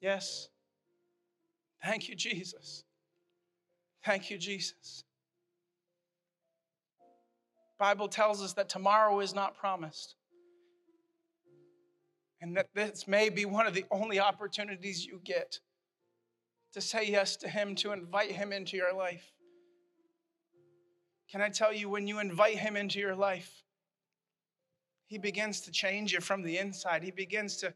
yes. 0.00 0.48
Thank 1.82 2.08
you, 2.08 2.14
Jesus. 2.14 2.84
Thank 4.04 4.30
you, 4.30 4.38
Jesus. 4.38 5.04
Bible 7.78 8.08
tells 8.08 8.42
us 8.42 8.52
that 8.52 8.68
tomorrow 8.68 9.20
is 9.20 9.34
not 9.34 9.56
promised. 9.56 10.14
And 12.42 12.56
that 12.56 12.68
this 12.74 13.08
may 13.08 13.28
be 13.28 13.44
one 13.44 13.66
of 13.66 13.74
the 13.74 13.84
only 13.90 14.20
opportunities 14.20 15.04
you 15.04 15.20
get 15.24 15.58
to 16.72 16.80
say 16.80 17.06
yes 17.10 17.36
to 17.38 17.48
Him, 17.48 17.74
to 17.76 17.92
invite 17.92 18.30
Him 18.30 18.52
into 18.52 18.76
your 18.76 18.94
life. 18.94 19.32
Can 21.30 21.40
I 21.40 21.48
tell 21.48 21.72
you, 21.72 21.88
when 21.88 22.06
you 22.06 22.18
invite 22.18 22.58
Him 22.58 22.76
into 22.76 22.98
your 22.98 23.14
life, 23.14 23.62
He 25.06 25.18
begins 25.18 25.60
to 25.62 25.70
change 25.70 26.12
you 26.12 26.20
from 26.20 26.42
the 26.42 26.58
inside. 26.58 27.02
He 27.04 27.10
begins 27.10 27.56
to, 27.58 27.72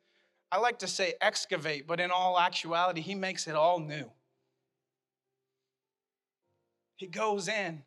I 0.50 0.58
like 0.58 0.78
to 0.80 0.88
say 0.88 1.14
excavate, 1.20 1.86
but 1.86 2.00
in 2.00 2.10
all 2.10 2.38
actuality, 2.38 3.00
He 3.00 3.14
makes 3.14 3.46
it 3.46 3.54
all 3.54 3.78
new. 3.78 4.10
He 6.96 7.06
goes 7.06 7.48
in 7.48 7.82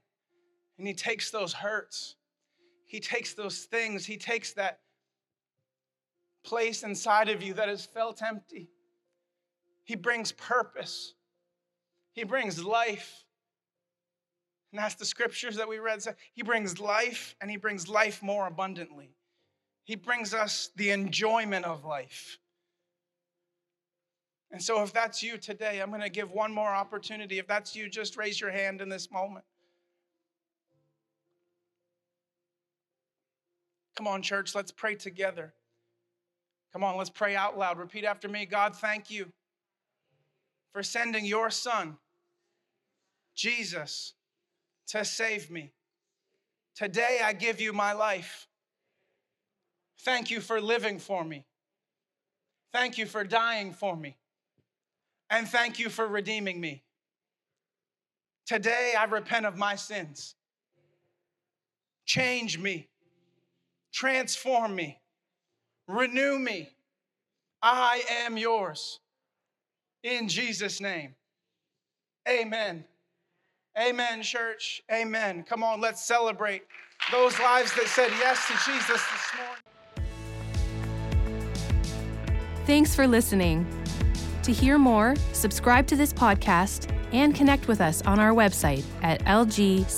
and 0.78 0.88
he 0.88 0.94
takes 0.94 1.32
those 1.32 1.54
hurts, 1.54 2.16
he 2.86 3.00
takes 3.00 3.34
those 3.34 3.60
things, 3.64 4.06
he 4.06 4.18
takes 4.18 4.54
that 4.54 4.80
place 6.44 6.84
inside 6.84 7.30
of 7.30 7.42
you 7.42 7.54
that 7.56 7.70
has 7.70 7.86
felt 7.86 8.22
empty. 8.22 8.70
He 9.86 9.96
brings 9.96 10.32
purpose, 10.32 11.14
he 12.14 12.24
brings 12.24 12.64
life. 12.64 13.24
And 14.72 14.80
that's 14.82 14.96
the 14.96 15.06
scriptures 15.06 15.56
that 15.56 15.68
we 15.68 15.80
read. 15.80 16.04
He 16.34 16.44
brings 16.44 16.80
life 16.80 17.36
and 17.40 17.50
he 17.50 17.58
brings 17.58 17.88
life 17.88 18.22
more 18.22 18.48
abundantly. 18.48 19.12
He 19.86 19.96
brings 19.96 20.34
us 20.34 20.70
the 20.76 20.92
enjoyment 20.92 21.66
of 21.66 21.86
life. 21.86 22.38
And 24.52 24.62
so, 24.62 24.82
if 24.82 24.94
that's 24.94 25.22
you 25.22 25.38
today, 25.38 25.82
I'm 25.82 25.90
going 25.90 26.02
to 26.02 26.10
give 26.10 26.32
one 26.32 26.54
more 26.54 26.70
opportunity. 26.70 27.38
If 27.38 27.48
that's 27.48 27.76
you, 27.76 27.90
just 27.90 28.16
raise 28.16 28.40
your 28.40 28.52
hand 28.52 28.82
in 28.82 28.88
this 28.90 29.12
moment. 29.12 29.46
Come 33.98 34.08
on, 34.08 34.22
church, 34.22 34.54
let's 34.54 34.72
pray 34.72 34.96
together. 34.96 35.54
Come 36.72 36.84
on, 36.84 36.98
let's 36.98 37.10
pray 37.10 37.36
out 37.36 37.58
loud. 37.58 37.80
Repeat 37.80 38.06
after 38.06 38.28
me 38.28 38.46
God, 38.46 38.76
thank 38.76 39.10
you 39.10 39.32
for 40.72 40.84
sending 40.84 41.26
your 41.26 41.50
son, 41.50 41.98
Jesus, 43.34 44.14
to 44.88 45.06
save 45.06 45.50
me. 45.50 45.72
Today 46.76 47.20
I 47.24 47.34
give 47.34 47.60
you 47.60 47.74
my 47.74 47.94
life. 47.94 48.48
Thank 50.02 50.30
you 50.30 50.42
for 50.42 50.62
living 50.62 51.00
for 51.00 51.24
me. 51.24 51.46
Thank 52.72 52.98
you 52.98 53.06
for 53.06 53.24
dying 53.24 53.74
for 53.74 53.96
me. 53.96 54.18
And 55.30 55.48
thank 55.48 55.80
you 55.80 55.90
for 55.90 56.08
redeeming 56.08 56.62
me. 56.62 56.84
Today 58.46 58.94
I 58.98 59.06
repent 59.06 59.46
of 59.46 59.58
my 59.58 59.76
sins. 59.76 60.36
Change 62.06 62.58
me 62.58 62.88
transform 63.98 64.76
me, 64.76 65.00
renew 65.88 66.38
me. 66.38 66.70
I 67.64 68.04
am 68.26 68.38
yours. 68.38 69.00
In 70.04 70.28
Jesus' 70.28 70.80
name. 70.80 71.16
Amen. 72.30 72.86
Amen, 73.80 74.24
church. 74.24 74.82
Amen. 74.92 75.44
Come 75.44 75.64
on, 75.64 75.80
let's 75.80 76.04
celebrate 76.04 76.64
those 77.12 77.40
lives 77.40 77.74
that 77.76 77.88
said 77.88 78.10
yes 78.18 78.48
to 78.48 78.54
Jesus 78.66 78.88
this 78.88 79.32
morning. 79.38 79.64
Thanks 82.66 82.96
for 82.96 83.08
listening. 83.08 83.66
To 84.44 84.52
hear 84.52 84.78
more, 84.78 85.16
subscribe 85.34 85.88
to 85.88 85.96
this 85.96 86.12
podcast 86.12 86.92
and 87.14 87.36
connect 87.36 87.68
with 87.68 87.82
us 87.82 88.02
on 88.04 88.20
our 88.20 88.32
website 88.32 88.84
at 89.02 89.24
lgcy.church. 89.26 89.94